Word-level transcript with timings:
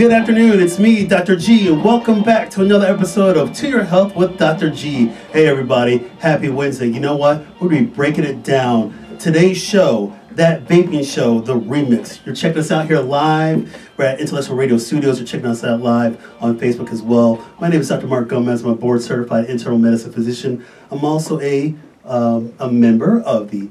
Good 0.00 0.12
afternoon. 0.12 0.60
It's 0.60 0.78
me, 0.78 1.04
Dr. 1.06 1.36
G, 1.36 1.68
and 1.68 1.84
welcome 1.84 2.22
back 2.22 2.48
to 2.52 2.62
another 2.62 2.86
episode 2.86 3.36
of 3.36 3.52
To 3.52 3.68
Your 3.68 3.84
Health 3.84 4.16
with 4.16 4.38
Dr. 4.38 4.70
G. 4.70 5.08
Hey, 5.30 5.46
everybody. 5.46 5.98
Happy 6.20 6.48
Wednesday. 6.48 6.86
You 6.86 7.00
know 7.00 7.16
what? 7.16 7.44
We're 7.60 7.68
going 7.68 7.84
to 7.84 7.90
be 7.90 7.94
breaking 7.96 8.24
it 8.24 8.42
down. 8.42 9.18
Today's 9.18 9.62
show, 9.62 10.18
that 10.30 10.64
vaping 10.64 11.04
show, 11.04 11.42
the 11.42 11.52
remix. 11.52 12.24
You're 12.24 12.34
checking 12.34 12.60
us 12.60 12.70
out 12.70 12.86
here 12.86 12.98
live. 12.98 13.90
We're 13.98 14.06
at 14.06 14.20
Intellectual 14.20 14.56
Radio 14.56 14.78
Studios. 14.78 15.18
You're 15.18 15.26
checking 15.26 15.44
us 15.44 15.62
out 15.64 15.82
live 15.82 16.18
on 16.40 16.58
Facebook 16.58 16.90
as 16.92 17.02
well. 17.02 17.46
My 17.60 17.68
name 17.68 17.82
is 17.82 17.90
Dr. 17.90 18.06
Mark 18.06 18.26
Gomez. 18.26 18.64
I'm 18.64 18.70
a 18.70 18.74
board 18.76 19.02
certified 19.02 19.50
internal 19.50 19.78
medicine 19.78 20.12
physician. 20.12 20.64
I'm 20.90 21.04
also 21.04 21.38
a, 21.40 21.74
um, 22.06 22.54
a 22.58 22.72
member 22.72 23.20
of 23.20 23.50
the 23.50 23.68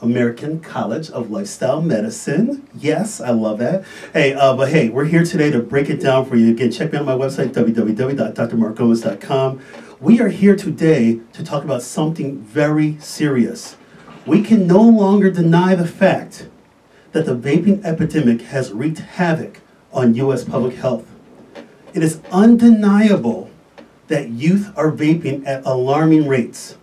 American 0.00 0.60
College 0.60 1.10
of 1.10 1.30
Lifestyle 1.30 1.80
Medicine. 1.80 2.68
Yes, 2.74 3.20
I 3.20 3.30
love 3.30 3.58
that. 3.58 3.84
Hey, 4.12 4.34
uh, 4.34 4.56
but 4.56 4.70
hey, 4.70 4.88
we're 4.88 5.06
here 5.06 5.24
today 5.24 5.50
to 5.50 5.60
break 5.60 5.88
it 5.88 6.00
down 6.00 6.26
for 6.26 6.36
you. 6.36 6.50
Again, 6.50 6.70
check 6.70 6.92
me 6.92 6.98
out 6.98 7.08
on 7.08 7.18
my 7.18 7.26
website, 7.26 7.52
www.drmarkgomez.com. 7.52 9.60
We 10.00 10.20
are 10.20 10.28
here 10.28 10.56
today 10.56 11.20
to 11.32 11.42
talk 11.42 11.64
about 11.64 11.82
something 11.82 12.38
very 12.40 12.98
serious. 13.00 13.76
We 14.26 14.42
can 14.42 14.66
no 14.66 14.82
longer 14.82 15.30
deny 15.30 15.74
the 15.74 15.86
fact 15.86 16.48
that 17.12 17.24
the 17.24 17.34
vaping 17.34 17.82
epidemic 17.84 18.42
has 18.42 18.72
wreaked 18.72 18.98
havoc 18.98 19.60
on 19.92 20.14
U.S. 20.14 20.44
public 20.44 20.76
health. 20.76 21.08
It 21.94 22.02
is 22.02 22.20
undeniable 22.30 23.50
that 24.08 24.28
youth 24.28 24.70
are 24.76 24.92
vaping 24.92 25.46
at 25.46 25.64
alarming 25.64 26.28
rates. 26.28 26.76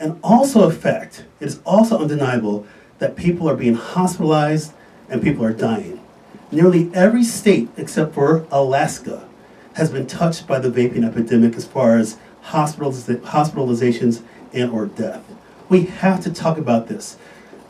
And 0.00 0.18
also 0.22 0.62
a 0.62 0.72
fact, 0.72 1.26
it 1.40 1.46
is 1.46 1.60
also 1.66 1.98
undeniable 1.98 2.66
that 3.00 3.16
people 3.16 3.48
are 3.48 3.54
being 3.54 3.74
hospitalized 3.74 4.72
and 5.10 5.22
people 5.22 5.44
are 5.44 5.52
dying. 5.52 6.00
Nearly 6.50 6.90
every 6.94 7.22
state 7.22 7.68
except 7.76 8.14
for 8.14 8.46
Alaska 8.50 9.28
has 9.74 9.90
been 9.90 10.06
touched 10.06 10.46
by 10.46 10.58
the 10.58 10.70
vaping 10.70 11.06
epidemic 11.06 11.54
as 11.54 11.66
far 11.66 11.98
as 11.98 12.16
hospitaliz- 12.46 13.20
hospitalizations 13.20 14.22
and 14.54 14.70
or 14.72 14.86
death. 14.86 15.22
We 15.68 15.82
have 15.82 16.22
to 16.22 16.32
talk 16.32 16.56
about 16.56 16.88
this. 16.88 17.18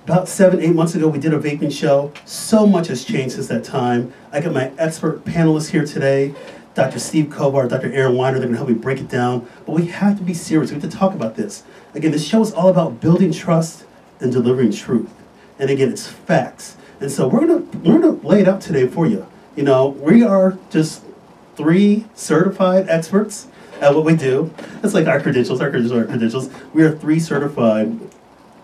About 0.05 0.29
seven, 0.29 0.61
eight 0.61 0.75
months 0.75 0.95
ago, 0.95 1.09
we 1.09 1.19
did 1.19 1.35
a 1.35 1.39
vaping 1.39 1.73
show. 1.73 2.13
So 2.25 2.67
much 2.67 2.87
has 2.87 3.05
changed 3.05 3.35
since 3.35 3.49
that 3.49 3.65
time. 3.65 4.13
I 4.33 4.41
got 4.41 4.55
my 4.55 4.71
expert 4.79 5.25
panelists 5.25 5.71
here 5.71 5.85
today. 5.85 6.35
Dr. 6.81 6.99
Steve 6.99 7.27
Kovar, 7.27 7.69
Dr. 7.69 7.93
Aaron 7.93 8.17
Weiner, 8.17 8.39
they're 8.39 8.47
gonna 8.47 8.57
help 8.57 8.71
me 8.71 8.75
break 8.75 9.01
it 9.01 9.09
down. 9.11 9.47
But 9.67 9.73
we 9.73 9.89
have 9.89 10.17
to 10.17 10.25
be 10.25 10.33
serious, 10.33 10.71
we 10.71 10.81
have 10.81 10.91
to 10.91 10.97
talk 10.97 11.13
about 11.13 11.37
this. 11.37 11.63
Again, 11.95 12.11
this 12.11 12.27
show 12.27 12.41
is 12.41 12.55
all 12.55 12.69
about 12.69 13.03
building 13.03 13.33
trust 13.33 13.85
and 14.19 14.33
delivering 14.33 14.73
truth. 14.73 15.13
And 15.59 15.69
again, 15.69 15.93
it's 15.93 16.07
facts. 16.07 16.79
And 16.99 17.11
so 17.11 17.29
we're 17.29 17.41
gonna 17.41 17.59
we're 17.85 17.99
gonna 17.99 18.27
lay 18.27 18.41
it 18.41 18.49
out 18.49 18.63
today 18.63 18.87
for 18.87 19.07
you. 19.07 19.27
You 19.57 19.63
know, 19.63 19.89
we 19.89 20.23
are 20.23 20.57
just 20.71 21.03
three 21.55 22.07
certified 22.15 22.89
experts 22.89 23.49
at 23.83 23.95
what 23.95 24.07
we 24.07 24.17
do. 24.17 24.51
It's 24.83 24.95
like 24.95 25.07
our 25.07 25.21
credentials, 25.21 25.61
our 25.61 25.69
credentials, 25.69 26.01
our 26.01 26.07
credentials. 26.07 26.49
We 26.73 26.83
are 26.83 26.97
three 26.97 27.21
certified 27.21 28.01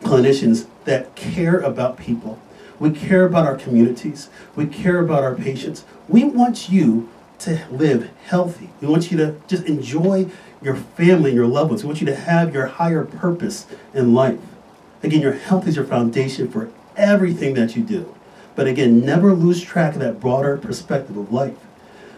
clinicians 0.00 0.66
that 0.86 1.14
care 1.16 1.58
about 1.60 1.98
people. 1.98 2.38
We 2.78 2.92
care 2.92 3.26
about 3.26 3.44
our 3.44 3.56
communities. 3.56 4.30
We 4.54 4.64
care 4.64 5.00
about 5.00 5.22
our 5.22 5.34
patients. 5.34 5.84
We 6.08 6.24
want 6.24 6.70
you 6.70 7.10
to 7.40 7.66
live 7.70 8.10
healthy. 8.24 8.70
We 8.80 8.88
want 8.88 9.10
you 9.10 9.16
to 9.18 9.36
just 9.46 9.64
enjoy 9.64 10.30
your 10.62 10.76
family 10.76 11.30
and 11.30 11.36
your 11.36 11.46
loved 11.46 11.70
ones. 11.70 11.82
We 11.82 11.88
want 11.88 12.00
you 12.00 12.06
to 12.06 12.16
have 12.16 12.54
your 12.54 12.66
higher 12.66 13.04
purpose 13.04 13.66
in 13.92 14.14
life. 14.14 14.38
Again, 15.02 15.20
your 15.20 15.32
health 15.32 15.68
is 15.68 15.76
your 15.76 15.84
foundation 15.84 16.48
for 16.50 16.70
everything 16.96 17.54
that 17.54 17.76
you 17.76 17.82
do. 17.82 18.14
But 18.54 18.66
again, 18.66 19.04
never 19.04 19.34
lose 19.34 19.62
track 19.62 19.94
of 19.94 20.00
that 20.00 20.18
broader 20.18 20.56
perspective 20.56 21.16
of 21.16 21.32
life. 21.32 21.56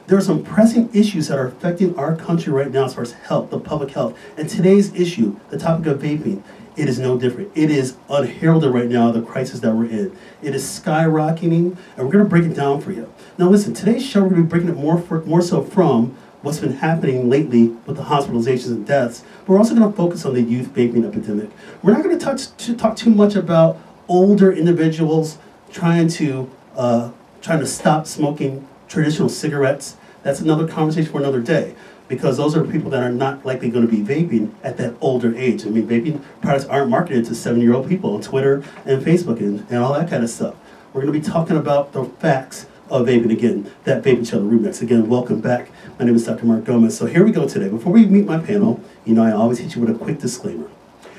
There 0.07 0.17
are 0.17 0.23
some 0.23 0.43
pressing 0.43 0.89
issues 0.95 1.29
that 1.29 1.39
are 1.39 1.49
affecting 1.49 1.99
our 1.99 2.17
country 2.17 2.51
right 2.51 2.71
now 2.71 2.85
as 2.85 2.95
far 2.95 3.03
as 3.03 3.13
health, 3.13 3.51
the 3.51 3.61
public 3.61 3.91
health. 3.91 4.17
And 4.39 4.49
today's 4.49 4.95
issue, 4.95 5.39
the 5.51 5.59
topic 5.59 5.87
of 5.87 6.01
vaping, 6.01 6.43
it 6.79 6.89
is 6.89 6.99
no 6.99 7.19
different. 7.19 7.51
It 7.57 7.71
is 7.71 7.97
unheralded 8.09 8.73
right 8.73 8.89
now, 8.89 9.11
the 9.11 9.21
crisis 9.21 9.61
that 9.61 9.75
we're 9.75 9.87
in. 9.87 10.17
It 10.43 10.55
is 10.55 10.63
skyrocketing, 10.63 11.77
and 11.97 12.07
we're 12.07 12.13
going 12.13 12.25
to 12.25 12.31
break 12.31 12.45
it 12.45 12.55
down 12.55 12.81
for 12.81 12.93
you. 12.93 13.13
Now, 13.37 13.49
listen, 13.49 13.75
today's 13.75 14.07
show, 14.07 14.23
we're 14.23 14.31
going 14.31 14.43
to 14.43 14.45
be 14.45 14.49
breaking 14.49 14.69
it 14.69 14.77
more, 14.77 14.97
for, 14.97 15.25
more 15.25 15.43
so 15.43 15.63
from 15.63 16.17
what's 16.43 16.59
been 16.59 16.75
happening 16.75 17.29
lately 17.29 17.69
with 17.87 17.97
the 17.97 18.05
hospitalizations 18.05 18.69
and 18.69 18.87
deaths. 18.87 19.25
But 19.41 19.49
we're 19.49 19.59
also 19.59 19.75
going 19.75 19.91
to 19.91 19.97
focus 19.97 20.25
on 20.25 20.35
the 20.35 20.43
youth 20.43 20.69
vaping 20.69 21.05
epidemic. 21.05 21.51
We're 21.83 21.93
not 21.93 22.05
going 22.05 22.17
to 22.17 22.25
touch 22.25 22.57
to 22.59 22.77
talk 22.77 22.97
too 22.97 23.11
much 23.11 23.35
about 23.35 23.77
older 24.07 24.53
individuals 24.53 25.39
trying 25.73 26.09
to 26.09 26.49
uh, 26.77 27.11
trying 27.43 27.59
to 27.59 27.67
stop 27.67 28.07
smoking 28.07 28.67
traditional 28.87 29.29
cigarettes. 29.29 29.97
That's 30.23 30.41
another 30.41 30.67
conversation 30.67 31.11
for 31.11 31.19
another 31.19 31.41
day 31.41 31.75
because 32.09 32.39
those 32.39 32.57
are 32.57 32.65
people 32.65 32.91
that 32.91 33.03
are 33.03 33.13
not 33.13 33.45
likely 33.45 33.71
going 33.71 33.87
to 33.87 33.91
be 33.91 34.03
vaping 34.03 34.53
at 34.65 34.77
that 34.79 34.95
older 35.01 35.37
age. 35.37 35.65
I 35.65 35.69
mean, 35.69 35.87
vaping 35.87 36.23
products 36.41 36.65
aren't 36.65 36.91
marketed 36.91 37.27
to 37.27 37.35
seven 37.35 37.61
year 37.61 37.75
old 37.75 37.89
people 37.89 38.15
on 38.15 38.23
Twitter 38.23 38.65
and 38.85 39.03
Facebook 39.05 39.39
and, 39.39 39.67
and 39.69 39.79
all 39.79 39.93
that 39.93 40.09
kind 40.09 40.25
of 40.25 40.31
stuff. 40.31 40.57
We're 40.93 41.03
going 41.03 41.13
to 41.13 41.21
be 41.21 41.25
talking 41.25 41.57
about 41.57 41.93
the 41.93 42.05
facts 42.05 42.67
of 42.91 43.07
vaping 43.07 43.31
again, 43.31 43.71
that 43.85 44.03
Vaping 44.03 44.31
the 44.31 44.39
remix. 44.39 44.81
Again, 44.81 45.09
welcome 45.09 45.41
back. 45.41 45.71
My 45.99 46.07
name 46.07 46.15
is 46.15 46.25
Dr. 46.25 46.47
Mark 46.47 46.65
Gomez. 46.65 46.97
So 46.97 47.05
here 47.05 47.25
we 47.25 47.31
go 47.31 47.47
today. 47.47 47.69
Before 47.69 47.93
we 47.93 48.07
meet 48.07 48.25
my 48.25 48.39
panel, 48.39 48.83
you 49.05 49.15
know 49.15 49.23
I 49.23 49.33
always 49.33 49.59
hit 49.59 49.75
you 49.75 49.83
with 49.83 49.95
a 49.95 49.99
quick 49.99 50.19
disclaimer. 50.19 50.69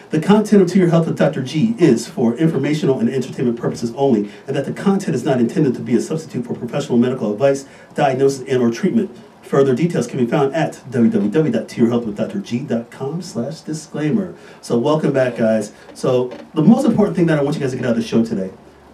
The 0.10 0.20
content 0.20 0.64
of 0.64 0.68
To 0.70 0.80
Your 0.80 0.90
Health 0.90 1.06
with 1.06 1.20
Dr. 1.20 1.44
G 1.44 1.76
is 1.78 2.08
for 2.08 2.36
informational 2.36 3.00
and 3.00 3.08
entertainment 3.08 3.60
purposes 3.60 3.94
only, 3.96 4.32
and 4.48 4.56
that 4.56 4.66
the 4.66 4.74
content 4.74 5.14
is 5.14 5.24
not 5.24 5.40
intended 5.40 5.76
to 5.76 5.82
be 5.82 5.96
a 5.96 6.02
substitute 6.02 6.48
for 6.48 6.56
professional 6.56 6.98
medical 6.98 7.32
advice, 7.32 7.68
diagnosis, 7.94 8.48
and 8.48 8.60
or 8.60 8.72
treatment. 8.72 9.16
Further 9.44 9.76
details 9.76 10.06
can 10.06 10.20
be 10.20 10.26
found 10.26 10.54
at 10.54 10.74
www.toyourhealthwithdrg.com 10.92 13.22
slash 13.22 13.62
disclaimer. 13.62 14.36
So 14.62 14.78
welcome 14.78 15.12
back, 15.12 15.38
guys. 15.38 15.74
So 15.94 16.28
the 16.54 16.62
most 16.62 16.86
important 16.86 17.16
thing 17.16 17.26
that 17.28 17.40
I 17.40 17.42
want 17.42 17.56
you 17.56 17.62
guys 17.62 17.72
to 17.72 17.78
get 17.78 17.86
out 17.86 17.92
of 17.92 17.98
the 17.98 18.04
show 18.04 18.24
today, 18.24 18.52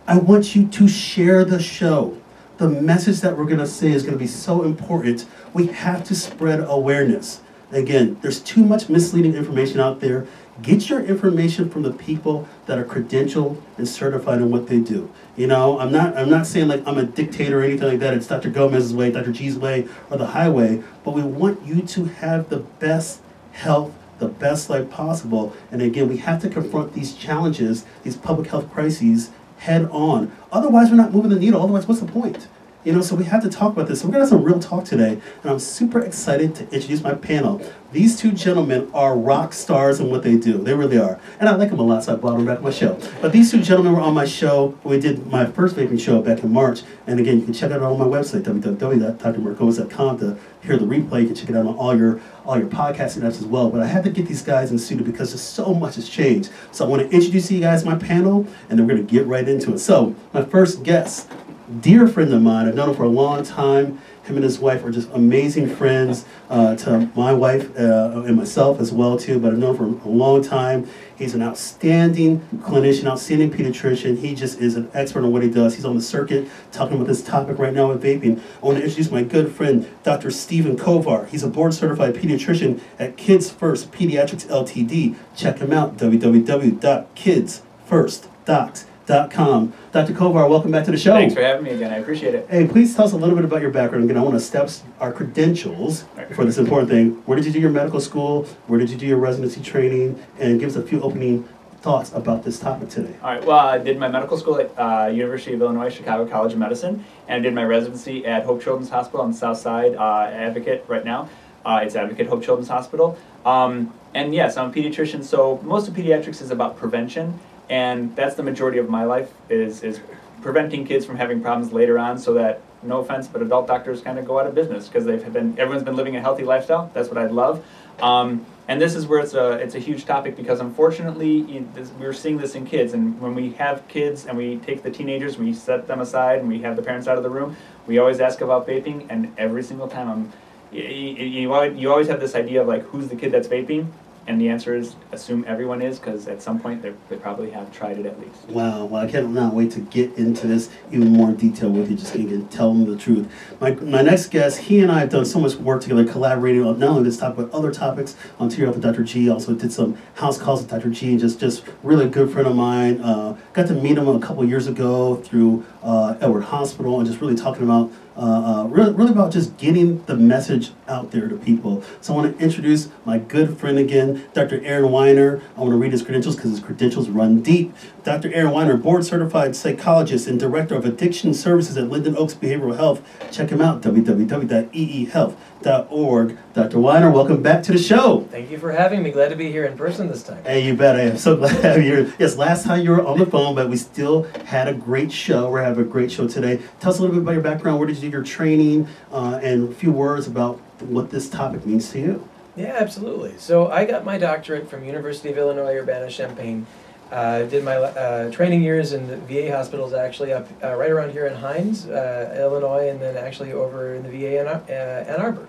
I 0.08 0.18
want 0.18 0.56
you 0.56 0.68
to 0.68 0.88
share 0.88 1.44
the 1.44 1.60
show. 1.60 2.18
The 2.58 2.70
message 2.70 3.22
that 3.22 3.38
we're 3.38 3.46
going 3.46 3.60
to 3.60 3.68
say 3.68 3.92
is 3.92 4.04
going 4.04 4.14
to 4.14 4.20
be 4.20 4.28
so 4.28 4.64
important. 4.64 5.26
We 5.54 5.68
have 5.68 6.04
to 6.06 6.16
spread 6.16 6.62
awareness. 6.62 7.42
Again, 7.72 8.18
there's 8.22 8.40
too 8.40 8.64
much 8.64 8.88
misleading 8.88 9.36
information 9.36 9.80
out 9.80 10.00
there. 10.00 10.28
Get 10.62 10.90
your 10.90 11.04
information 11.04 11.70
from 11.70 11.82
the 11.82 11.92
people 11.92 12.48
that 12.66 12.78
are 12.78 12.86
credentialed 12.86 13.62
and 13.78 13.88
certified 13.88 14.40
in 14.40 14.52
what 14.52 14.68
they 14.68 14.80
do. 14.80 15.12
You 15.36 15.48
know, 15.48 15.80
I'm 15.80 15.92
not 15.92 16.18
I'm 16.18 16.30
not 16.30 16.48
saying 16.48 16.70
like 16.70 16.88
I'm 16.88 16.98
a 16.98 17.04
dictator 17.04 17.60
or 17.60 17.64
anything 17.64 17.90
like 17.90 18.00
that. 18.00 18.14
It's 18.14 18.28
Dr. 18.28 18.50
Gomez's 18.50 18.94
way, 18.94 19.12
Dr. 19.12 19.34
G's 19.34 19.58
way, 19.58 19.86
or 20.10 20.18
the 20.18 20.28
highway. 20.28 20.82
But 21.04 21.12
we 21.12 21.24
want 21.24 21.66
you 21.66 21.82
to 21.82 22.06
have 22.06 22.48
the 22.48 22.60
best 22.60 23.20
health, 23.52 23.94
the 24.20 24.30
best 24.30 24.70
life 24.70 24.90
possible. 24.90 25.54
And 25.72 25.82
again, 25.82 26.08
we 26.08 26.18
have 26.18 26.42
to 26.44 26.50
confront 26.50 26.94
these 26.94 27.14
challenges, 27.16 27.86
these 28.04 28.16
public 28.16 28.48
health 28.48 28.72
crises, 28.72 29.32
head 29.58 29.90
on. 29.92 30.32
Otherwise, 30.54 30.90
we're 30.90 30.96
not 30.96 31.12
moving 31.14 31.32
the 31.32 31.40
needle. 31.40 31.62
Otherwise, 31.62 31.86
what's 31.86 32.00
the 32.00 32.08
point? 32.08 32.48
You 32.86 32.94
know, 32.94 33.02
so 33.02 33.16
we 33.16 33.24
have 33.24 33.42
to 33.42 33.50
talk 33.50 33.74
about 33.74 33.88
this. 33.88 34.02
So 34.02 34.06
we're 34.06 34.12
gonna 34.12 34.26
have 34.26 34.30
some 34.30 34.44
real 34.44 34.60
talk 34.60 34.86
today, 34.86 35.20
and 35.42 35.52
I'm 35.52 35.58
super 35.58 36.00
excited 36.00 36.54
to 36.54 36.64
introduce 36.66 37.02
my 37.02 37.16
panel. 37.16 37.60
These 37.92 38.20
two 38.20 38.32
gentlemen 38.32 38.92
are 38.94 39.18
rock 39.18 39.54
stars 39.54 40.00
in 40.00 40.12
what 40.12 40.22
they 40.22 40.36
do. 40.36 40.60
They 40.60 40.76
really 40.76 41.00
are. 41.00 41.20
And 41.40 41.50
I 41.50 41.56
like 41.56 41.72
them 41.72 41.80
a 41.80 41.84
lot, 41.84 42.04
so 42.04 42.14
I 42.14 42.16
brought 42.18 42.38
them 42.38 42.46
back 42.46 42.60
on 42.60 42.64
my 42.64 42.70
show. 42.70 43.00
But 43.22 43.32
these 43.32 43.50
two 43.50 43.64
gentlemen 43.64 43.94
were 43.94 44.02
on 44.02 44.14
my 44.14 44.26
show 44.26 44.78
when 44.84 44.96
we 44.98 45.02
did 45.02 45.26
my 45.32 45.48
first 45.48 45.76
vaping 45.76 46.00
show 46.00 46.22
back 46.22 46.44
in 46.44 46.54
March. 46.54 46.84
And 47.08 47.20
again, 47.20 47.40
you 47.40 47.46
can 47.46 47.56
check 47.56 47.72
it 47.72 47.74
out 47.74 47.82
on 47.82 47.98
my 47.98 48.06
website, 48.06 48.44
www.drmarkgomez.com 48.44 50.20
to 50.20 50.38
hear 50.62 50.78
the 50.78 50.86
replay. 50.86 51.22
You 51.22 51.28
can 51.28 51.36
check 51.36 51.50
it 51.50 51.56
out 51.56 51.66
on 51.66 51.76
all 51.78 51.98
your 51.98 52.22
all 52.46 52.60
your 52.60 52.68
podcasting 52.68 53.24
apps 53.24 53.40
as 53.40 53.46
well. 53.46 53.72
But 53.72 53.82
I 53.82 53.88
had 53.88 54.04
to 54.04 54.12
get 54.12 54.28
these 54.28 54.44
guys 54.44 54.70
in 54.70 54.78
studio 54.78 55.04
because 55.04 55.32
there's 55.32 55.42
so 55.42 55.74
much 55.74 55.96
has 55.96 56.08
changed. 56.08 56.52
So 56.72 56.86
I 56.86 56.88
want 56.88 57.02
to 57.02 57.10
introduce 57.10 57.50
you 57.50 57.62
guys 57.62 57.82
to 57.82 57.90
my 57.90 57.98
panel, 57.98 58.46
and 58.70 58.78
then 58.78 58.86
we're 58.86 58.94
gonna 58.94 59.08
get 59.08 59.26
right 59.26 59.48
into 59.48 59.74
it. 59.74 59.80
So 59.80 60.16
my 60.34 60.44
first 60.44 60.84
guest 60.84 61.32
dear 61.80 62.08
friend 62.08 62.34
of 62.34 62.42
mine. 62.42 62.68
I've 62.68 62.76
known 62.76 62.90
him 62.90 62.96
for 62.96 63.04
a 63.04 63.10
long 63.10 63.44
time. 63.44 64.00
Him 64.24 64.38
and 64.38 64.44
his 64.44 64.60
wife 64.60 64.84
are 64.84 64.92
just 64.92 65.10
amazing 65.12 65.76
friends 65.76 66.26
uh, 66.50 66.76
to 66.78 67.12
my 67.16 67.34
wife 67.34 67.70
uh, 67.78 68.24
and 68.26 68.36
myself 68.36 68.80
as 68.80 68.92
well 68.92 69.18
too. 69.18 69.40
But 69.40 69.54
I've 69.54 69.60
known 69.60 69.76
him 69.76 70.00
for 70.00 70.08
a 70.08 70.12
long 70.12 70.44
time. 70.44 70.88
He's 71.16 71.34
an 71.34 71.42
outstanding 71.42 72.42
clinician, 72.58 73.06
outstanding 73.06 73.52
pediatrician. 73.52 74.18
He 74.18 74.36
just 74.36 74.60
is 74.60 74.76
an 74.76 74.90
expert 74.94 75.24
on 75.24 75.32
what 75.32 75.44
he 75.44 75.50
does. 75.50 75.76
He's 75.76 75.86
on 75.86 75.96
the 75.96 76.02
circuit 76.02 76.50
talking 76.72 76.96
about 76.96 77.08
this 77.08 77.24
topic 77.24 77.58
right 77.60 77.74
now 77.74 77.88
with 77.90 78.04
vaping. 78.04 78.42
I 78.62 78.66
want 78.66 78.80
to 78.80 78.84
introduce 78.84 79.12
my 79.12 79.24
good 79.24 79.52
friend, 79.52 79.90
Dr. 80.04 80.32
Stephen 80.32 80.78
Kovar. 80.78 81.30
He's 81.30 81.44
a 81.44 81.48
board 81.48 81.74
certified 81.74 82.16
pediatrician 82.16 82.82
at 83.00 83.16
Kids 83.18 83.52
First 83.52 83.92
Pediatrics 83.92 84.46
Ltd. 84.48 85.16
Check 85.36 85.60
him 85.60 85.72
out, 85.72 85.98
www.kidsfirstdocs.com 85.98 88.95
com. 89.08 89.74
Dr. 89.92 90.14
Kovar, 90.14 90.50
welcome 90.50 90.72
back 90.72 90.86
to 90.86 90.92
the 90.92 90.98
show. 90.98 91.14
Thanks 91.14 91.34
for 91.34 91.42
having 91.42 91.64
me 91.64 91.72
again. 91.72 91.92
I 91.92 91.98
appreciate 91.98 92.36
it. 92.36 92.48
Hey, 92.50 92.68
please 92.68 92.96
tell 92.96 93.06
us 93.06 93.14
a 93.14 93.18
little 93.18 93.36
bit 93.36 93.46
about 93.46 93.62
your 93.62 93.72
background. 93.72 94.06
Again, 94.06 94.18
I 94.18 94.22
want 94.22 94.34
to 94.34 94.38
establish 94.38 94.80
our 95.00 95.12
credentials 95.12 96.06
for 96.34 96.46
this 96.46 96.58
important 96.58 96.90
thing. 96.90 97.12
Where 97.26 97.36
did 97.36 97.46
you 97.46 97.52
do 97.52 97.60
your 97.60 97.72
medical 97.72 98.00
school? 98.00 98.44
Where 98.68 98.80
did 98.80 98.90
you 98.90 98.98
do 98.98 99.06
your 99.06 99.18
residency 99.18 99.62
training? 99.62 100.22
And 100.40 100.60
give 100.60 100.70
us 100.70 100.76
a 100.76 100.82
few 100.82 101.02
opening 101.02 101.48
thoughts 101.82 102.12
about 102.14 102.44
this 102.44 102.60
topic 102.60 102.90
today? 102.90 103.16
All 103.22 103.30
right. 103.30 103.46
Well, 103.46 103.60
I 103.60 103.78
did 103.78 104.00
my 104.00 104.08
medical 104.08 104.38
school 104.38 104.60
at 104.60 104.72
uh, 104.78 105.08
University 105.08 105.54
of 105.54 105.62
Illinois 105.62 105.90
Chicago 105.90 106.28
College 106.28 106.54
of 106.54 106.60
Medicine, 106.60 107.06
and 107.28 107.40
I 107.40 107.40
did 107.40 107.54
my 107.54 107.64
residency 107.64 108.26
at 108.26 108.44
Hope 108.44 108.62
Children's 108.64 108.90
Hospital 108.90 109.22
on 109.22 109.32
the 109.32 109.38
South 109.38 109.60
Side, 109.60 109.96
uh, 109.96 110.30
Advocate 110.32 110.84
right 110.88 111.06
now. 111.06 111.30
Uh, 111.64 111.82
it's 111.84 111.96
Advocate 111.96 112.28
Hope 112.28 112.44
Children's 112.44 112.70
Hospital. 112.70 113.18
Um, 113.46 113.94
and 114.16 114.34
yes, 114.34 114.58
I'm 114.58 114.72
a 114.72 114.74
pediatrician, 114.74 115.24
so 115.24 115.60
most 115.64 115.88
of 115.88 115.94
pediatrics 115.94 116.42
is 116.42 116.50
about 116.50 116.76
prevention, 116.78 117.40
and 117.70 118.16
that's 118.16 118.36
the 118.36 118.44
majority 118.44 118.78
of 118.78 118.90
my 118.90 119.04
life 119.04 119.32
is 119.50 119.84
is 119.84 120.00
preventing 120.42 120.86
kids 120.86 121.06
from 121.06 121.18
having 121.18 121.42
problems 121.42 121.74
later 121.74 121.98
on, 121.98 122.20
so 122.20 122.34
that 122.34 122.62
no 122.84 123.00
offense, 123.00 123.28
but 123.28 123.42
adult 123.42 123.68
doctors 123.68 124.02
kind 124.02 124.20
of 124.20 124.26
go 124.26 124.40
out 124.40 124.48
of 124.48 124.54
business 124.54 124.88
because 124.88 125.06
they've 125.06 125.34
been 125.34 125.58
everyone's 125.58 125.84
been 125.84 125.96
living 125.96 126.16
a 126.16 126.22
healthy 126.22 126.44
lifestyle. 126.44 126.92
That's 126.94 127.10
what 127.10 127.18
I'd 127.18 127.32
love. 127.32 127.66
Um, 128.00 128.46
and 128.68 128.82
this 128.82 128.96
is 128.96 129.08
where 129.08 129.20
it's 129.20 129.34
a 129.34 129.54
it's 129.54 129.76
a 129.76 129.80
huge 129.80 130.06
topic 130.06 130.36
because 130.36 130.60
unfortunately 130.60 131.30
you, 131.30 131.70
this, 131.74 131.92
we're 132.00 132.14
seeing 132.14 132.38
this 132.38 132.56
in 132.56 132.66
kids. 132.66 132.94
And 132.94 133.20
when 133.20 133.36
we 133.36 133.52
have 133.54 133.88
kids 133.88 134.26
and 134.26 134.38
we 134.38 134.58
take 134.58 134.84
the 134.84 134.92
teenagers, 134.92 135.38
we 135.38 135.54
set 135.54 135.88
them 135.88 136.02
aside 136.02 136.40
and 136.40 136.48
we 136.48 136.60
have 136.60 136.76
the 136.76 136.82
parents 136.82 137.08
out 137.08 137.18
of 137.18 137.24
the 137.24 137.30
room. 137.30 137.56
We 137.88 138.00
always 138.00 138.20
ask 138.20 138.42
about 138.42 138.68
vaping, 138.68 139.06
and 139.10 139.34
every 139.38 139.64
single 139.64 139.88
time 139.88 140.10
I'm 140.10 140.34
you, 140.72 140.84
you, 140.84 141.64
you 141.64 141.92
always 141.92 142.08
have 142.08 142.20
this 142.20 142.36
idea 142.36 142.62
of 142.62 142.68
like 142.68 142.84
who's 142.84 143.08
the 143.08 143.16
kid 143.16 143.32
that's 143.32 143.48
vaping 143.48 143.88
and 144.28 144.42
the 144.42 144.50
answer 144.50 144.76
is 144.76 144.96
assume 145.12 145.46
everyone 145.48 145.82
is 145.82 146.00
because 146.00 146.28
at 146.28 146.42
some 146.42 146.60
point 146.60 146.82
they 146.82 147.16
probably 147.18 147.52
have 147.52 147.72
tried 147.72 148.00
it 148.00 148.06
at 148.06 148.20
least. 148.20 148.50
Wow, 148.50 148.86
well, 148.86 149.06
I 149.06 149.10
cannot 149.10 149.54
wait 149.54 149.72
to 149.72 149.80
get 149.80 150.14
into 150.16 150.48
this 150.48 150.70
even 150.92 151.10
more 151.10 151.32
detail 151.32 151.70
with 151.70 151.90
you, 151.90 151.98
just 151.98 152.14
can 152.14 152.48
tell 152.48 152.74
them 152.74 152.90
the 152.90 152.98
truth. 152.98 153.32
My, 153.60 153.72
my 153.76 154.02
next 154.02 154.28
guest, 154.28 154.60
he 154.62 154.80
and 154.80 154.92
I 154.92 155.00
have 155.00 155.10
done 155.10 155.26
so 155.26 155.40
much 155.40 155.56
work 155.56 155.82
together, 155.82 156.06
collaborating 156.06 156.64
on 156.64 156.80
not 156.80 156.90
only 156.90 157.04
this 157.04 157.18
topic, 157.18 157.38
but 157.38 157.52
other 157.52 157.72
topics 157.72 158.16
on 158.40 158.50
To 158.50 158.58
Your 158.58 158.68
Health 158.68 158.78
with 158.78 158.84
Dr. 158.84 159.04
G. 159.04 159.30
Also 159.30 159.54
did 159.54 159.72
some 159.72 159.98
house 160.16 160.38
calls 160.38 160.62
with 160.62 160.72
Dr. 160.72 160.90
G, 160.90 161.12
and 161.12 161.20
just, 161.20 161.40
just 161.40 161.64
really 161.84 162.10
good 162.10 162.32
friend 162.32 162.48
of 162.48 162.56
mine. 162.56 163.02
Uh, 163.02 163.38
got 163.54 163.68
to 163.68 163.74
meet 163.74 163.98
him 163.98 164.08
a 164.08 164.20
couple 164.20 164.44
years 164.46 164.68
ago 164.68 165.16
through 165.18 165.66
uh, 165.84 166.16
Edward 166.20 166.46
Hospital 166.46 167.00
and 167.00 167.08
just 167.08 167.22
really 167.22 167.36
talking 167.36 167.64
about 167.64 167.92
uh, 168.18 168.22
uh, 168.22 168.68
really, 168.68 168.94
really 168.94 169.12
about 169.12 169.32
just 169.32 169.58
getting 169.58 170.04
the 170.06 170.16
message 170.16 170.72
out 170.88 171.12
there 171.12 171.28
to 171.28 171.36
people. 171.36 171.84
So 172.00 172.14
I 172.14 172.16
want 172.18 172.38
to 172.38 172.44
introduce 172.44 172.90
my 173.04 173.18
good 173.18 173.58
friend 173.58 173.78
again, 173.78 174.26
Dr. 174.34 174.64
Aaron 174.64 174.92
Weiner. 174.92 175.42
I 175.58 175.60
want 175.60 175.72
to 175.72 175.78
read 175.78 175.92
his 175.92 176.02
credentials 176.02 176.36
because 176.36 176.52
his 176.52 176.60
credentials 176.60 177.10
run 177.10 177.42
deep. 177.42 177.76
Dr. 178.06 178.32
Aaron 178.36 178.52
Weiner, 178.52 178.78
board 178.78 179.04
certified 179.04 179.56
psychologist 179.56 180.28
and 180.28 180.40
director 180.40 180.76
of 180.76 180.86
addiction 180.86 181.34
services 181.34 181.76
at 181.76 181.90
Linden 181.90 182.16
Oaks 182.16 182.36
Behavioral 182.36 182.78
Health. 182.78 183.02
Check 183.32 183.50
him 183.50 183.62
out, 183.62 183.82
www.eehealth.org. 183.82 186.38
Dr. 186.54 186.80
Weiner, 186.80 187.10
welcome 187.10 187.42
back 187.42 187.64
to 187.64 187.72
the 187.72 187.80
show. 187.80 188.28
Thank 188.30 188.52
you 188.52 188.60
for 188.60 188.72
having 188.72 189.02
me. 189.02 189.10
Glad 189.10 189.30
to 189.30 189.36
be 189.36 189.52
here 189.52 189.66
in 189.66 189.76
person 189.76 190.08
this 190.08 190.22
time. 190.22 190.44
Hey, 190.44 190.68
you 190.68 190.76
bet. 190.76 190.98
I 190.98 191.02
am 191.02 191.18
so 191.18 191.36
glad 191.38 191.56
to 191.56 191.62
have 191.64 191.78
you 191.78 191.96
here. 191.96 192.14
Yes, 192.20 192.38
last 192.38 192.64
time 192.64 192.84
you 192.84 192.92
were 192.92 193.04
on 193.04 193.18
the 193.18 193.26
phone, 193.26 193.56
but 193.56 193.72
we 193.72 193.78
still 193.78 194.22
had 194.46 194.68
a 194.68 194.74
great 194.76 195.12
show. 195.12 195.50
We're 195.50 195.64
having 195.64 195.84
a 195.84 195.88
great 195.88 196.12
show 196.12 196.28
today. 196.28 196.62
Tell 196.80 196.92
us 196.92 197.00
a 197.00 197.02
little 197.02 197.16
bit 197.16 197.24
about 197.24 197.32
your 197.32 197.42
background. 197.42 197.80
Where 197.80 197.88
did 197.88 197.96
you 197.96 198.04
do 198.04 198.10
your 198.10 198.24
training? 198.24 198.88
Uh, 199.12 199.40
and 199.42 199.72
a 199.72 199.74
few 199.74 199.92
words 199.92 200.28
about 200.28 200.60
what 200.80 201.10
this 201.10 201.28
topic 201.28 201.66
means 201.66 201.92
to 201.94 202.00
you. 202.00 202.30
Yeah, 202.56 202.78
absolutely. 202.80 203.34
So 203.40 203.72
I 203.72 203.86
got 203.86 204.06
my 204.06 204.20
doctorate 204.20 204.70
from 204.70 204.86
University 204.86 205.30
of 205.30 205.40
Illinois 205.40 205.76
Urbana-Champaign 205.76 206.68
uh, 207.12 207.44
did 207.44 207.64
my 207.64 207.76
uh, 207.76 208.32
training 208.32 208.64
years 208.64 208.94
in 208.94 209.08
the 209.08 209.18
VA 209.18 209.56
hospitals 209.56 209.94
actually 209.94 210.34
up 210.34 210.48
uh, 210.64 210.76
right 210.76 210.92
around 210.92 211.12
here 211.12 211.28
in 211.28 211.36
Hines, 211.36 211.86
uh, 211.86 212.36
Illinois, 212.38 212.90
and 212.90 213.02
then 213.02 213.16
actually 213.16 213.54
over 213.54 213.94
in 213.94 214.04
the 214.04 214.10
VA 214.10 214.42
in 214.42 214.48
uh, 214.48 215.06
Ann 215.08 215.22
Arbor. 215.22 215.48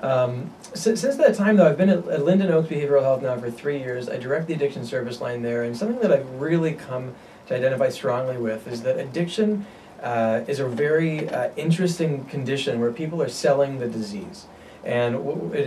Um, 0.00 0.52
since, 0.74 1.00
since 1.00 1.16
that 1.16 1.34
time, 1.34 1.56
though, 1.56 1.68
I've 1.68 1.76
been 1.76 1.88
at, 1.88 2.06
at 2.08 2.24
Linden 2.24 2.50
Oaks 2.50 2.68
Behavioral 2.68 3.02
Health 3.02 3.22
now 3.22 3.36
for 3.36 3.50
three 3.50 3.78
years. 3.78 4.08
I 4.08 4.16
direct 4.16 4.46
the 4.46 4.54
addiction 4.54 4.84
service 4.84 5.20
line 5.20 5.42
there, 5.42 5.62
and 5.62 5.76
something 5.76 6.00
that 6.00 6.12
I've 6.12 6.28
really 6.40 6.74
come 6.74 7.14
to 7.46 7.56
identify 7.56 7.88
strongly 7.88 8.36
with 8.36 8.66
is 8.68 8.82
that 8.82 8.98
addiction 8.98 9.66
uh, 10.02 10.42
is 10.46 10.60
a 10.60 10.68
very 10.68 11.28
interesting 11.56 12.24
condition 12.26 12.80
where 12.80 12.92
people 12.92 13.20
are 13.22 13.28
selling 13.28 13.78
the 13.78 13.88
disease 13.88 14.46
and 14.84 15.16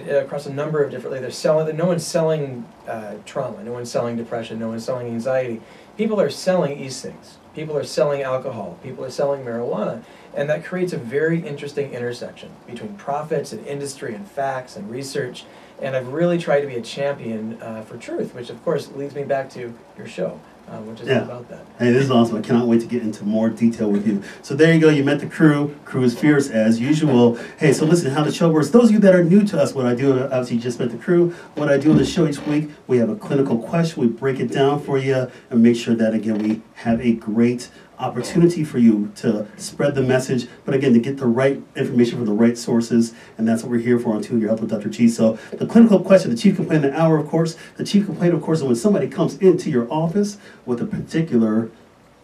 across 0.09 0.45
a 0.45 0.53
number 0.53 0.83
of 0.83 0.91
different 0.91 1.21
they're 1.21 1.31
selling 1.31 1.75
no 1.75 1.85
one's 1.85 2.05
selling 2.05 2.65
uh, 2.87 3.15
trauma 3.25 3.63
no 3.63 3.71
one's 3.71 3.91
selling 3.91 4.15
depression 4.15 4.59
no 4.59 4.69
one's 4.69 4.85
selling 4.85 5.07
anxiety. 5.07 5.61
People 5.97 6.19
are 6.21 6.29
selling 6.29 6.77
things. 6.89 7.37
People 7.53 7.77
are 7.77 7.83
selling 7.83 8.21
alcohol. 8.21 8.79
People 8.81 9.03
are 9.03 9.11
selling 9.11 9.43
marijuana. 9.43 10.03
And 10.33 10.49
that 10.49 10.63
creates 10.63 10.93
a 10.93 10.97
very 10.97 11.45
interesting 11.45 11.91
intersection 11.91 12.51
between 12.65 12.95
profits 12.95 13.51
and 13.51 13.65
industry 13.67 14.15
and 14.15 14.25
facts 14.25 14.77
and 14.77 14.89
research. 14.89 15.43
And 15.81 15.95
i've 15.95 16.09
really 16.09 16.37
tried 16.37 16.61
to 16.61 16.67
be 16.67 16.75
a 16.75 16.81
champion 16.81 17.61
uh, 17.61 17.81
for 17.81 17.97
truth 17.97 18.35
which 18.35 18.49
of 18.49 18.63
course 18.63 18.91
leads 18.91 19.15
me 19.15 19.23
back 19.23 19.49
to 19.51 19.73
your 19.97 20.07
show 20.07 20.39
Uh, 20.71 20.77
which 20.83 21.01
is 21.01 21.07
yeah. 21.09 21.23
about 21.23 21.49
that. 21.49 21.65
Hey, 21.77 21.91
this 21.91 22.05
is 22.05 22.11
awesome. 22.11 22.37
I 22.37 22.41
cannot 22.41 22.65
wait 22.65 22.79
to 22.79 22.87
get 22.87 23.01
into 23.01 23.25
more 23.25 23.49
detail 23.49 23.91
with 23.91 24.07
you. 24.07 24.23
So 24.41 24.55
there 24.55 24.73
you 24.73 24.79
go. 24.79 24.87
You 24.87 25.03
met 25.03 25.19
the 25.19 25.27
crew. 25.27 25.75
Crew 25.83 26.03
is 26.03 26.17
fierce 26.17 26.49
as 26.49 26.79
usual. 26.79 27.37
Hey, 27.57 27.73
so 27.73 27.85
listen, 27.85 28.11
how 28.11 28.23
the 28.23 28.31
show 28.31 28.49
works. 28.49 28.69
Those 28.69 28.85
of 28.85 28.91
you 28.91 28.99
that 28.99 29.13
are 29.13 29.21
new 29.21 29.45
to 29.47 29.61
us, 29.61 29.73
what 29.73 29.85
I 29.85 29.95
do, 29.95 30.17
uh, 30.17 30.29
obviously 30.31 30.55
you 30.55 30.61
just 30.61 30.79
met 30.79 30.91
the 30.91 30.97
crew. 30.97 31.31
What 31.55 31.67
I 31.67 31.77
do 31.77 31.91
on 31.91 31.97
the 31.97 32.05
show 32.05 32.25
each 32.25 32.39
week, 32.47 32.69
we 32.87 32.99
have 32.99 33.09
a 33.09 33.17
clinical 33.17 33.59
question. 33.59 34.01
We 34.01 34.07
break 34.07 34.39
it 34.39 34.49
down 34.49 34.81
for 34.81 34.97
you 34.97 35.29
and 35.49 35.61
make 35.61 35.75
sure 35.75 35.93
that, 35.95 36.13
again, 36.13 36.37
we 36.37 36.61
have 36.75 37.01
a 37.01 37.11
great 37.15 37.69
opportunity 38.01 38.63
for 38.63 38.79
you 38.79 39.11
to 39.15 39.47
spread 39.57 39.95
the 39.95 40.01
message, 40.01 40.47
but 40.65 40.73
again, 40.73 40.93
to 40.93 40.99
get 40.99 41.17
the 41.17 41.27
right 41.27 41.61
information 41.75 42.17
from 42.17 42.25
the 42.25 42.33
right 42.33 42.57
sources, 42.57 43.13
and 43.37 43.47
that's 43.47 43.63
what 43.63 43.71
we're 43.71 43.79
here 43.79 43.99
for 43.99 44.15
on 44.15 44.21
To 44.23 44.37
Your 44.39 44.49
Health 44.49 44.61
with 44.61 44.71
Dr. 44.71 44.89
G. 44.89 45.07
So, 45.07 45.37
the 45.53 45.65
clinical 45.65 45.99
question, 45.99 46.31
the 46.31 46.37
chief 46.37 46.55
complaint 46.55 46.81
the 46.81 46.99
hour, 46.99 47.17
of 47.17 47.27
course, 47.27 47.55
the 47.77 47.83
chief 47.83 48.05
complaint, 48.05 48.33
of 48.33 48.41
course, 48.41 48.59
is 48.59 48.63
when 48.65 48.75
somebody 48.75 49.07
comes 49.07 49.37
into 49.37 49.69
your 49.69 49.91
office 49.91 50.37
with 50.65 50.81
a 50.81 50.85
particular 50.85 51.69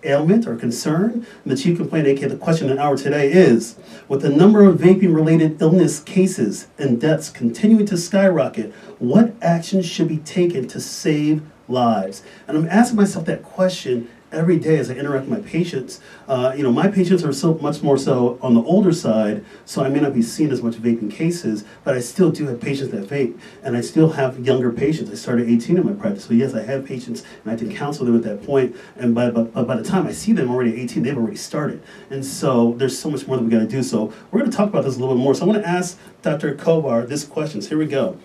ailment 0.04 0.48
or 0.48 0.56
concern. 0.56 1.26
And 1.44 1.52
the 1.52 1.56
chief 1.56 1.78
complaint, 1.78 2.08
aka 2.08 2.28
the 2.28 2.38
question 2.38 2.68
the 2.68 2.80
hour 2.80 2.98
today, 2.98 3.32
is 3.32 3.78
with 4.08 4.22
the 4.22 4.30
number 4.30 4.64
of 4.64 4.78
vaping 4.78 5.14
related 5.14 5.62
illness 5.62 6.00
cases 6.00 6.68
and 6.78 7.00
deaths 7.00 7.30
continuing 7.30 7.86
to 7.88 7.98
skyrocket, 7.98 8.74
what 9.00 9.34
actions 9.42 9.86
should 9.86 10.08
be 10.08 10.18
taken 10.18 10.68
to 10.70 10.80
save 10.80 11.44
lives? 11.68 12.24
And 12.48 12.58
I'm 12.58 12.68
asking 12.68 12.98
myself 12.98 13.26
that 13.26 13.44
question 13.44 14.10
every 14.32 14.58
day 14.58 14.78
as 14.78 14.90
I 14.92 14.96
interact 14.96 15.28
with 15.28 15.40
my 15.40 15.48
patients, 15.48 16.02
uh, 16.28 16.54
you 16.56 16.64
know, 16.64 16.72
my 16.72 16.90
patients 16.90 17.24
are 17.24 17.32
so 17.32 17.54
much 17.56 17.82
more 17.82 17.98
so 17.98 18.38
on 18.42 18.54
the 18.54 18.62
older 18.62 18.92
side, 18.92 19.46
so 19.66 19.84
I 19.84 19.90
may 19.90 20.00
not 20.00 20.14
be 20.14 20.22
seeing 20.22 20.52
as 20.52 20.62
much 20.62 20.76
vaping 20.76 21.12
cases, 21.12 21.64
but 21.84 21.96
I 21.96 22.00
still 22.00 22.32
do 22.32 22.48
have 22.48 22.60
patients 22.60 22.92
that 22.92 23.08
vape, 23.08 23.40
and 23.64 23.78
I 23.78 23.82
still 23.82 24.12
have 24.12 24.46
younger 24.46 24.72
patients. 24.72 25.12
I 25.12 25.16
started 25.16 25.50
18 25.50 25.78
in 25.78 25.86
my 25.86 25.94
practice, 25.94 26.26
so 26.26 26.34
yes, 26.34 26.54
I 26.54 26.64
have 26.64 26.86
patients, 26.86 27.24
and 27.44 27.54
I 27.54 27.56
can 27.56 27.74
counsel 27.74 28.06
them 28.06 28.16
at 28.16 28.24
that 28.24 28.46
point, 28.46 28.76
and 28.98 29.16
by, 29.16 29.30
by, 29.30 29.44
by 29.64 29.76
the 29.76 29.84
time 29.84 30.08
I 30.08 30.12
see 30.12 30.34
them 30.34 30.50
already 30.52 30.82
18, 30.82 31.04
they've 31.04 31.18
already 31.18 31.38
started. 31.38 31.82
And 32.10 32.26
so 32.26 32.74
there's 32.78 32.98
so 32.98 33.10
much 33.10 33.28
more 33.28 33.38
that 33.38 33.44
we 33.44 33.50
gotta 33.50 33.68
do. 33.68 33.82
So 33.82 34.14
we're 34.32 34.40
gonna 34.40 34.52
talk 34.52 34.70
about 34.70 34.84
this 34.84 34.98
a 34.98 35.00
little 35.00 35.16
bit 35.16 35.22
more. 35.22 35.36
So 35.36 35.46
I 35.46 35.48
wanna 35.48 35.62
ask 35.62 35.98
Dr. 36.22 36.54
Kovar 36.56 37.08
this 37.08 37.24
question. 37.24 37.62
So 37.62 37.70
here 37.70 37.78
we 37.78 37.86
go. 37.86 38.18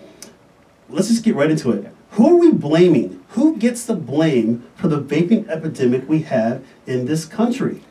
Let's 0.89 1.07
just 1.07 1.23
get 1.23 1.35
right 1.35 1.49
into 1.49 1.71
it. 1.71 1.93
Who 2.13 2.29
are 2.29 2.35
we 2.35 2.51
blaming? 2.51 3.23
Who 3.29 3.57
gets 3.57 3.85
the 3.85 3.95
blame 3.95 4.69
for 4.75 4.87
the 4.87 5.01
vaping 5.01 5.49
epidemic 5.49 6.07
we 6.07 6.21
have 6.21 6.63
in 6.85 7.05
this 7.07 7.25
country? 7.25 7.81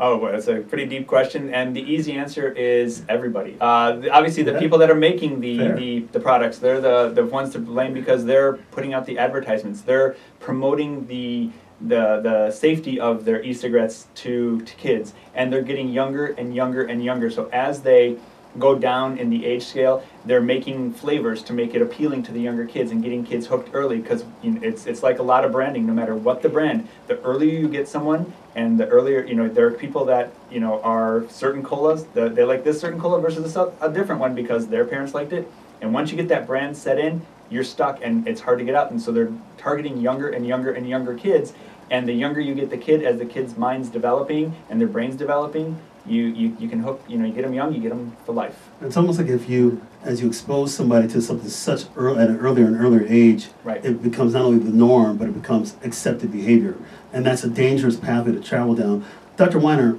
Oh, 0.00 0.16
well, 0.16 0.32
that's 0.32 0.48
a 0.48 0.62
pretty 0.62 0.86
deep 0.86 1.06
question, 1.06 1.54
and 1.54 1.76
the 1.76 1.82
easy 1.82 2.12
answer 2.14 2.50
is 2.50 3.04
everybody. 3.08 3.56
Uh, 3.60 3.92
the, 3.92 4.10
obviously, 4.10 4.42
the 4.42 4.54
yeah. 4.54 4.58
people 4.58 4.78
that 4.78 4.90
are 4.90 4.96
making 4.96 5.40
the, 5.40 5.58
the, 5.74 6.00
the, 6.10 6.18
products, 6.18 6.58
they're 6.58 6.80
the, 6.80 7.10
the 7.10 7.24
ones 7.24 7.52
to 7.52 7.60
blame 7.60 7.94
because 7.94 8.24
they're 8.24 8.54
putting 8.72 8.94
out 8.94 9.06
the 9.06 9.16
advertisements. 9.16 9.82
They're 9.82 10.16
promoting 10.40 11.06
the 11.06 11.50
the 11.80 12.20
the 12.20 12.50
safety 12.50 12.98
of 12.98 13.24
their 13.24 13.40
e-cigarettes 13.42 14.08
to, 14.16 14.60
to 14.62 14.74
kids, 14.74 15.14
and 15.36 15.52
they're 15.52 15.62
getting 15.62 15.88
younger 15.88 16.26
and 16.26 16.52
younger 16.52 16.84
and 16.84 17.04
younger. 17.04 17.30
So 17.30 17.48
as 17.52 17.82
they 17.82 18.16
go 18.58 18.74
down 18.74 19.18
in 19.18 19.30
the 19.30 19.44
age 19.46 19.64
scale, 19.64 20.04
they're 20.24 20.40
making 20.40 20.92
flavors 20.92 21.42
to 21.44 21.52
make 21.52 21.74
it 21.74 21.82
appealing 21.82 22.22
to 22.24 22.32
the 22.32 22.40
younger 22.40 22.66
kids 22.66 22.90
and 22.90 23.02
getting 23.02 23.24
kids 23.24 23.46
hooked 23.46 23.70
early 23.72 23.98
because 23.98 24.24
you 24.42 24.52
know, 24.52 24.60
it's 24.62 24.86
it's 24.86 25.02
like 25.02 25.18
a 25.18 25.22
lot 25.22 25.44
of 25.44 25.52
branding. 25.52 25.86
No 25.86 25.92
matter 25.92 26.14
what 26.14 26.42
the 26.42 26.48
brand, 26.48 26.88
the 27.06 27.20
earlier 27.22 27.58
you 27.58 27.68
get 27.68 27.88
someone, 27.88 28.32
and 28.54 28.78
the 28.78 28.86
earlier 28.88 29.24
you 29.24 29.34
know 29.34 29.48
there 29.48 29.66
are 29.66 29.70
people 29.70 30.04
that 30.06 30.32
you 30.50 30.60
know 30.60 30.80
are 30.82 31.24
certain 31.28 31.62
colas 31.62 32.04
that 32.14 32.34
they 32.34 32.44
like 32.44 32.64
this 32.64 32.80
certain 32.80 33.00
cola 33.00 33.20
versus 33.20 33.56
a, 33.56 33.60
uh, 33.60 33.72
a 33.80 33.92
different 33.92 34.20
one 34.20 34.34
because 34.34 34.68
their 34.68 34.84
parents 34.84 35.14
liked 35.14 35.32
it. 35.32 35.50
And 35.80 35.94
once 35.94 36.10
you 36.10 36.16
get 36.16 36.28
that 36.28 36.46
brand 36.46 36.76
set 36.76 36.98
in, 36.98 37.22
you're 37.50 37.64
stuck 37.64 38.00
and 38.02 38.26
it's 38.26 38.40
hard 38.40 38.58
to 38.58 38.64
get 38.64 38.74
out. 38.74 38.90
And 38.90 39.00
so 39.00 39.12
they're 39.12 39.32
targeting 39.56 39.98
younger 39.98 40.28
and 40.28 40.46
younger 40.46 40.72
and 40.72 40.88
younger 40.88 41.14
kids. 41.14 41.52
And 41.90 42.06
the 42.06 42.12
younger 42.12 42.40
you 42.40 42.54
get 42.54 42.68
the 42.68 42.76
kid, 42.76 43.02
as 43.02 43.18
the 43.18 43.24
kid's 43.24 43.56
mind's 43.56 43.88
developing 43.88 44.54
and 44.68 44.80
their 44.80 44.88
brain's 44.88 45.16
developing, 45.16 45.78
you, 46.08 46.26
you, 46.26 46.56
you 46.58 46.68
can 46.68 46.80
hook, 46.80 47.02
you 47.08 47.18
know, 47.18 47.26
you 47.26 47.32
get 47.32 47.42
them 47.42 47.52
young, 47.54 47.74
you 47.74 47.80
get 47.80 47.90
them 47.90 48.16
for 48.24 48.32
life. 48.32 48.68
It's 48.80 48.96
almost 48.96 49.18
like 49.18 49.28
if 49.28 49.48
you, 49.48 49.80
as 50.02 50.20
you 50.20 50.28
expose 50.28 50.74
somebody 50.74 51.08
to 51.08 51.20
something 51.20 51.48
such 51.48 51.84
early, 51.96 52.22
at 52.22 52.30
an 52.30 52.38
earlier 52.38 52.66
and 52.66 52.76
earlier 52.76 53.06
age, 53.08 53.48
right. 53.64 53.84
it 53.84 54.02
becomes 54.02 54.34
not 54.34 54.42
only 54.42 54.58
the 54.58 54.76
norm, 54.76 55.16
but 55.16 55.28
it 55.28 55.40
becomes 55.40 55.76
accepted 55.82 56.32
behavior. 56.32 56.76
And 57.12 57.24
that's 57.24 57.44
a 57.44 57.50
dangerous 57.50 57.96
pathway 57.96 58.32
to 58.32 58.40
travel 58.40 58.74
down. 58.74 59.04
Dr. 59.36 59.58
Weiner, 59.58 59.98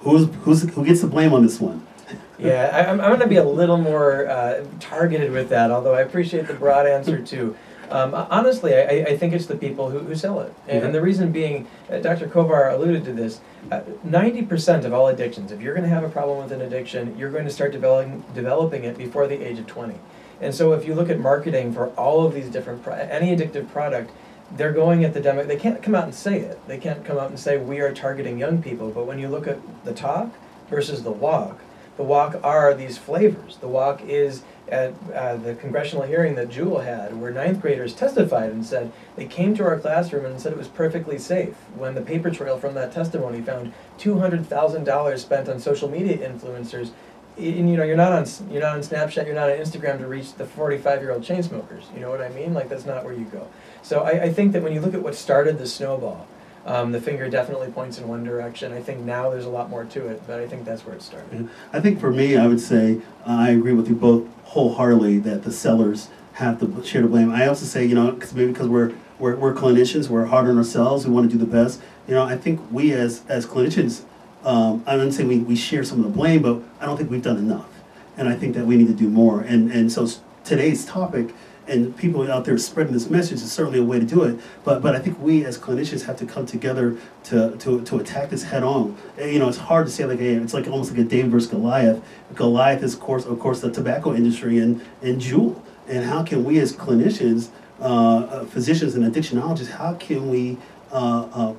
who's, 0.00 0.28
who's, 0.42 0.62
who 0.62 0.84
gets 0.84 1.00
the 1.00 1.06
blame 1.06 1.32
on 1.32 1.42
this 1.42 1.60
one? 1.60 1.86
yeah, 2.38 2.70
I, 2.72 2.80
am 2.90 3.00
I'm 3.00 3.08
going 3.08 3.20
to 3.20 3.26
be 3.26 3.36
a 3.36 3.44
little 3.44 3.76
more 3.76 4.28
uh, 4.28 4.64
targeted 4.80 5.30
with 5.32 5.48
that, 5.50 5.70
although 5.70 5.94
I 5.94 6.00
appreciate 6.00 6.46
the 6.46 6.54
broad 6.54 6.86
answer 6.86 7.20
too. 7.20 7.56
Um, 7.90 8.14
honestly, 8.14 8.74
I, 8.74 9.04
I 9.08 9.16
think 9.16 9.32
it's 9.32 9.46
the 9.46 9.56
people 9.56 9.90
who, 9.90 9.98
who 9.98 10.14
sell 10.14 10.40
it. 10.40 10.54
And, 10.68 10.84
and 10.84 10.94
the 10.94 11.02
reason 11.02 11.32
being, 11.32 11.66
uh, 11.90 11.98
Dr. 11.98 12.28
Kovar 12.28 12.72
alluded 12.72 13.04
to 13.04 13.12
this, 13.12 13.40
uh, 13.70 13.80
90% 14.06 14.84
of 14.84 14.92
all 14.92 15.08
addictions, 15.08 15.50
if 15.50 15.60
you're 15.60 15.74
going 15.74 15.88
to 15.88 15.92
have 15.92 16.04
a 16.04 16.08
problem 16.08 16.38
with 16.38 16.52
an 16.52 16.60
addiction, 16.60 17.18
you're 17.18 17.30
going 17.30 17.44
to 17.44 17.50
start 17.50 17.72
developing, 17.72 18.24
developing 18.32 18.84
it 18.84 18.96
before 18.96 19.26
the 19.26 19.42
age 19.44 19.58
of 19.58 19.66
20. 19.66 19.96
And 20.40 20.54
so 20.54 20.72
if 20.72 20.86
you 20.86 20.94
look 20.94 21.10
at 21.10 21.18
marketing 21.18 21.72
for 21.72 21.88
all 21.90 22.24
of 22.24 22.32
these 22.32 22.48
different, 22.48 22.82
pro- 22.82 22.94
any 22.94 23.36
addictive 23.36 23.70
product, 23.70 24.12
they're 24.52 24.72
going 24.72 25.04
at 25.04 25.12
the 25.12 25.20
demo, 25.20 25.44
they 25.44 25.56
can't 25.56 25.82
come 25.82 25.94
out 25.94 26.04
and 26.04 26.14
say 26.14 26.38
it. 26.40 26.58
They 26.66 26.78
can't 26.78 27.04
come 27.04 27.18
out 27.18 27.30
and 27.30 27.38
say, 27.38 27.56
we 27.58 27.80
are 27.80 27.92
targeting 27.92 28.38
young 28.38 28.62
people. 28.62 28.90
But 28.90 29.06
when 29.06 29.18
you 29.18 29.28
look 29.28 29.46
at 29.46 29.58
the 29.84 29.92
talk 29.92 30.30
versus 30.68 31.02
the 31.02 31.10
walk, 31.10 31.60
the 31.96 32.02
walk 32.02 32.40
are 32.42 32.72
these 32.72 32.98
flavors. 32.98 33.58
The 33.58 33.68
walk 33.68 34.00
is 34.02 34.42
at 34.70 34.94
uh, 35.14 35.36
the 35.36 35.54
congressional 35.54 36.04
hearing 36.04 36.34
that 36.36 36.48
Juul 36.48 36.84
had, 36.84 37.20
where 37.20 37.30
ninth 37.30 37.60
graders 37.60 37.94
testified 37.94 38.50
and 38.50 38.64
said 38.64 38.92
they 39.16 39.26
came 39.26 39.54
to 39.56 39.64
our 39.64 39.78
classroom 39.78 40.24
and 40.24 40.40
said 40.40 40.52
it 40.52 40.58
was 40.58 40.68
perfectly 40.68 41.18
safe. 41.18 41.54
When 41.76 41.94
the 41.94 42.02
paper 42.02 42.30
trail 42.30 42.58
from 42.58 42.74
that 42.74 42.92
testimony 42.92 43.42
found 43.42 43.72
$200,000 43.98 45.18
spent 45.18 45.48
on 45.48 45.60
social 45.60 45.88
media 45.88 46.18
influencers 46.18 46.90
and 47.36 47.70
you 47.70 47.76
know 47.76 47.84
you're 47.84 47.96
not 47.96 48.12
on 48.12 48.26
you're 48.50 48.60
not 48.60 48.74
on 48.74 48.80
Snapchat, 48.80 49.24
you're 49.24 49.34
not 49.34 49.50
on 49.50 49.56
Instagram 49.56 49.98
to 49.98 50.06
reach 50.06 50.34
the 50.34 50.44
45 50.44 51.00
year 51.00 51.12
old 51.12 51.22
chain 51.22 51.42
smokers. 51.42 51.84
You 51.94 52.00
know 52.00 52.10
what 52.10 52.20
I 52.20 52.28
mean? 52.30 52.54
Like 52.54 52.68
that's 52.68 52.84
not 52.84 53.04
where 53.04 53.14
you 53.14 53.24
go. 53.26 53.48
So 53.82 54.00
I, 54.00 54.24
I 54.24 54.32
think 54.32 54.52
that 54.52 54.62
when 54.62 54.72
you 54.72 54.80
look 54.80 54.94
at 54.94 55.02
what 55.02 55.14
started 55.14 55.58
the 55.58 55.66
snowball, 55.66 56.26
um, 56.66 56.92
the 56.92 57.00
finger 57.00 57.28
definitely 57.28 57.70
points 57.70 57.98
in 57.98 58.06
one 58.06 58.24
direction. 58.24 58.72
I 58.72 58.82
think 58.82 59.00
now 59.00 59.30
there's 59.30 59.46
a 59.46 59.50
lot 59.50 59.70
more 59.70 59.84
to 59.84 60.08
it, 60.08 60.22
but 60.26 60.40
I 60.40 60.46
think 60.46 60.64
that's 60.64 60.84
where 60.84 60.94
it 60.94 61.02
started. 61.02 61.48
I 61.72 61.80
think 61.80 62.00
for 62.00 62.10
me, 62.10 62.36
I 62.36 62.46
would 62.46 62.60
say 62.60 63.00
I 63.24 63.50
agree 63.50 63.72
with 63.72 63.88
you 63.88 63.94
both 63.94 64.28
wholeheartedly 64.44 65.18
that 65.20 65.44
the 65.44 65.52
sellers 65.52 66.08
have 66.34 66.60
to 66.60 66.84
share 66.84 67.02
the 67.02 67.08
blame. 67.08 67.30
I 67.30 67.46
also 67.46 67.64
say, 67.64 67.84
you 67.84 67.94
know, 67.94 68.12
cause 68.12 68.34
maybe 68.34 68.52
because 68.52 68.68
we're, 68.68 68.92
we're, 69.18 69.36
we're 69.36 69.54
clinicians, 69.54 70.08
we're 70.08 70.26
hard 70.26 70.48
on 70.48 70.58
ourselves, 70.58 71.06
we 71.06 71.12
want 71.12 71.30
to 71.30 71.36
do 71.36 71.42
the 71.42 71.50
best. 71.50 71.80
You 72.06 72.14
know, 72.14 72.24
I 72.24 72.36
think 72.36 72.60
we 72.70 72.92
as, 72.92 73.22
as 73.28 73.46
clinicians, 73.46 74.02
um, 74.44 74.82
I 74.86 74.96
wouldn't 74.96 75.14
say 75.14 75.24
we, 75.24 75.38
we 75.38 75.56
share 75.56 75.84
some 75.84 75.98
of 75.98 76.04
the 76.04 76.10
blame, 76.10 76.42
but 76.42 76.62
I 76.80 76.86
don't 76.86 76.96
think 76.96 77.10
we've 77.10 77.22
done 77.22 77.36
enough. 77.36 77.68
And 78.16 78.28
I 78.28 78.34
think 78.34 78.54
that 78.54 78.66
we 78.66 78.76
need 78.76 78.88
to 78.88 78.94
do 78.94 79.08
more. 79.08 79.40
And, 79.40 79.70
and 79.70 79.90
so 79.92 80.08
today's 80.44 80.84
topic 80.84 81.34
and 81.70 81.96
people 81.96 82.30
out 82.30 82.44
there 82.44 82.58
spreading 82.58 82.92
this 82.92 83.08
message 83.08 83.40
is 83.40 83.50
certainly 83.50 83.78
a 83.78 83.84
way 83.84 83.98
to 83.98 84.04
do 84.04 84.24
it. 84.24 84.38
But 84.64 84.82
but 84.82 84.94
I 84.94 84.98
think 84.98 85.20
we 85.20 85.44
as 85.44 85.56
clinicians 85.56 86.04
have 86.06 86.16
to 86.18 86.26
come 86.26 86.44
together 86.44 86.96
to 87.24 87.56
to, 87.58 87.82
to 87.82 87.96
attack 87.98 88.30
this 88.30 88.42
head 88.42 88.62
on. 88.62 88.96
You 89.18 89.38
know, 89.38 89.48
it's 89.48 89.58
hard 89.58 89.86
to 89.86 89.92
say 89.92 90.04
like 90.04 90.18
hey, 90.18 90.34
it's 90.34 90.52
like 90.52 90.66
almost 90.66 90.90
like 90.90 91.00
a 91.00 91.04
David 91.04 91.30
versus 91.30 91.50
Goliath. 91.50 92.02
Goliath 92.34 92.82
is 92.82 92.94
of 92.94 93.00
course 93.00 93.24
of 93.24 93.38
course 93.38 93.60
the 93.60 93.70
tobacco 93.70 94.14
industry 94.14 94.58
and 94.58 94.82
and 95.02 95.20
Juul. 95.20 95.60
And 95.88 96.04
how 96.04 96.22
can 96.22 96.44
we 96.44 96.58
as 96.60 96.72
clinicians, 96.72 97.48
uh, 97.80 97.84
uh, 97.84 98.44
physicians 98.44 98.94
and 98.94 99.04
addictionologists, 99.04 99.70
how 99.70 99.94
can 99.94 100.28
we 100.28 100.58
uh, 100.92 101.28
uh 101.32 101.54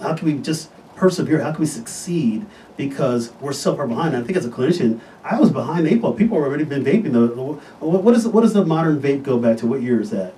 how 0.00 0.14
can 0.14 0.26
we 0.26 0.38
just 0.38 0.70
persevere? 0.96 1.40
How 1.40 1.52
can 1.52 1.60
we 1.60 1.66
succeed? 1.66 2.46
Because 2.76 3.32
we're 3.40 3.52
so 3.52 3.74
far 3.74 3.86
behind. 3.86 4.14
I 4.16 4.22
think 4.22 4.36
as 4.36 4.44
a 4.44 4.50
clinician, 4.50 5.00
I 5.24 5.40
was 5.40 5.50
behind 5.50 5.86
the 5.86 5.94
eight 5.94 6.02
ball. 6.02 6.12
People 6.12 6.36
have 6.38 6.46
already 6.46 6.64
been 6.64 6.84
vaping. 6.84 7.12
The, 7.12 7.26
what 7.86 8.14
is 8.14 8.28
what 8.28 8.42
does 8.42 8.52
the 8.52 8.64
modern 8.64 9.00
vape 9.00 9.22
go 9.22 9.38
back 9.38 9.56
to? 9.58 9.66
What 9.66 9.80
year 9.80 10.00
is 10.00 10.10
that? 10.10 10.34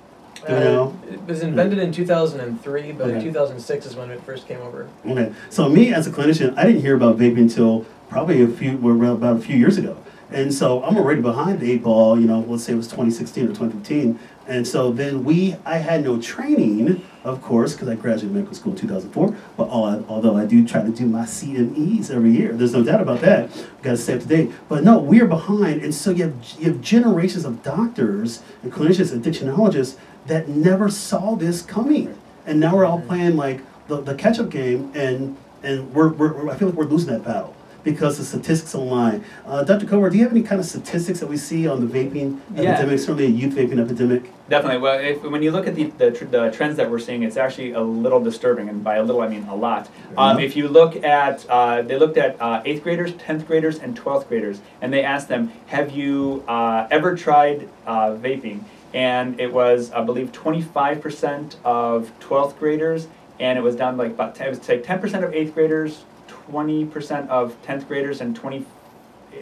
Do 0.47 0.53
you 0.53 0.57
uh, 0.57 0.63
know? 0.63 0.99
It 1.09 1.21
was 1.23 1.41
invented 1.41 1.79
in 1.79 1.91
2003, 1.91 2.91
but 2.93 3.09
okay. 3.09 3.23
2006 3.23 3.85
is 3.85 3.95
when 3.95 4.09
it 4.09 4.21
first 4.23 4.47
came 4.47 4.61
over. 4.61 4.87
Okay, 5.05 5.33
so 5.49 5.67
me 5.67 5.93
as 5.93 6.07
a 6.07 6.11
clinician, 6.11 6.57
I 6.57 6.65
didn't 6.65 6.81
hear 6.81 6.95
about 6.95 7.17
vaping 7.17 7.39
until 7.39 7.85
probably 8.09 8.41
a 8.41 8.47
few 8.47 8.77
about 9.11 9.37
a 9.37 9.39
few 9.39 9.57
years 9.57 9.77
ago. 9.77 9.97
And 10.31 10.53
so 10.53 10.83
I'm 10.83 10.95
already 10.95 11.21
behind 11.21 11.59
the 11.59 11.71
eight 11.71 11.83
ball, 11.83 12.19
you 12.19 12.27
know, 12.27 12.41
let's 12.41 12.63
say 12.63 12.73
it 12.73 12.75
was 12.75 12.87
2016 12.87 13.45
or 13.45 13.47
2015. 13.47 14.19
And 14.47 14.67
so 14.67 14.91
then 14.91 15.23
we, 15.23 15.55
I 15.65 15.77
had 15.77 16.03
no 16.03 16.21
training, 16.21 17.05
of 17.23 17.41
course, 17.41 17.73
because 17.73 17.87
I 17.87 17.95
graduated 17.95 18.31
medical 18.31 18.55
school 18.55 18.73
in 18.73 18.79
2004. 18.79 19.35
But 19.57 19.69
all, 19.69 20.05
although 20.07 20.35
I 20.35 20.45
do 20.45 20.67
try 20.67 20.83
to 20.83 20.89
do 20.89 21.05
my 21.05 21.23
CMEs 21.23 22.11
every 22.11 22.31
year, 22.31 22.53
there's 22.53 22.73
no 22.73 22.83
doubt 22.83 23.01
about 23.01 23.21
that. 23.21 23.49
Got 23.81 23.91
to 23.91 23.97
stay 23.97 24.15
up 24.15 24.21
to 24.21 24.27
date. 24.27 24.51
But 24.67 24.83
no, 24.83 24.99
we 24.99 25.19
are 25.21 25.27
behind. 25.27 25.81
And 25.81 25.93
so 25.93 26.11
you 26.11 26.25
have, 26.25 26.35
you 26.59 26.71
have 26.71 26.81
generations 26.81 27.45
of 27.45 27.63
doctors 27.63 28.41
and 28.61 28.71
clinicians 28.71 29.11
and 29.11 29.23
addictionologists 29.23 29.97
that 30.27 30.47
never 30.47 30.89
saw 30.89 31.35
this 31.35 31.63
coming. 31.63 32.15
And 32.45 32.59
now 32.59 32.75
we're 32.75 32.85
all 32.85 33.01
playing 33.01 33.35
like 33.35 33.61
the, 33.87 34.01
the 34.01 34.15
catch 34.15 34.39
up 34.39 34.49
game, 34.49 34.91
and, 34.95 35.35
and 35.63 35.93
we're, 35.93 36.09
we're, 36.09 36.49
I 36.49 36.55
feel 36.55 36.69
like 36.69 36.77
we're 36.77 36.85
losing 36.85 37.11
that 37.11 37.23
battle 37.23 37.55
because 37.83 38.17
the 38.17 38.23
statistics 38.23 38.75
online. 38.75 39.23
Uh, 39.45 39.63
Dr. 39.63 39.85
Kovar, 39.85 40.11
do 40.11 40.17
you 40.17 40.23
have 40.23 40.31
any 40.31 40.43
kind 40.43 40.59
of 40.59 40.65
statistics 40.67 41.19
that 41.19 41.27
we 41.27 41.37
see 41.37 41.67
on 41.67 41.85
the 41.85 41.91
vaping 41.91 42.39
yeah. 42.53 42.71
epidemic, 42.71 42.99
certainly 42.99 43.25
a 43.25 43.29
youth 43.29 43.55
vaping 43.55 43.79
epidemic? 43.79 44.31
Definitely. 44.49 44.79
Well, 44.79 44.99
if, 44.99 45.23
when 45.23 45.43
you 45.43 45.51
look 45.51 45.67
at 45.67 45.75
the, 45.75 45.85
the, 45.97 46.11
tr- 46.11 46.25
the, 46.25 46.49
trends 46.49 46.75
that 46.77 46.89
we're 46.89 46.99
seeing, 46.99 47.23
it's 47.23 47.37
actually 47.37 47.73
a 47.73 47.81
little 47.81 48.21
disturbing, 48.21 48.67
and 48.67 48.83
by 48.83 48.95
a 48.95 49.03
little 49.03 49.21
I 49.21 49.27
mean 49.27 49.43
a 49.47 49.55
lot. 49.55 49.89
Um, 50.17 50.39
if 50.39 50.55
you 50.55 50.67
look 50.67 50.95
at, 51.03 51.47
uh, 51.49 51.83
they 51.83 51.97
looked 51.97 52.17
at 52.17 52.41
uh, 52.41 52.61
eighth 52.65 52.83
graders, 52.83 53.13
tenth 53.13 53.45
graders, 53.45 53.77
and 53.79 53.95
twelfth 53.95 54.27
graders, 54.27 54.59
and 54.81 54.91
they 54.91 55.03
asked 55.03 55.27
them, 55.27 55.51
"Have 55.67 55.91
you 55.91 56.43
uh, 56.47 56.87
ever 56.89 57.15
tried 57.15 57.69
uh, 57.85 58.11
vaping?" 58.11 58.63
And 58.93 59.39
it 59.39 59.53
was, 59.53 59.91
I 59.91 60.03
believe, 60.03 60.31
25% 60.31 61.55
of 61.63 62.11
12th 62.19 62.57
graders, 62.57 63.07
and 63.39 63.57
it 63.57 63.61
was 63.61 63.75
down 63.75 63.97
like 63.97 64.11
about 64.11 64.33
10, 64.35 64.47
it 64.47 64.49
was 64.49 64.67
like 64.67 64.83
10% 64.83 65.23
of 65.23 65.33
eighth 65.33 65.53
graders, 65.53 66.03
20% 66.51 67.27
of 67.27 67.61
10th 67.63 67.87
graders 67.87 68.21
and 68.21 68.35
20, 68.35 68.65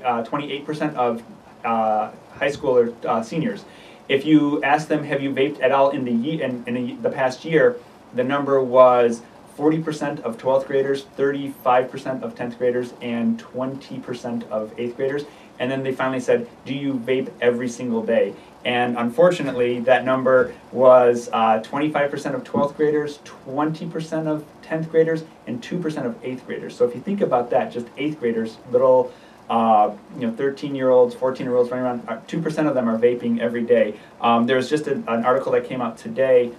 uh, 0.03 0.23
28% 0.23 0.95
of 0.95 1.23
uh, 1.63 2.11
high 2.33 2.51
school 2.51 2.77
or 2.77 2.93
uh, 3.05 3.21
seniors. 3.23 3.65
If 4.09 4.25
you 4.25 4.63
ask 4.63 4.87
them, 4.87 5.03
have 5.03 5.21
you 5.21 5.31
vaped 5.31 5.61
at 5.61 5.71
all 5.71 5.89
in 5.89 6.05
the 6.05 6.11
ye- 6.11 6.41
in, 6.41 6.63
in 6.67 7.01
the 7.01 7.09
past 7.09 7.43
year, 7.43 7.77
the 8.13 8.23
number 8.23 8.61
was 8.61 9.21
40% 9.57 10.21
of 10.21 10.37
12th 10.37 10.67
graders, 10.67 11.05
35% 11.17 12.21
of 12.21 12.35
10th 12.35 12.57
graders, 12.57 12.93
and 13.01 13.43
20% 13.43 14.47
of 14.49 14.75
8th 14.77 14.95
graders. 14.95 15.25
And 15.59 15.71
then 15.71 15.83
they 15.83 15.91
finally 15.91 16.19
said, 16.19 16.47
Do 16.65 16.73
you 16.73 16.93
vape 16.93 17.31
every 17.41 17.67
single 17.67 18.03
day? 18.03 18.33
And 18.67 18.97
unfortunately, 18.97 19.79
that 19.79 20.03
number 20.03 20.53
was 20.73 21.29
uh, 21.31 21.63
25% 21.63 22.35
of 22.35 22.43
12th 22.43 22.75
graders, 22.75 23.19
20% 23.45 24.27
of 24.27 24.43
10th 24.61 24.91
graders, 24.91 25.23
and 25.47 25.63
2% 25.63 26.05
of 26.05 26.21
8th 26.21 26.45
graders. 26.45 26.75
So 26.75 26.83
if 26.83 26.93
you 26.93 26.99
think 26.99 27.21
about 27.21 27.49
that, 27.51 27.71
just 27.71 27.85
8th 27.95 28.19
graders, 28.19 28.57
little 28.69 29.13
uh, 29.49 29.95
you 30.19 30.27
know, 30.27 30.33
13 30.33 30.75
year 30.75 30.89
olds, 30.89 31.15
14 31.15 31.47
year 31.47 31.55
olds 31.55 31.71
running 31.71 31.85
around, 31.85 32.27
2% 32.27 32.65
uh, 32.65 32.67
of 32.67 32.75
them 32.75 32.89
are 32.89 32.99
vaping 32.99 33.39
every 33.39 33.63
day. 33.63 33.97
Um, 34.19 34.45
there's 34.45 34.69
just 34.69 34.87
a, 34.87 34.95
an 34.95 35.23
article 35.23 35.53
that 35.53 35.63
came 35.63 35.81
out 35.81 35.97
today 35.97 36.51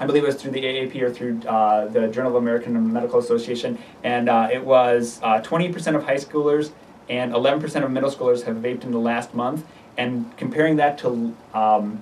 I 0.00 0.06
believe 0.06 0.24
it 0.24 0.26
was 0.26 0.34
through 0.34 0.50
the 0.50 0.64
AAP 0.64 1.00
or 1.02 1.10
through 1.12 1.40
uh, 1.42 1.86
the 1.86 2.08
Journal 2.08 2.36
of 2.36 2.42
American 2.42 2.92
Medical 2.92 3.20
Association, 3.20 3.78
and 4.02 4.28
uh, 4.28 4.48
it 4.52 4.64
was 4.64 5.20
20% 5.20 5.94
uh, 5.94 5.98
of 5.98 6.04
high 6.04 6.16
schoolers 6.16 6.72
and 7.08 7.32
11% 7.32 7.84
of 7.84 7.90
middle 7.90 8.10
schoolers 8.10 8.44
have 8.44 8.56
vaped 8.56 8.84
in 8.84 8.90
the 8.90 8.98
last 8.98 9.34
month, 9.34 9.64
and 9.96 10.36
comparing 10.36 10.76
that 10.76 10.98
to 10.98 11.34
um, 11.52 12.00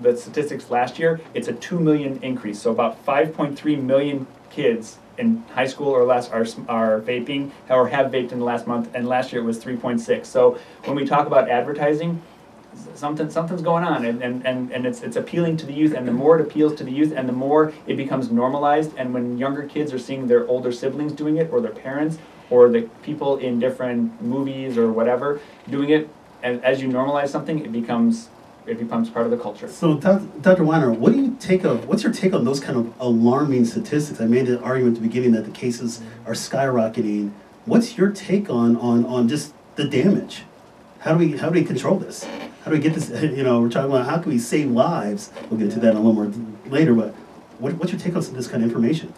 the 0.00 0.16
statistics 0.16 0.70
last 0.70 0.98
year, 0.98 1.20
it's 1.34 1.48
a 1.48 1.52
2 1.52 1.78
million 1.78 2.18
increase. 2.22 2.60
So 2.60 2.70
about 2.70 3.04
5.3 3.04 3.82
million 3.82 4.26
kids 4.50 4.98
in 5.18 5.44
high 5.54 5.66
school 5.66 5.88
or 5.88 6.04
less 6.04 6.28
are, 6.30 6.46
are 6.68 7.00
vaping 7.00 7.50
or 7.68 7.88
have 7.88 8.10
vaped 8.10 8.32
in 8.32 8.38
the 8.40 8.44
last 8.44 8.66
month, 8.66 8.90
and 8.94 9.06
last 9.08 9.32
year 9.32 9.42
it 9.42 9.44
was 9.44 9.62
3.6. 9.62 10.26
So 10.26 10.58
when 10.84 10.96
we 10.96 11.06
talk 11.06 11.26
about 11.26 11.48
advertising, 11.48 12.22
something 12.94 13.30
something's 13.30 13.62
going 13.62 13.84
on 13.84 14.04
and, 14.04 14.22
and, 14.22 14.44
and, 14.44 14.72
and 14.72 14.86
it's 14.86 15.02
it's 15.02 15.16
appealing 15.16 15.56
to 15.56 15.66
the 15.66 15.72
youth 15.72 15.94
and 15.94 16.08
the 16.08 16.12
more 16.12 16.38
it 16.38 16.42
appeals 16.42 16.74
to 16.74 16.82
the 16.82 16.90
youth 16.90 17.12
and 17.14 17.28
the 17.28 17.32
more 17.32 17.72
it 17.86 17.96
becomes 17.96 18.30
normalized 18.32 18.92
and 18.96 19.14
when 19.14 19.38
younger 19.38 19.62
kids 19.62 19.92
are 19.92 19.98
seeing 19.98 20.26
their 20.26 20.46
older 20.48 20.72
siblings 20.72 21.12
doing 21.12 21.36
it 21.36 21.50
or 21.52 21.60
their 21.60 21.70
parents 21.70 22.18
or 22.50 22.68
the 22.68 22.82
people 23.02 23.36
in 23.36 23.60
different 23.60 24.20
movies 24.20 24.76
or 24.76 24.92
whatever 24.92 25.40
doing 25.70 25.90
it 25.90 26.08
as, 26.44 26.60
as 26.60 26.82
you 26.82 26.88
normalize 26.88 27.30
something, 27.30 27.58
it 27.64 27.72
becomes 27.72 28.28
it 28.66 28.78
becomes 28.78 29.10
part 29.10 29.26
of 29.26 29.30
the 29.30 29.36
culture. 29.36 29.68
So, 29.68 29.98
Dr. 29.98 30.64
Weiner, 30.64 30.90
what 30.90 31.12
do 31.12 31.20
you 31.20 31.36
take 31.38 31.64
of 31.64 31.86
what's 31.86 32.02
your 32.02 32.12
take 32.12 32.32
on 32.32 32.44
those 32.44 32.60
kind 32.60 32.78
of 32.78 32.94
alarming 33.00 33.64
statistics? 33.64 34.20
I 34.20 34.26
made 34.26 34.46
the 34.46 34.60
argument 34.60 34.96
at 34.96 35.02
the 35.02 35.08
beginning 35.08 35.32
that 35.32 35.44
the 35.44 35.50
cases 35.50 36.00
are 36.24 36.32
skyrocketing. 36.32 37.32
What's 37.64 37.98
your 37.98 38.10
take 38.10 38.48
on 38.48 38.76
on 38.76 39.04
on 39.06 39.28
just 39.28 39.52
the 39.76 39.84
damage? 39.84 40.44
How 41.00 41.12
do 41.12 41.18
we 41.18 41.36
how 41.36 41.50
do 41.50 41.58
we 41.58 41.64
control 41.64 41.98
this? 41.98 42.24
How 42.24 42.70
do 42.70 42.76
we 42.76 42.78
get 42.78 42.94
this? 42.94 43.10
You 43.22 43.42
know, 43.42 43.60
we're 43.60 43.70
talking 43.70 43.90
about 43.90 44.06
how 44.06 44.18
can 44.18 44.30
we 44.30 44.38
save 44.38 44.70
lives. 44.70 45.30
We'll 45.50 45.60
get 45.60 45.72
to 45.72 45.80
that 45.80 45.94
a 45.94 45.98
little 45.98 46.12
more 46.12 46.32
later. 46.66 46.94
But 46.94 47.14
what, 47.58 47.74
what's 47.74 47.92
your 47.92 48.00
take 48.00 48.16
on 48.16 48.22
this 48.32 48.46
kind 48.46 48.62
of 48.62 48.70
information? 48.70 49.12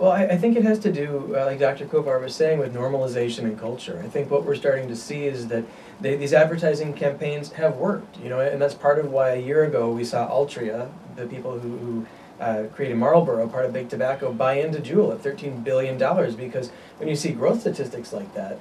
Well, 0.00 0.12
I, 0.12 0.22
I 0.28 0.38
think 0.38 0.56
it 0.56 0.62
has 0.62 0.78
to 0.78 0.90
do, 0.90 1.36
uh, 1.36 1.44
like 1.44 1.58
Dr. 1.58 1.84
Kovar 1.84 2.18
was 2.22 2.34
saying, 2.34 2.58
with 2.58 2.74
normalization 2.74 3.40
and 3.40 3.60
culture. 3.60 4.00
I 4.02 4.08
think 4.08 4.30
what 4.30 4.46
we're 4.46 4.54
starting 4.54 4.88
to 4.88 4.96
see 4.96 5.26
is 5.26 5.48
that 5.48 5.62
they, 6.00 6.16
these 6.16 6.32
advertising 6.32 6.94
campaigns 6.94 7.52
have 7.52 7.76
worked, 7.76 8.18
you 8.18 8.30
know, 8.30 8.40
and 8.40 8.62
that's 8.62 8.72
part 8.72 8.98
of 8.98 9.12
why 9.12 9.32
a 9.32 9.36
year 9.36 9.62
ago 9.64 9.92
we 9.92 10.06
saw 10.06 10.26
Altria, 10.26 10.90
the 11.16 11.26
people 11.26 11.58
who, 11.58 11.76
who 11.76 12.06
uh, 12.40 12.64
created 12.74 12.96
Marlboro, 12.96 13.46
part 13.46 13.66
of 13.66 13.74
Big 13.74 13.90
Tobacco, 13.90 14.32
buy 14.32 14.54
into 14.54 14.78
Juul 14.78 15.12
at 15.12 15.22
$13 15.22 15.62
billion 15.62 15.98
because 16.34 16.70
when 16.96 17.10
you 17.10 17.14
see 17.14 17.32
growth 17.32 17.60
statistics 17.60 18.10
like 18.14 18.32
that, 18.32 18.58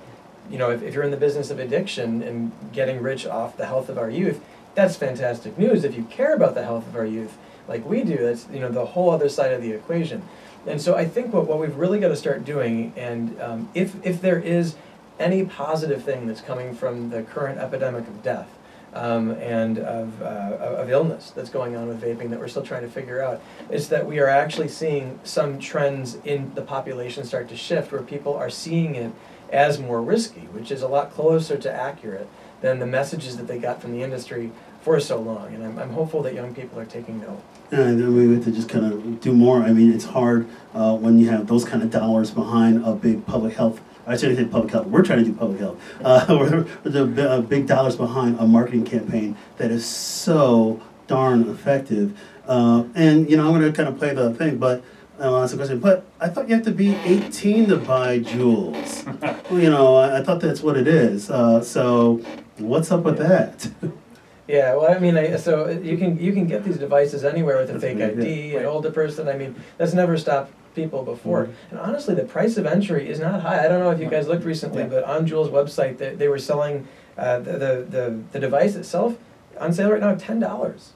you 0.52 0.58
know, 0.58 0.72
if, 0.72 0.84
if 0.84 0.94
you're 0.94 1.06
in 1.06 1.12
the 1.12 1.16
business 1.16 1.50
of 1.52 1.58
addiction 1.58 2.22
and 2.22 2.52
getting 2.74 3.02
rich 3.02 3.26
off 3.26 3.56
the 3.56 3.66
health 3.66 3.88
of 3.88 3.98
our 3.98 4.10
youth, 4.10 4.42
that's 4.76 4.98
fantastic 4.98 5.58
news 5.58 5.86
if 5.86 5.96
you 5.96 6.04
care 6.04 6.36
about 6.36 6.54
the 6.54 6.66
health 6.66 6.86
of 6.86 6.98
our 6.98 7.06
youth. 7.06 7.38
like 7.70 7.86
we 7.86 8.04
do. 8.04 8.18
That's 8.18 8.48
you 8.52 8.60
know 8.60 8.70
the 8.70 8.86
whole 8.86 9.10
other 9.10 9.30
side 9.30 9.54
of 9.54 9.62
the 9.62 9.72
equation. 9.72 10.22
And 10.68 10.82
so 10.82 10.96
I 10.96 11.06
think 11.06 11.34
what, 11.34 11.48
what 11.48 11.60
we've 11.60 11.76
really 11.76 12.00
got 12.00 12.10
to 12.10 12.16
start 12.16 12.46
doing, 12.46 12.94
and 12.96 13.40
um, 13.42 13.70
if 13.74 13.96
if 14.06 14.22
there 14.22 14.40
is 14.40 14.76
any 15.20 15.46
positive 15.46 16.04
thing 16.04 16.28
that's 16.28 16.42
coming 16.42 16.74
from 16.74 17.10
the 17.10 17.24
current 17.24 17.60
epidemic 17.60 18.08
of 18.08 18.24
death, 18.24 18.50
um, 18.94 19.32
and 19.32 19.78
of, 19.80 20.22
uh, 20.22 20.26
of 20.26 20.90
illness 20.90 21.32
that's 21.32 21.50
going 21.50 21.76
on 21.76 21.88
with 21.88 22.02
vaping 22.02 22.30
that 22.30 22.40
we're 22.40 22.48
still 22.48 22.64
trying 22.64 22.82
to 22.82 22.90
figure 22.90 23.22
out 23.22 23.42
is 23.70 23.90
that 23.90 24.06
we 24.06 24.20
are 24.20 24.28
actually 24.28 24.68
seeing 24.68 25.20
some 25.24 25.60
trends 25.60 26.16
in 26.26 26.54
the 26.56 26.62
population 26.62 27.24
start 27.24 27.48
to 27.50 27.56
shift 27.56 27.92
where 27.92 28.02
people 28.02 28.34
are 28.34 28.50
seeing 28.50 28.96
it 28.96 29.12
as 29.52 29.80
more 29.80 30.02
risky, 30.02 30.42
which 30.52 30.72
is 30.72 30.82
a 30.82 30.88
lot 30.88 31.12
closer 31.12 31.58
to 31.58 31.72
accurate 31.72 32.28
than 32.62 32.80
the 32.80 32.86
messages 32.86 33.38
that 33.38 33.48
they 33.48 33.58
got 33.58 33.82
from 33.82 33.92
the 33.92 34.04
industry 34.04 34.52
for 34.82 35.00
so 35.00 35.20
long. 35.20 35.54
And 35.54 35.64
I'm, 35.64 35.80
I'm 35.80 35.92
hopeful 35.92 36.22
that 36.24 36.34
young 36.34 36.54
people 36.54 36.80
are 36.80 36.86
taking 36.86 37.20
note. 37.20 37.42
And 37.72 38.00
then 38.00 38.16
we 38.16 38.34
have 38.34 38.44
to 38.46 38.52
just 38.52 38.68
kind 38.68 38.86
of 38.86 39.22
do 39.22 39.32
more. 39.32 39.62
I 39.62 39.72
mean, 39.72 39.94
it's 39.94 40.06
hard 40.06 40.48
uh, 40.74 40.96
when 40.96 41.20
you 41.20 41.30
have 41.30 41.48
those 41.48 41.66
kind 41.66 41.84
of 41.84 41.92
dollars 41.92 42.32
behind 42.32 42.84
a 42.84 42.94
big 42.94 43.26
public 43.26 43.56
health 43.56 43.80
I 44.10 44.18
shouldn't 44.18 44.40
say 44.40 44.46
public 44.46 44.72
health. 44.74 44.88
We're 44.88 45.04
trying 45.04 45.20
to 45.20 45.26
do 45.26 45.34
public 45.34 45.60
health. 45.60 45.80
Uh, 46.04 46.26
we're, 46.30 46.62
the 46.84 47.30
uh, 47.30 47.42
big 47.42 47.68
dollars 47.68 47.96
behind 47.96 48.40
a 48.40 48.48
marketing 48.48 48.84
campaign 48.84 49.38
that 49.58 49.70
is 49.70 49.86
so 49.86 50.82
darn 51.06 51.48
effective. 51.48 52.18
Uh, 52.48 52.86
and 52.96 53.30
you 53.30 53.38
know, 53.38 53.46
I'm 53.46 53.60
going 53.60 53.72
to 53.72 53.76
kind 53.76 53.88
of 53.88 54.00
play 54.00 54.14
the 54.14 54.34
thing, 54.34 54.58
but 54.58 54.84
I'll 55.20 55.38
ask 55.38 55.54
a 55.54 55.58
question. 55.58 55.80
But 55.80 56.06
I 56.20 56.30
thought 56.30 56.50
you 56.50 56.56
have 56.56 56.64
to 56.66 56.72
be 56.72 56.96
18 56.96 57.68
to 57.68 57.78
buy 57.78 58.20
Juuls. 58.20 59.06
well, 59.52 59.60
you 59.60 59.70
know, 59.70 59.98
I, 59.98 60.20
I, 60.20 60.24
thought 60.24 60.40
that's 60.40 60.62
what 60.62 60.78
it 60.78 60.88
is. 60.88 61.30
Uh, 61.30 61.62
so, 61.62 62.22
what's 62.58 62.92
up 62.92 63.04
with 63.04 63.18
that? 63.20 63.70
Yeah, 64.50 64.74
well, 64.74 64.92
I 64.92 64.98
mean, 64.98 65.16
I, 65.16 65.36
so 65.36 65.70
you 65.70 65.96
can 65.96 66.20
you 66.20 66.34
can 66.34 66.48
get 66.48 66.64
these 66.64 66.78
devices 66.78 67.24
anywhere 67.24 67.58
with 67.60 67.70
a 67.70 67.80
fake 67.80 68.02
ID, 68.02 68.56
an 68.56 68.66
older 68.66 68.90
person. 68.90 69.30
I 69.30 69.38
mean, 69.38 69.54
that's 69.78 69.94
never 69.94 70.18
stopped 70.18 70.52
people 70.74 71.04
before. 71.04 71.44
Mm-hmm. 71.44 71.76
And 71.76 71.80
honestly, 71.80 72.16
the 72.16 72.24
price 72.24 72.58
of 72.58 72.66
entry 72.66 73.08
is 73.08 73.20
not 73.20 73.42
high. 73.42 73.64
I 73.64 73.68
don't 73.68 73.80
know 73.80 73.92
if 73.92 74.00
you 74.00 74.10
guys 74.10 74.28
looked 74.28 74.44
recently, 74.44 74.82
yeah. 74.82 74.88
but 74.88 75.04
on 75.04 75.28
Juul's 75.28 75.50
website, 75.50 76.00
they, 76.00 76.16
they 76.16 76.28
were 76.28 76.40
selling 76.40 76.88
uh, 77.16 77.38
the, 77.40 77.52
the, 77.52 77.86
the, 77.90 78.20
the 78.32 78.40
device 78.40 78.74
itself 78.76 79.20
on 79.60 79.72
sale 79.72 79.92
right 79.92 80.02
now 80.02 80.10
at 80.10 80.20
ten 80.20 80.40
dollars. 80.40 80.94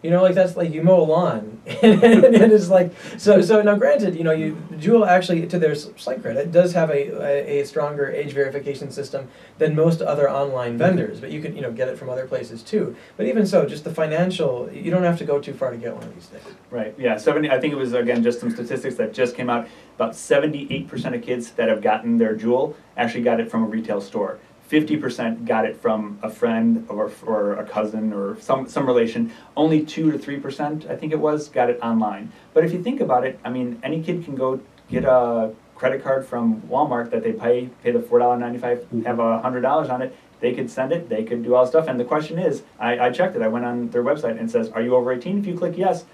You 0.00 0.10
know, 0.10 0.22
like 0.22 0.36
that's 0.36 0.56
like 0.56 0.72
you 0.72 0.82
mow 0.82 1.00
a 1.00 1.02
lawn, 1.02 1.60
and, 1.82 2.04
and 2.04 2.52
it's 2.52 2.68
like 2.68 2.92
so. 3.16 3.42
So 3.42 3.60
now, 3.62 3.74
granted, 3.74 4.14
you 4.14 4.22
know, 4.22 4.30
you 4.30 4.54
Juul 4.74 5.04
actually, 5.04 5.44
to 5.48 5.58
their 5.58 5.74
slight 5.74 6.22
credit, 6.22 6.52
does 6.52 6.72
have 6.74 6.90
a, 6.90 7.20
a, 7.20 7.60
a 7.60 7.66
stronger 7.66 8.08
age 8.08 8.32
verification 8.32 8.92
system 8.92 9.28
than 9.58 9.74
most 9.74 10.00
other 10.00 10.30
online 10.30 10.70
mm-hmm. 10.70 10.78
vendors. 10.78 11.20
But 11.20 11.32
you 11.32 11.42
can 11.42 11.56
you 11.56 11.62
know 11.62 11.72
get 11.72 11.88
it 11.88 11.98
from 11.98 12.10
other 12.10 12.28
places 12.28 12.62
too. 12.62 12.94
But 13.16 13.26
even 13.26 13.44
so, 13.44 13.66
just 13.66 13.82
the 13.82 13.92
financial, 13.92 14.70
you 14.72 14.92
don't 14.92 15.02
have 15.02 15.18
to 15.18 15.24
go 15.24 15.40
too 15.40 15.52
far 15.52 15.72
to 15.72 15.76
get 15.76 15.92
one 15.92 16.04
of 16.04 16.14
these 16.14 16.26
things. 16.26 16.44
Right. 16.70 16.94
Yeah. 16.96 17.16
Seventy. 17.16 17.50
I 17.50 17.58
think 17.58 17.72
it 17.72 17.76
was 17.76 17.92
again 17.92 18.22
just 18.22 18.38
some 18.38 18.50
statistics 18.50 18.94
that 18.96 19.12
just 19.12 19.34
came 19.34 19.50
out. 19.50 19.66
About 19.96 20.14
seventy-eight 20.14 20.86
percent 20.86 21.16
of 21.16 21.22
kids 21.22 21.50
that 21.52 21.68
have 21.68 21.82
gotten 21.82 22.18
their 22.18 22.36
Juul 22.36 22.76
actually 22.96 23.24
got 23.24 23.40
it 23.40 23.50
from 23.50 23.64
a 23.64 23.66
retail 23.66 24.00
store. 24.00 24.38
50% 24.70 25.46
got 25.46 25.64
it 25.64 25.76
from 25.76 26.18
a 26.22 26.30
friend 26.30 26.84
or, 26.88 27.10
or 27.24 27.54
a 27.54 27.64
cousin 27.64 28.12
or 28.12 28.38
some, 28.40 28.68
some 28.68 28.86
relation. 28.86 29.32
Only 29.56 29.84
2 29.84 30.12
to 30.12 30.18
3%, 30.18 30.90
I 30.90 30.96
think 30.96 31.12
it 31.12 31.18
was, 31.18 31.48
got 31.48 31.70
it 31.70 31.78
online. 31.82 32.32
But 32.52 32.64
if 32.64 32.72
you 32.72 32.82
think 32.82 33.00
about 33.00 33.24
it, 33.26 33.38
I 33.44 33.50
mean, 33.50 33.80
any 33.82 34.02
kid 34.02 34.24
can 34.24 34.34
go 34.34 34.60
get 34.90 35.04
a 35.04 35.54
credit 35.74 36.02
card 36.02 36.26
from 36.26 36.60
Walmart 36.62 37.10
that 37.10 37.22
they 37.22 37.32
pay, 37.32 37.70
pay 37.82 37.92
the 37.92 38.00
$4.95, 38.00 38.60
mm-hmm. 38.60 39.02
have 39.02 39.18
a 39.18 39.40
$100 39.42 39.90
on 39.90 40.02
it. 40.02 40.14
They 40.40 40.54
could 40.54 40.70
send 40.70 40.92
it, 40.92 41.08
they 41.08 41.24
could 41.24 41.42
do 41.42 41.54
all 41.54 41.64
the 41.64 41.70
stuff. 41.70 41.88
And 41.88 41.98
the 41.98 42.04
question 42.04 42.38
is 42.38 42.62
I, 42.78 42.98
I 42.98 43.10
checked 43.10 43.36
it, 43.36 43.42
I 43.42 43.48
went 43.48 43.64
on 43.64 43.90
their 43.90 44.04
website 44.04 44.32
and 44.32 44.40
it 44.40 44.50
says, 44.50 44.68
Are 44.70 44.82
you 44.82 44.94
over 44.94 45.12
18? 45.12 45.38
If 45.38 45.46
you 45.46 45.56
click 45.56 45.76
yes, 45.76 46.04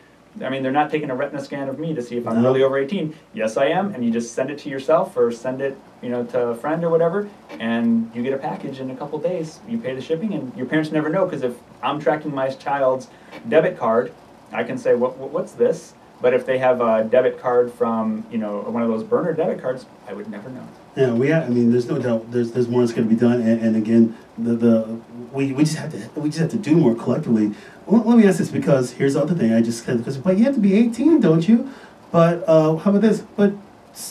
I 0.43 0.49
mean, 0.49 0.63
they're 0.63 0.73
not 0.73 0.91
taking 0.91 1.11
a 1.11 1.15
retina 1.15 1.45
scan 1.45 1.69
of 1.69 1.79
me 1.79 1.95
to 1.95 2.03
see 2.03 2.17
if 2.17 2.27
I'm 2.27 2.43
no. 2.43 2.49
really 2.49 2.63
over 2.63 2.79
18. 2.79 3.15
Yes, 3.35 3.57
I 3.57 3.67
am, 3.67 3.95
and 3.95 4.05
you 4.05 4.11
just 4.11 4.35
send 4.35 4.51
it 4.51 4.59
to 4.61 4.69
yourself 4.69 5.17
or 5.17 5.31
send 5.31 5.61
it, 5.61 5.79
you 6.05 6.11
know, 6.11 6.23
to 6.23 6.49
a 6.49 6.55
friend 6.55 6.85
or 6.85 6.91
whatever, 6.91 7.29
and 7.59 8.11
you 8.15 8.23
get 8.23 8.35
a 8.35 8.39
package 8.39 8.79
in 8.79 8.91
a 8.91 8.97
couple 8.97 9.19
days. 9.19 9.59
You 9.67 9.79
pay 9.79 9.95
the 9.95 10.03
shipping, 10.03 10.35
and 10.35 10.55
your 10.55 10.67
parents 10.67 10.93
never 10.93 11.09
know 11.09 11.25
because 11.25 11.43
if 11.43 11.55
I'm 11.83 11.99
tracking 11.99 12.35
my 12.35 12.51
child's 12.51 13.09
debit 13.49 13.79
card, 13.79 14.13
I 14.53 14.65
can 14.65 14.77
say, 14.77 14.95
what, 14.95 15.17
what's 15.17 15.53
this? 15.53 15.95
But 16.21 16.35
if 16.35 16.45
they 16.45 16.59
have 16.59 16.83
a 16.83 17.05
debit 17.05 17.41
card 17.41 17.73
from, 17.73 18.27
you 18.31 18.39
know, 18.39 18.61
one 18.61 18.83
of 18.83 18.89
those 18.89 19.03
burner 19.03 19.33
debit 19.33 19.63
cards, 19.63 19.87
I 20.07 20.13
would 20.13 20.31
never 20.31 20.51
know. 20.51 20.67
Yeah, 20.95 21.13
we 21.13 21.29
have, 21.29 21.45
I 21.45 21.49
mean, 21.49 21.73
there's 21.73 21.89
no 21.89 21.99
doubt. 21.99 22.31
There's 22.31 22.53
there's 22.53 22.69
more 22.69 22.83
that's 22.83 22.93
going 22.93 23.09
to 23.09 23.15
be 23.15 23.19
done, 23.19 23.41
and, 23.41 23.61
and 23.61 23.75
again, 23.75 24.17
the 24.37 24.55
the 24.55 25.01
we, 25.33 25.53
we 25.53 25.65
just 25.65 25.77
have 25.77 25.91
to 25.91 26.21
we 26.21 26.29
just 26.29 26.39
have 26.39 26.51
to 26.51 26.59
do 26.59 26.77
more 26.77 26.95
collectively. 26.95 27.55
Well, 27.87 28.03
let 28.05 28.19
me 28.19 28.27
ask 28.27 28.39
this 28.39 28.51
because 28.51 28.93
here's 28.93 29.15
the 29.15 29.23
other 29.23 29.35
thing. 29.35 29.53
I 29.53 29.63
just 29.63 29.85
said 29.85 29.99
because 29.99 30.19
but 30.19 30.37
you 30.37 30.45
have 30.45 30.55
to 30.55 30.61
be 30.61 30.75
18, 30.75 31.21
don't 31.21 31.49
you? 31.49 31.71
But 32.13 32.45
uh, 32.47 32.77
how 32.77 32.91
about 32.91 33.03
this? 33.03 33.23
But 33.37 33.55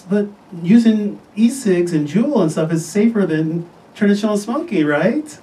but 0.09 0.27
using 0.61 1.19
e-cigs 1.35 1.93
and 1.93 2.07
Juul 2.07 2.41
and 2.41 2.51
stuff 2.51 2.71
is 2.71 2.85
safer 2.85 3.25
than 3.25 3.69
traditional 3.95 4.37
smoking, 4.37 4.85
right? 4.85 5.39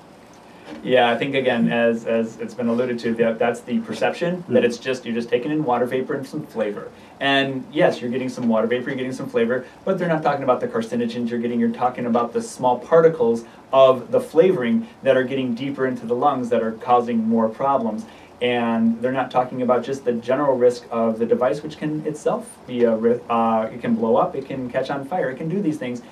Yeah, 0.83 1.11
I 1.11 1.19
think 1.19 1.35
again, 1.35 1.71
as 1.71 2.07
as 2.07 2.39
it's 2.39 2.55
been 2.55 2.69
alluded 2.69 2.99
to, 3.01 3.15
that 3.15 3.39
that's 3.39 3.61
the 3.61 3.81
perception 3.81 4.43
mm. 4.43 4.55
that 4.55 4.65
it's 4.65 4.79
just 4.79 5.05
you're 5.05 5.15
just 5.15 5.29
taking 5.29 5.51
in 5.51 5.65
water 5.65 5.85
vapor 5.85 6.15
and 6.15 6.27
some 6.27 6.47
flavor. 6.47 6.91
And 7.19 7.67
yes, 7.71 8.01
you're 8.01 8.11
getting 8.11 8.31
some 8.31 8.49
water 8.49 8.67
vapor, 8.67 8.89
you're 8.89 8.97
getting 8.97 9.13
some 9.13 9.29
flavor, 9.29 9.67
but 9.85 9.99
they're 9.99 10.09
not 10.09 10.23
talking 10.23 10.43
about 10.43 10.61
the 10.61 10.69
carcinogens 10.69 11.29
you're 11.29 11.39
getting. 11.39 11.61
You're 11.61 11.69
talking 11.69 12.07
about 12.07 12.33
the 12.33 12.41
small 12.41 12.79
particles 12.79 13.45
of 13.73 14.11
the 14.11 14.21
flavoring 14.21 14.89
that 15.03 15.19
are 15.19 15.23
getting 15.23 15.55
deeper 15.55 15.87
into 15.87 16.07
the 16.07 16.15
lungs 16.15 16.49
that 16.49 16.63
are 16.63 16.73
causing 16.73 17.19
more 17.19 17.49
problems. 17.49 18.07
And 18.43 19.01
they're 19.03 19.13
not 19.13 19.31
talking 19.31 19.63
about 19.63 19.85
just 19.85 20.05
the 20.05 20.13
general 20.13 20.57
risk 20.57 20.87
of 20.91 21.19
the 21.19 21.27
device, 21.27 21.63
which 21.63 21.77
can 21.77 22.07
itself 22.07 22.59
be 22.67 22.85
a 22.85 22.95
uh, 22.95 23.71
it 23.73 23.81
can 23.81 23.95
blow 23.95 24.17
up, 24.17 24.35
it 24.35 24.47
can 24.47 24.71
catch 24.71 24.91
on 24.91 25.05
fire, 25.05 25.31
it 25.31 25.37
can 25.37 25.49
do 25.49 25.61
these 25.61 25.77
things. 25.77 26.03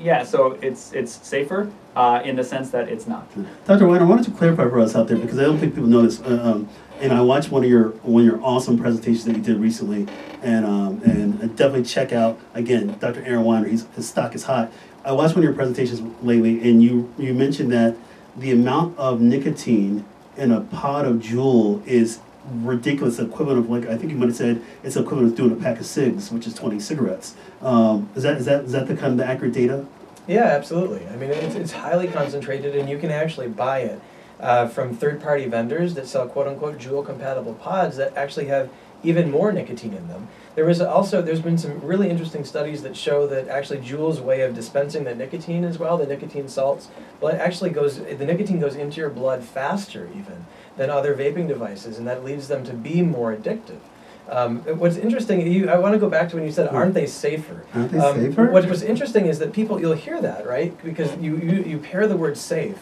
Yeah, 0.00 0.22
so 0.22 0.52
it's 0.62 0.92
it's 0.92 1.12
safer 1.26 1.70
uh, 1.96 2.22
in 2.24 2.36
the 2.36 2.44
sense 2.44 2.70
that 2.70 2.88
it's 2.88 3.08
not. 3.08 3.28
Dr. 3.66 3.86
Weiner, 3.88 4.04
I 4.04 4.08
wanted 4.08 4.26
to 4.26 4.30
clarify 4.30 4.68
for 4.68 4.78
us 4.78 4.94
out 4.94 5.08
there 5.08 5.16
because 5.16 5.38
I 5.38 5.42
don't 5.42 5.58
think 5.58 5.74
people 5.74 5.88
know 5.88 6.02
this. 6.02 6.20
Uh, 6.20 6.40
um, 6.40 6.68
and 7.00 7.12
I 7.12 7.20
watched 7.20 7.50
one 7.50 7.64
of 7.64 7.70
your 7.70 7.90
one 8.02 8.22
of 8.22 8.26
your 8.26 8.42
awesome 8.42 8.78
presentations 8.78 9.24
that 9.24 9.36
you 9.36 9.42
did 9.42 9.58
recently, 9.58 10.06
and 10.42 10.64
um, 10.64 11.00
and 11.02 11.40
definitely 11.56 11.84
check 11.84 12.12
out 12.12 12.38
again 12.54 12.96
Dr. 12.98 13.22
Aaron 13.24 13.44
Weiner. 13.44 13.68
He's, 13.68 13.86
his 13.96 14.08
stock 14.08 14.34
is 14.34 14.44
hot. 14.44 14.72
I 15.04 15.12
watched 15.12 15.34
one 15.34 15.38
of 15.38 15.44
your 15.44 15.54
presentations 15.54 16.00
lately, 16.22 16.68
and 16.68 16.82
you 16.82 17.12
you 17.18 17.34
mentioned 17.34 17.72
that 17.72 17.96
the 18.36 18.52
amount 18.52 18.96
of 18.98 19.20
nicotine 19.20 20.04
in 20.38 20.52
a 20.52 20.60
pod 20.60 21.04
of 21.04 21.16
Juul 21.16 21.86
is 21.86 22.20
ridiculous 22.50 23.18
equivalent 23.18 23.58
of 23.58 23.70
like 23.70 23.86
I 23.86 23.98
think 23.98 24.10
you 24.10 24.16
might 24.18 24.28
have 24.28 24.36
said 24.36 24.62
it's 24.82 24.96
equivalent 24.96 25.32
of 25.32 25.36
doing 25.36 25.52
a 25.52 25.56
pack 25.56 25.78
of 25.80 25.86
cigs, 25.86 26.30
which 26.30 26.46
is 26.46 26.54
twenty 26.54 26.80
cigarettes. 26.80 27.34
Um, 27.60 28.08
is 28.14 28.22
that 28.22 28.38
is 28.38 28.46
that 28.46 28.64
is 28.64 28.72
that 28.72 28.86
the 28.86 28.96
kind 28.96 29.12
of 29.12 29.18
the 29.18 29.26
accurate 29.26 29.52
data? 29.52 29.86
Yeah, 30.26 30.44
absolutely. 30.44 31.06
I 31.08 31.16
mean, 31.16 31.30
it's, 31.30 31.54
it's 31.54 31.72
highly 31.72 32.06
concentrated, 32.06 32.76
and 32.76 32.88
you 32.88 32.98
can 32.98 33.10
actually 33.10 33.48
buy 33.48 33.80
it 33.80 34.00
uh, 34.38 34.68
from 34.68 34.94
third-party 34.94 35.46
vendors 35.46 35.94
that 35.94 36.06
sell 36.06 36.28
quote-unquote 36.28 36.78
Juul 36.78 37.04
compatible 37.04 37.54
pods 37.54 37.96
that 37.96 38.14
actually 38.14 38.46
have 38.46 38.68
even 39.02 39.30
more 39.30 39.52
nicotine 39.52 39.94
in 39.94 40.08
them. 40.08 40.28
There 40.54 40.64
was 40.64 40.80
also 40.80 41.22
there's 41.22 41.40
been 41.40 41.58
some 41.58 41.80
really 41.80 42.10
interesting 42.10 42.44
studies 42.44 42.82
that 42.82 42.96
show 42.96 43.26
that 43.28 43.48
actually 43.48 43.80
Juul's 43.80 44.20
way 44.20 44.40
of 44.40 44.54
dispensing 44.54 45.04
the 45.04 45.14
nicotine 45.14 45.64
as 45.64 45.78
well, 45.78 45.96
the 45.96 46.06
nicotine 46.06 46.48
salts, 46.48 46.88
well, 47.20 47.34
actually 47.34 47.70
goes 47.70 47.98
the 47.98 48.26
nicotine 48.26 48.58
goes 48.58 48.74
into 48.74 49.00
your 49.00 49.10
blood 49.10 49.44
faster 49.44 50.08
even 50.16 50.46
than 50.76 50.90
other 50.90 51.14
vaping 51.14 51.46
devices, 51.46 51.98
and 51.98 52.06
that 52.06 52.24
leads 52.24 52.48
them 52.48 52.64
to 52.64 52.72
be 52.72 53.02
more 53.02 53.34
addictive. 53.34 53.80
Um, 54.28 54.60
what's 54.78 54.96
interesting, 54.96 55.50
you, 55.50 55.70
I 55.70 55.78
want 55.78 55.94
to 55.94 55.98
go 55.98 56.10
back 56.10 56.28
to 56.30 56.36
when 56.36 56.44
you 56.44 56.52
said, 56.52 56.68
"Aren't 56.68 56.92
they 56.92 57.06
safer?" 57.06 57.64
Aren't 57.74 57.92
they 57.92 57.98
um, 57.98 58.16
safer? 58.16 58.50
What 58.50 58.66
was 58.66 58.82
interesting 58.82 59.26
is 59.26 59.38
that 59.38 59.52
people, 59.52 59.80
you'll 59.80 59.94
hear 59.94 60.20
that, 60.20 60.46
right? 60.46 60.76
Because 60.84 61.16
you, 61.16 61.38
you, 61.38 61.62
you 61.62 61.78
pair 61.78 62.06
the 62.06 62.16
word 62.16 62.36
"safe," 62.36 62.78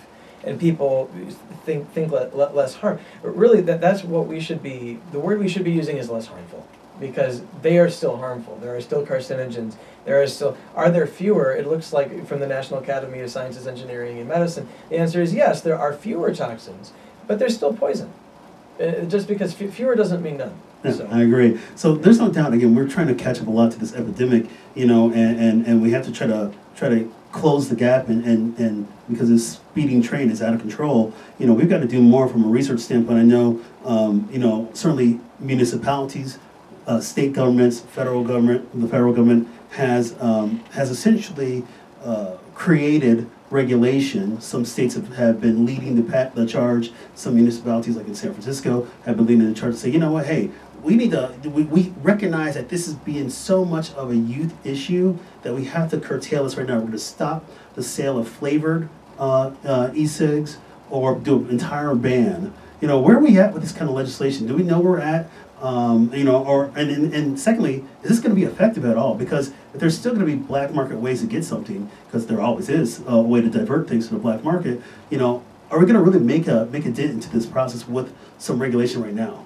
and 0.46 0.59
people 0.59 1.11
think 1.64 1.92
think 1.92 2.12
le- 2.12 2.30
le- 2.32 2.52
less 2.54 2.76
harm. 2.76 2.98
But 3.22 3.37
really, 3.37 3.61
that 3.62 3.80
that's 3.80 4.04
what 4.04 4.26
we 4.26 4.40
should 4.40 4.62
be. 4.62 4.98
The 5.12 5.20
word 5.20 5.38
we 5.40 5.48
should 5.48 5.64
be 5.64 5.72
using 5.72 5.96
is 5.98 6.09
less 6.09 6.26
harmful, 6.26 6.66
because 7.00 7.42
they 7.62 7.78
are 7.78 7.90
still 7.90 8.16
harmful. 8.16 8.56
There 8.61 8.74
are 8.76 8.80
still 8.80 9.04
carcinogens. 9.04 9.74
There 10.04 10.22
are 10.22 10.26
still. 10.26 10.56
Are 10.74 10.90
there 10.90 11.06
fewer? 11.06 11.52
It 11.52 11.66
looks 11.66 11.92
like 11.92 12.26
from 12.26 12.40
the 12.40 12.46
National 12.46 12.80
Academy 12.80 13.20
of 13.20 13.30
Sciences, 13.30 13.66
Engineering, 13.66 14.18
and 14.18 14.28
Medicine. 14.28 14.68
The 14.88 14.98
answer 14.98 15.20
is 15.20 15.35
yes. 15.35 15.61
There 15.61 15.78
are 15.78 15.92
fewer 15.92 16.32
toxins, 16.35 16.92
but 17.26 17.38
there's 17.38 17.54
still 17.56 17.74
poison. 17.74 18.12
Uh, 18.80 19.06
just 19.06 19.26
because 19.26 19.61
f- 19.61 19.72
fewer 19.72 19.94
doesn't 19.96 20.22
mean 20.22 20.37
none. 20.37 20.54
So. 20.85 21.09
I 21.11 21.22
agree. 21.22 21.59
So 21.74 21.96
there's 21.96 22.20
no 22.20 22.30
doubt. 22.30 22.52
Again, 22.52 22.74
we're 22.76 22.87
trying 22.87 23.09
to 23.09 23.14
catch 23.14 23.40
up 23.40 23.48
a 23.48 23.50
lot 23.50 23.72
to 23.72 23.78
this 23.78 23.92
epidemic, 23.94 24.46
you 24.76 24.87
know, 24.87 25.11
and, 25.11 25.40
and, 25.40 25.66
and 25.66 25.82
we 25.82 25.90
have 25.90 26.04
to 26.04 26.12
try 26.12 26.28
to 26.28 26.52
try 26.76 26.88
to 26.90 27.12
close 27.32 27.68
the 27.68 27.76
gap 27.76 28.08
and, 28.08 28.24
and, 28.24 28.58
and 28.58 28.88
because 29.08 29.28
this 29.28 29.52
speeding 29.52 30.02
train 30.02 30.30
is 30.30 30.42
out 30.42 30.54
of 30.54 30.60
control, 30.60 31.12
you 31.38 31.46
know, 31.46 31.52
we've 31.52 31.68
got 31.68 31.80
to 31.80 31.86
do 31.86 32.00
more 32.00 32.28
from 32.28 32.44
a 32.44 32.48
research 32.48 32.80
standpoint. 32.80 33.18
I 33.18 33.22
know, 33.22 33.60
um, 33.84 34.28
you 34.32 34.38
know, 34.38 34.70
certainly 34.72 35.20
municipalities, 35.38 36.38
uh, 36.86 37.00
state 37.00 37.32
governments, 37.32 37.80
federal 37.80 38.24
government, 38.24 38.68
the 38.80 38.88
federal 38.88 39.12
government 39.12 39.48
has, 39.70 40.14
um, 40.20 40.60
has 40.72 40.90
essentially 40.90 41.64
uh, 42.02 42.36
created 42.54 43.28
regulation. 43.50 44.40
Some 44.40 44.64
states 44.64 44.94
have, 44.94 45.14
have 45.16 45.40
been 45.40 45.66
leading 45.66 45.96
the, 45.96 46.02
pa- 46.02 46.30
the 46.34 46.46
charge. 46.46 46.92
Some 47.14 47.34
municipalities, 47.34 47.96
like 47.96 48.06
in 48.06 48.14
San 48.14 48.32
Francisco, 48.32 48.88
have 49.04 49.16
been 49.16 49.26
leading 49.26 49.48
the 49.52 49.58
charge 49.58 49.74
to 49.74 49.80
say, 49.80 49.90
you 49.90 49.98
know 49.98 50.12
what, 50.12 50.26
hey, 50.26 50.50
we 50.87 50.94
need 50.94 51.11
to, 51.11 51.35
we, 51.44 51.64
we 51.64 51.92
recognize 52.01 52.55
that 52.55 52.68
this 52.68 52.87
is 52.87 52.94
being 52.94 53.29
so 53.29 53.64
much 53.64 53.92
of 53.94 54.12
a 54.12 54.16
youth 54.16 54.55
issue 54.64 55.18
that 55.42 55.53
we 55.53 55.64
have 55.64 55.90
to 55.90 55.99
curtail 55.99 56.44
this 56.44 56.57
right 56.57 56.66
now. 56.66 56.75
We're 56.75 56.83
going 56.83 56.92
to 56.92 56.99
stop 57.01 57.44
the 57.75 57.83
sale 57.83 58.16
of 58.18 58.29
flavored 58.29 58.88
uh, 59.18 59.51
uh, 59.64 59.90
e-cigs 59.94 60.59
or 60.88 61.16
do 61.16 61.38
an 61.40 61.51
entire 61.51 61.96
ban. 61.96 62.55
You 62.81 62.87
know, 62.87 63.01
where 63.01 63.16
are 63.16 63.20
we 63.20 63.37
at 63.37 63.53
with 63.53 63.62
this 63.62 63.72
kind 63.72 63.90
of 63.90 63.96
legislation? 63.96 64.46
Do 64.46 64.55
we 64.55 64.62
know 64.62 64.79
where 64.79 64.92
we're 64.92 65.01
at? 65.01 65.29
Um, 65.61 66.12
you 66.14 66.22
know, 66.22 66.44
or 66.44 66.66
and, 66.77 66.90
and, 66.90 67.12
and 67.12 67.40
secondly, 67.40 67.85
is 68.05 68.11
this 68.11 68.20
going 68.20 68.31
to 68.31 68.40
be 68.40 68.44
effective 68.44 68.85
at 68.85 68.96
all? 68.96 69.16
Because 69.16 69.49
if 69.75 69.81
there's 69.81 69.99
still 69.99 70.14
going 70.14 70.25
to 70.25 70.33
be 70.33 70.37
black 70.37 70.72
market 70.72 70.99
ways 70.99 71.20
to 71.22 71.27
get 71.27 71.44
something, 71.44 71.90
because 72.07 72.27
there 72.27 72.40
always 72.40 72.68
is 72.68 73.03
a 73.09 73.20
way 73.20 73.40
to 73.40 73.49
divert 73.49 73.88
things 73.88 74.07
to 74.09 74.14
the 74.14 74.20
black 74.20 74.44
market. 74.44 74.83
You 75.11 75.18
know, 75.18 75.42
are 75.70 75.81
we 75.81 75.87
going 75.87 75.96
to 75.96 76.03
really 76.03 76.20
make 76.20 76.46
a 76.46 76.66
make 76.66 76.85
a 76.85 76.90
dent 76.90 77.11
into 77.11 77.31
this 77.31 77.46
process 77.46 77.88
with 77.88 78.14
some 78.38 78.61
regulation 78.61 79.03
right 79.03 79.14
now? 79.14 79.45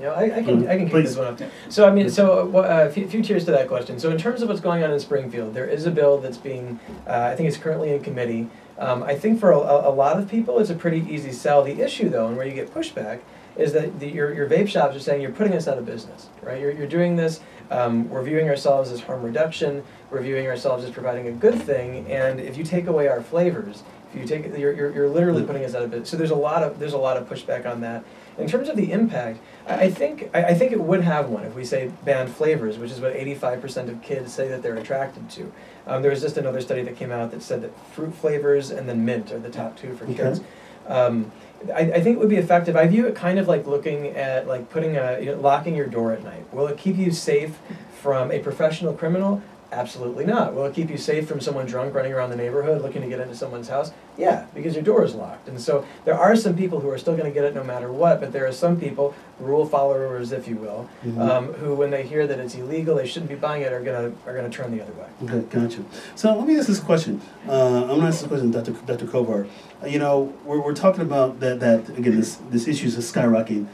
You 0.00 0.06
know, 0.06 0.12
I, 0.14 0.38
I 0.38 0.42
can, 0.42 0.66
I 0.66 0.78
can 0.78 0.86
kick 0.86 0.92
Please. 0.92 1.14
this 1.14 1.16
one 1.18 1.26
up. 1.26 1.40
So, 1.68 1.86
I 1.86 1.90
mean, 1.92 2.08
so, 2.08 2.56
uh, 2.56 2.86
a 2.88 2.90
few, 2.90 3.06
few 3.06 3.22
cheers 3.22 3.44
to 3.44 3.50
that 3.50 3.68
question. 3.68 3.98
So, 3.98 4.10
in 4.10 4.16
terms 4.16 4.40
of 4.40 4.48
what's 4.48 4.60
going 4.60 4.82
on 4.82 4.90
in 4.90 4.98
Springfield, 4.98 5.52
there 5.52 5.66
is 5.66 5.84
a 5.84 5.90
bill 5.90 6.16
that's 6.16 6.38
being, 6.38 6.80
uh, 7.06 7.28
I 7.30 7.36
think 7.36 7.48
it's 7.48 7.58
currently 7.58 7.92
in 7.92 8.02
committee. 8.02 8.48
Um, 8.78 9.02
I 9.02 9.14
think 9.14 9.38
for 9.38 9.50
a, 9.50 9.58
a 9.58 9.92
lot 9.92 10.18
of 10.18 10.26
people, 10.26 10.58
it's 10.58 10.70
a 10.70 10.74
pretty 10.74 11.00
easy 11.06 11.32
sell. 11.32 11.62
The 11.62 11.82
issue, 11.82 12.08
though, 12.08 12.28
and 12.28 12.36
where 12.38 12.46
you 12.46 12.54
get 12.54 12.72
pushback, 12.72 13.20
is 13.56 13.74
that 13.74 14.00
the, 14.00 14.08
your, 14.08 14.32
your 14.32 14.48
vape 14.48 14.68
shops 14.68 14.96
are 14.96 15.00
saying 15.00 15.20
you're 15.20 15.32
putting 15.32 15.52
us 15.52 15.68
out 15.68 15.76
of 15.76 15.84
business, 15.84 16.30
right? 16.40 16.58
You're, 16.58 16.70
you're 16.70 16.86
doing 16.86 17.16
this, 17.16 17.40
um, 17.70 18.08
we're 18.08 18.22
viewing 18.22 18.48
ourselves 18.48 18.90
as 18.90 19.00
harm 19.00 19.22
reduction, 19.22 19.84
we're 20.10 20.22
viewing 20.22 20.46
ourselves 20.46 20.82
as 20.84 20.90
providing 20.90 21.26
a 21.28 21.32
good 21.32 21.60
thing, 21.60 22.06
and 22.10 22.40
if 22.40 22.56
you 22.56 22.64
take 22.64 22.86
away 22.86 23.08
our 23.08 23.20
flavors, 23.20 23.82
if 24.14 24.20
you 24.20 24.26
take, 24.26 24.46
you're, 24.56 24.72
you're, 24.72 24.92
you're 24.92 25.08
literally 25.08 25.44
putting 25.44 25.64
us 25.64 25.74
out 25.74 25.82
of 25.82 25.90
business. 25.90 26.08
So 26.08 26.16
there's 26.16 26.30
a 26.30 26.36
lot 26.36 26.62
of, 26.62 26.78
there's 26.78 26.94
a 26.94 26.98
lot 26.98 27.16
of 27.16 27.28
pushback 27.28 27.66
on 27.66 27.80
that. 27.82 28.02
In 28.38 28.46
terms 28.48 28.68
of 28.68 28.76
the 28.76 28.90
impact, 28.92 29.38
I, 29.66 29.90
think, 29.90 30.30
I, 30.34 30.54
think 30.54 30.72
it 30.72 30.80
would 30.80 31.02
have 31.02 31.28
one 31.28 31.44
if 31.44 31.54
we 31.54 31.64
say 31.64 31.90
ban 32.04 32.26
flavors, 32.28 32.78
which 32.78 32.90
is 32.90 33.00
what 33.00 33.14
eighty-five 33.14 33.60
percent 33.60 33.90
of 33.90 34.00
kids 34.02 34.32
say 34.32 34.48
that 34.48 34.62
they're 34.62 34.76
attracted 34.76 35.28
to. 35.30 35.52
Um, 35.86 36.00
there 36.02 36.10
was 36.10 36.20
just 36.22 36.38
another 36.38 36.60
study 36.60 36.82
that 36.82 36.96
came 36.96 37.12
out 37.12 37.30
that 37.32 37.42
said 37.42 37.60
that 37.62 37.72
fruit 37.92 38.14
flavors 38.14 38.70
and 38.70 38.88
then 38.88 39.04
mint 39.04 39.30
are 39.32 39.38
the 39.38 39.50
top 39.50 39.76
two 39.76 39.94
for 39.94 40.04
Okay. 40.04 40.14
kids. 40.14 40.40
Um, 40.86 41.30
I, 41.74 41.80
I 41.80 42.00
think 42.00 42.16
it 42.16 42.18
would 42.18 42.30
be 42.30 42.36
effective. 42.36 42.74
I 42.76 42.86
view 42.86 43.06
it 43.06 43.14
kind 43.14 43.38
of 43.38 43.46
like 43.46 43.66
looking 43.66 44.08
at 44.08 44.48
like 44.48 44.70
putting 44.70 44.96
a 44.96 45.20
you 45.20 45.26
know, 45.26 45.40
locking 45.40 45.76
your 45.76 45.86
door 45.86 46.12
at 46.12 46.24
night. 46.24 46.52
Will 46.54 46.66
it 46.68 46.78
keep 46.78 46.96
you 46.96 47.10
safe 47.10 47.58
from 48.00 48.32
a 48.32 48.38
professional 48.38 48.94
criminal? 48.94 49.42
Absolutely 49.72 50.26
not. 50.26 50.52
Will 50.54 50.64
it 50.64 50.74
keep 50.74 50.90
you 50.90 50.98
safe 50.98 51.28
from 51.28 51.40
someone 51.40 51.64
drunk 51.64 51.94
running 51.94 52.12
around 52.12 52.30
the 52.30 52.36
neighborhood 52.36 52.82
looking 52.82 53.02
to 53.02 53.08
get 53.08 53.20
into 53.20 53.36
someone's 53.36 53.68
house? 53.68 53.92
Yeah, 54.18 54.46
because 54.52 54.74
your 54.74 54.82
door 54.82 55.04
is 55.04 55.14
locked. 55.14 55.48
And 55.48 55.60
so 55.60 55.84
there 56.04 56.18
are 56.18 56.34
some 56.34 56.56
people 56.56 56.80
who 56.80 56.90
are 56.90 56.98
still 56.98 57.16
going 57.16 57.28
to 57.28 57.32
get 57.32 57.44
it 57.44 57.54
no 57.54 57.62
matter 57.62 57.90
what, 57.92 58.20
but 58.20 58.32
there 58.32 58.46
are 58.46 58.52
some 58.52 58.80
people, 58.80 59.14
rule 59.38 59.64
followers, 59.64 60.32
if 60.32 60.48
you 60.48 60.56
will, 60.56 60.88
Mhm. 61.06 61.18
um, 61.20 61.46
who 61.54 61.74
when 61.76 61.90
they 61.90 62.02
hear 62.02 62.26
that 62.26 62.40
it's 62.40 62.56
illegal, 62.56 62.96
they 62.96 63.06
shouldn't 63.06 63.30
be 63.30 63.36
buying 63.36 63.62
it, 63.62 63.72
are 63.72 63.80
going 63.80 64.10
to 64.12 64.28
are 64.28 64.34
going 64.36 64.50
to 64.50 64.54
turn 64.56 64.76
the 64.76 64.82
other 64.82 64.92
way. 64.92 65.06
Okay, 65.32 65.46
gotcha. 65.48 65.82
So 66.16 66.34
let 66.36 66.46
me 66.48 66.58
ask 66.58 66.66
this 66.66 66.80
question. 66.80 67.20
Uh, 67.48 67.82
I'm 67.82 67.88
gonna 67.88 68.06
ask 68.08 68.20
this 68.20 68.28
question, 68.28 68.50
Dr. 68.50 68.72
Dr. 68.72 69.06
Kovar. 69.06 69.46
Uh, 69.82 69.86
you 69.86 69.98
know, 70.00 70.32
we're, 70.44 70.60
we're 70.60 70.74
talking 70.74 71.02
about 71.02 71.38
that 71.40 71.60
that 71.60 71.88
again 71.90 72.16
this 72.16 72.38
this 72.50 72.66
issue 72.66 72.88
is 72.88 72.96
skyrocketing. 72.96 73.66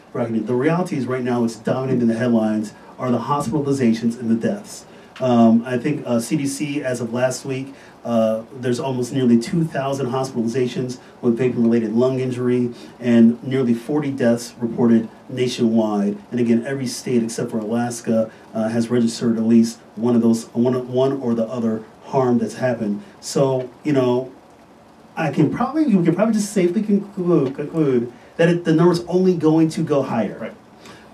The 0.46 0.54
reality 0.54 0.96
is 0.96 1.06
right 1.06 1.22
now 1.24 1.40
what's 1.40 1.56
dominating 1.56 2.06
the 2.06 2.14
headlines 2.14 2.74
are 2.98 3.10
the 3.10 3.18
hospitalizations 3.18 4.18
and 4.20 4.30
the 4.30 4.34
deaths. 4.34 4.84
Um, 5.20 5.64
I 5.64 5.78
think 5.78 6.06
uh, 6.06 6.16
CDC 6.16 6.82
as 6.82 7.00
of 7.00 7.12
last 7.12 7.44
week, 7.44 7.72
uh, 8.04 8.42
there's 8.52 8.78
almost 8.78 9.12
nearly 9.12 9.38
2,000 9.38 10.06
hospitalizations 10.06 10.98
with 11.22 11.38
vaping-related 11.38 11.92
lung 11.92 12.20
injury 12.20 12.72
and 13.00 13.42
nearly 13.42 13.74
40 13.74 14.10
deaths 14.12 14.54
reported 14.58 15.08
nationwide. 15.28 16.18
And 16.30 16.38
again, 16.38 16.64
every 16.66 16.86
state 16.86 17.22
except 17.22 17.50
for 17.50 17.58
Alaska 17.58 18.30
uh, 18.54 18.68
has 18.68 18.90
registered 18.90 19.38
at 19.38 19.44
least 19.44 19.78
one 19.96 20.14
of 20.14 20.22
those, 20.22 20.44
one, 20.48 20.92
one 20.92 21.12
or 21.20 21.34
the 21.34 21.46
other 21.46 21.82
harm 22.04 22.38
that's 22.38 22.54
happened. 22.54 23.02
So, 23.20 23.70
you 23.82 23.92
know, 23.92 24.32
I 25.16 25.32
can 25.32 25.52
probably, 25.52 25.86
we 25.86 26.04
can 26.04 26.14
probably 26.14 26.34
just 26.34 26.52
safely 26.52 26.82
conclude, 26.82 27.54
conclude 27.54 28.12
that 28.36 28.50
it, 28.50 28.64
the 28.64 28.72
number's 28.74 29.00
only 29.06 29.34
going 29.34 29.70
to 29.70 29.82
go 29.82 30.02
higher. 30.02 30.38
Right. 30.38 30.54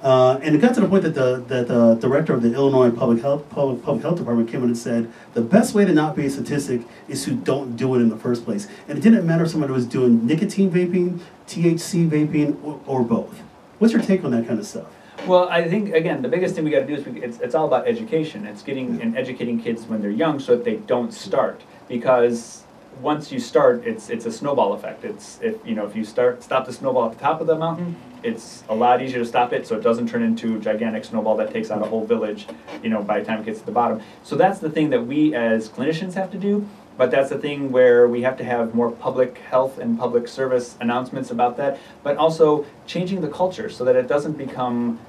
Uh, 0.02 0.40
and 0.42 0.56
it 0.56 0.60
got 0.60 0.74
to 0.74 0.80
the 0.80 0.88
point 0.88 1.04
that 1.04 1.14
the 1.14 1.44
that 1.46 1.68
the 1.68 1.94
director 1.94 2.34
of 2.34 2.42
the 2.42 2.52
Illinois 2.52 2.90
Public 2.90 3.22
Health 3.22 3.48
Public, 3.50 3.84
Public 3.84 4.02
Health 4.02 4.18
Department 4.18 4.50
came 4.50 4.62
in 4.62 4.70
and 4.70 4.78
said 4.78 5.10
the 5.34 5.40
best 5.40 5.74
way 5.74 5.84
to 5.84 5.92
not 5.92 6.16
be 6.16 6.26
a 6.26 6.30
statistic 6.30 6.82
is 7.06 7.24
to 7.24 7.32
don't 7.32 7.76
do 7.76 7.94
it 7.94 7.98
in 7.98 8.08
the 8.08 8.16
first 8.16 8.44
place. 8.44 8.66
And 8.88 8.98
it 8.98 9.00
didn't 9.00 9.24
matter 9.24 9.44
if 9.44 9.50
somebody 9.50 9.72
was 9.72 9.86
doing 9.86 10.26
nicotine 10.26 10.72
vaping, 10.72 11.20
THC 11.46 12.10
vaping, 12.10 12.62
or, 12.64 12.80
or 12.86 13.04
both. 13.04 13.42
What's 13.78 13.92
your 13.94 14.02
take 14.02 14.24
on 14.24 14.32
that 14.32 14.48
kind 14.48 14.58
of 14.58 14.66
stuff? 14.66 14.86
Well, 15.24 15.48
I 15.48 15.68
think 15.68 15.94
again, 15.94 16.20
the 16.20 16.28
biggest 16.28 16.56
thing 16.56 16.64
we 16.64 16.72
got 16.72 16.80
to 16.80 16.86
do 16.86 16.94
is 16.94 17.06
we, 17.06 17.22
it's, 17.22 17.38
it's 17.38 17.54
all 17.54 17.66
about 17.66 17.86
education. 17.86 18.44
It's 18.44 18.62
getting 18.62 19.00
and 19.00 19.16
educating 19.16 19.62
kids 19.62 19.84
when 19.84 20.02
they're 20.02 20.10
young 20.10 20.40
so 20.40 20.56
that 20.56 20.64
they 20.64 20.76
don't 20.78 21.14
start 21.14 21.60
because 21.86 22.61
once 23.00 23.32
you 23.32 23.40
start, 23.40 23.84
it's 23.86 24.10
it's 24.10 24.26
a 24.26 24.32
snowball 24.32 24.72
effect. 24.74 25.04
It's 25.04 25.38
if 25.42 25.56
you 25.66 25.74
know 25.74 25.86
if 25.86 25.96
you 25.96 26.04
start 26.04 26.42
stop 26.42 26.66
the 26.66 26.72
snowball 26.72 27.06
at 27.06 27.18
the 27.18 27.22
top 27.22 27.40
of 27.40 27.46
the 27.46 27.56
mountain, 27.56 27.96
it's 28.22 28.62
a 28.68 28.74
lot 28.74 29.02
easier 29.02 29.20
to 29.20 29.26
stop 29.26 29.52
it 29.52 29.66
so 29.66 29.76
it 29.76 29.82
doesn't 29.82 30.08
turn 30.08 30.22
into 30.22 30.56
a 30.56 30.60
gigantic 30.60 31.04
snowball 31.04 31.36
that 31.38 31.52
takes 31.52 31.70
out 31.70 31.82
a 31.82 31.86
whole 31.86 32.06
village. 32.06 32.46
You 32.82 32.90
know 32.90 33.02
by 33.02 33.20
the 33.20 33.24
time 33.24 33.40
it 33.40 33.46
gets 33.46 33.60
to 33.60 33.66
the 33.66 33.72
bottom. 33.72 34.00
So 34.22 34.36
that's 34.36 34.58
the 34.58 34.70
thing 34.70 34.90
that 34.90 35.06
we 35.06 35.34
as 35.34 35.68
clinicians 35.68 36.14
have 36.14 36.30
to 36.32 36.38
do. 36.38 36.68
But 36.96 37.10
that's 37.10 37.30
the 37.30 37.38
thing 37.38 37.72
where 37.72 38.06
we 38.06 38.20
have 38.22 38.36
to 38.36 38.44
have 38.44 38.74
more 38.74 38.90
public 38.90 39.38
health 39.38 39.78
and 39.78 39.98
public 39.98 40.28
service 40.28 40.76
announcements 40.78 41.30
about 41.30 41.56
that, 41.56 41.78
but 42.02 42.18
also 42.18 42.66
changing 42.86 43.22
the 43.22 43.28
culture 43.28 43.70
so 43.70 43.84
that 43.86 43.96
it 43.96 44.06
doesn't 44.06 44.36
become 44.36 45.00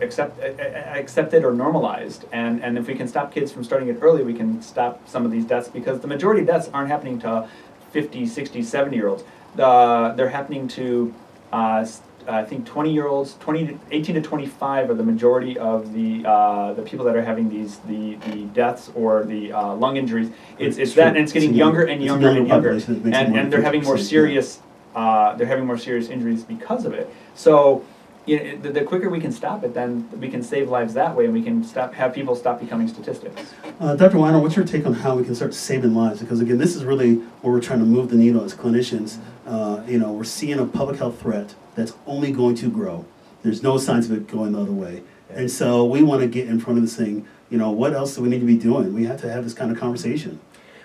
accept, 0.00 0.40
accepted 0.40 1.44
or 1.44 1.52
normalized. 1.52 2.24
And, 2.32 2.62
and 2.62 2.78
if 2.78 2.86
we 2.86 2.94
can 2.94 3.08
stop 3.08 3.32
kids 3.32 3.52
from 3.52 3.64
starting 3.64 3.88
it 3.88 3.98
early, 4.00 4.22
we 4.22 4.34
can 4.34 4.62
stop 4.62 5.06
some 5.08 5.24
of 5.24 5.30
these 5.30 5.44
deaths 5.44 5.68
because 5.68 6.00
the 6.00 6.08
majority 6.08 6.42
of 6.42 6.46
deaths 6.46 6.68
aren't 6.72 6.88
happening 6.88 7.18
to 7.20 7.48
50, 7.92 8.26
60, 8.26 8.62
70 8.62 8.96
year 8.96 9.08
olds. 9.08 9.24
The, 9.54 10.14
they're 10.16 10.28
happening 10.28 10.68
to, 10.68 11.14
uh, 11.52 11.86
I 12.28 12.44
think 12.44 12.66
20 12.66 12.92
year 12.92 13.06
olds, 13.06 13.36
20 13.40 13.66
to, 13.68 13.78
18 13.90 14.16
to 14.16 14.20
25 14.22 14.90
are 14.90 14.94
the 14.94 15.02
majority 15.02 15.58
of 15.58 15.92
the, 15.94 16.24
uh, 16.26 16.74
the 16.74 16.82
people 16.82 17.06
that 17.06 17.16
are 17.16 17.24
having 17.24 17.48
these 17.48 17.78
the, 17.80 18.16
the 18.16 18.42
deaths 18.46 18.90
or 18.94 19.24
the 19.24 19.52
uh, 19.52 19.74
lung 19.74 19.96
injuries. 19.96 20.30
It's, 20.58 20.76
it's 20.76 20.94
that 20.94 21.08
and 21.08 21.16
it's 21.18 21.32
getting 21.32 21.50
It's 21.50 21.58
younger 21.58 21.84
and 21.84 22.02
it's 22.02 22.06
younger 22.06 22.28
and 22.28 22.36
younger 22.36 22.48
younger. 22.48 22.68
population 22.68 22.94
that 22.94 23.04
makes 23.04 23.16
it 23.16 23.26
And, 23.26 23.36
and 23.36 23.52
they're 23.52 23.62
having 23.62 23.82
more 23.84 23.94
50%, 23.94 23.98
yeah. 23.98 24.04
serious, 24.04 24.60
uh, 24.94 25.36
they're 25.36 25.46
having 25.46 25.66
more 25.66 25.78
serious 25.78 26.08
injuries 26.08 26.42
because 26.42 26.84
of 26.84 26.92
it. 26.92 27.08
So 27.34 27.84
you 28.26 28.42
know, 28.42 28.56
the, 28.56 28.72
the 28.72 28.84
quicker 28.84 29.08
we 29.08 29.20
can 29.20 29.32
stop 29.32 29.62
it, 29.64 29.72
then 29.72 30.08
we 30.18 30.28
can 30.28 30.42
save 30.42 30.68
lives 30.68 30.94
that 30.94 31.14
way, 31.14 31.24
and 31.24 31.32
we 31.32 31.42
can 31.42 31.62
stop 31.62 31.94
have 31.94 32.12
people 32.12 32.34
stop 32.34 32.60
becoming 32.60 32.88
statistics. 32.88 33.54
Uh, 33.80 33.94
Dr. 33.94 34.18
Weiner, 34.18 34.40
what's 34.40 34.56
your 34.56 34.64
take 34.64 34.84
on 34.84 34.94
how 34.94 35.14
we 35.14 35.24
can 35.24 35.34
start 35.34 35.54
saving 35.54 35.94
lives? 35.94 36.20
Because 36.20 36.40
again, 36.40 36.58
this 36.58 36.74
is 36.74 36.84
really 36.84 37.14
where 37.14 37.52
we're 37.52 37.60
trying 37.60 37.78
to 37.78 37.86
move 37.86 38.10
the 38.10 38.16
needle 38.16 38.42
as 38.42 38.54
clinicians. 38.54 39.18
Uh, 39.46 39.82
you 39.86 39.98
know, 39.98 40.12
we're 40.12 40.24
seeing 40.24 40.58
a 40.58 40.66
public 40.66 40.98
health 40.98 41.20
threat 41.20 41.54
that's 41.76 41.94
only 42.06 42.32
going 42.32 42.56
to 42.56 42.68
grow. 42.68 43.04
There's 43.42 43.62
no 43.62 43.78
signs 43.78 44.10
of 44.10 44.16
it 44.16 44.26
going 44.26 44.52
the 44.52 44.60
other 44.60 44.72
way. 44.72 45.04
And 45.30 45.50
so 45.50 45.84
we 45.84 46.02
want 46.02 46.22
to 46.22 46.28
get 46.28 46.48
in 46.48 46.58
front 46.58 46.78
of 46.78 46.84
this 46.84 46.96
thing. 46.96 47.26
You 47.48 47.58
know, 47.58 47.70
what 47.70 47.92
else 47.92 48.16
do 48.16 48.22
we 48.22 48.28
need 48.28 48.40
to 48.40 48.46
be 48.46 48.56
doing? 48.56 48.92
We 48.92 49.04
have 49.04 49.20
to 49.20 49.30
have 49.30 49.44
this 49.44 49.54
kind 49.54 49.70
of 49.70 49.78
conversation. 49.78 50.40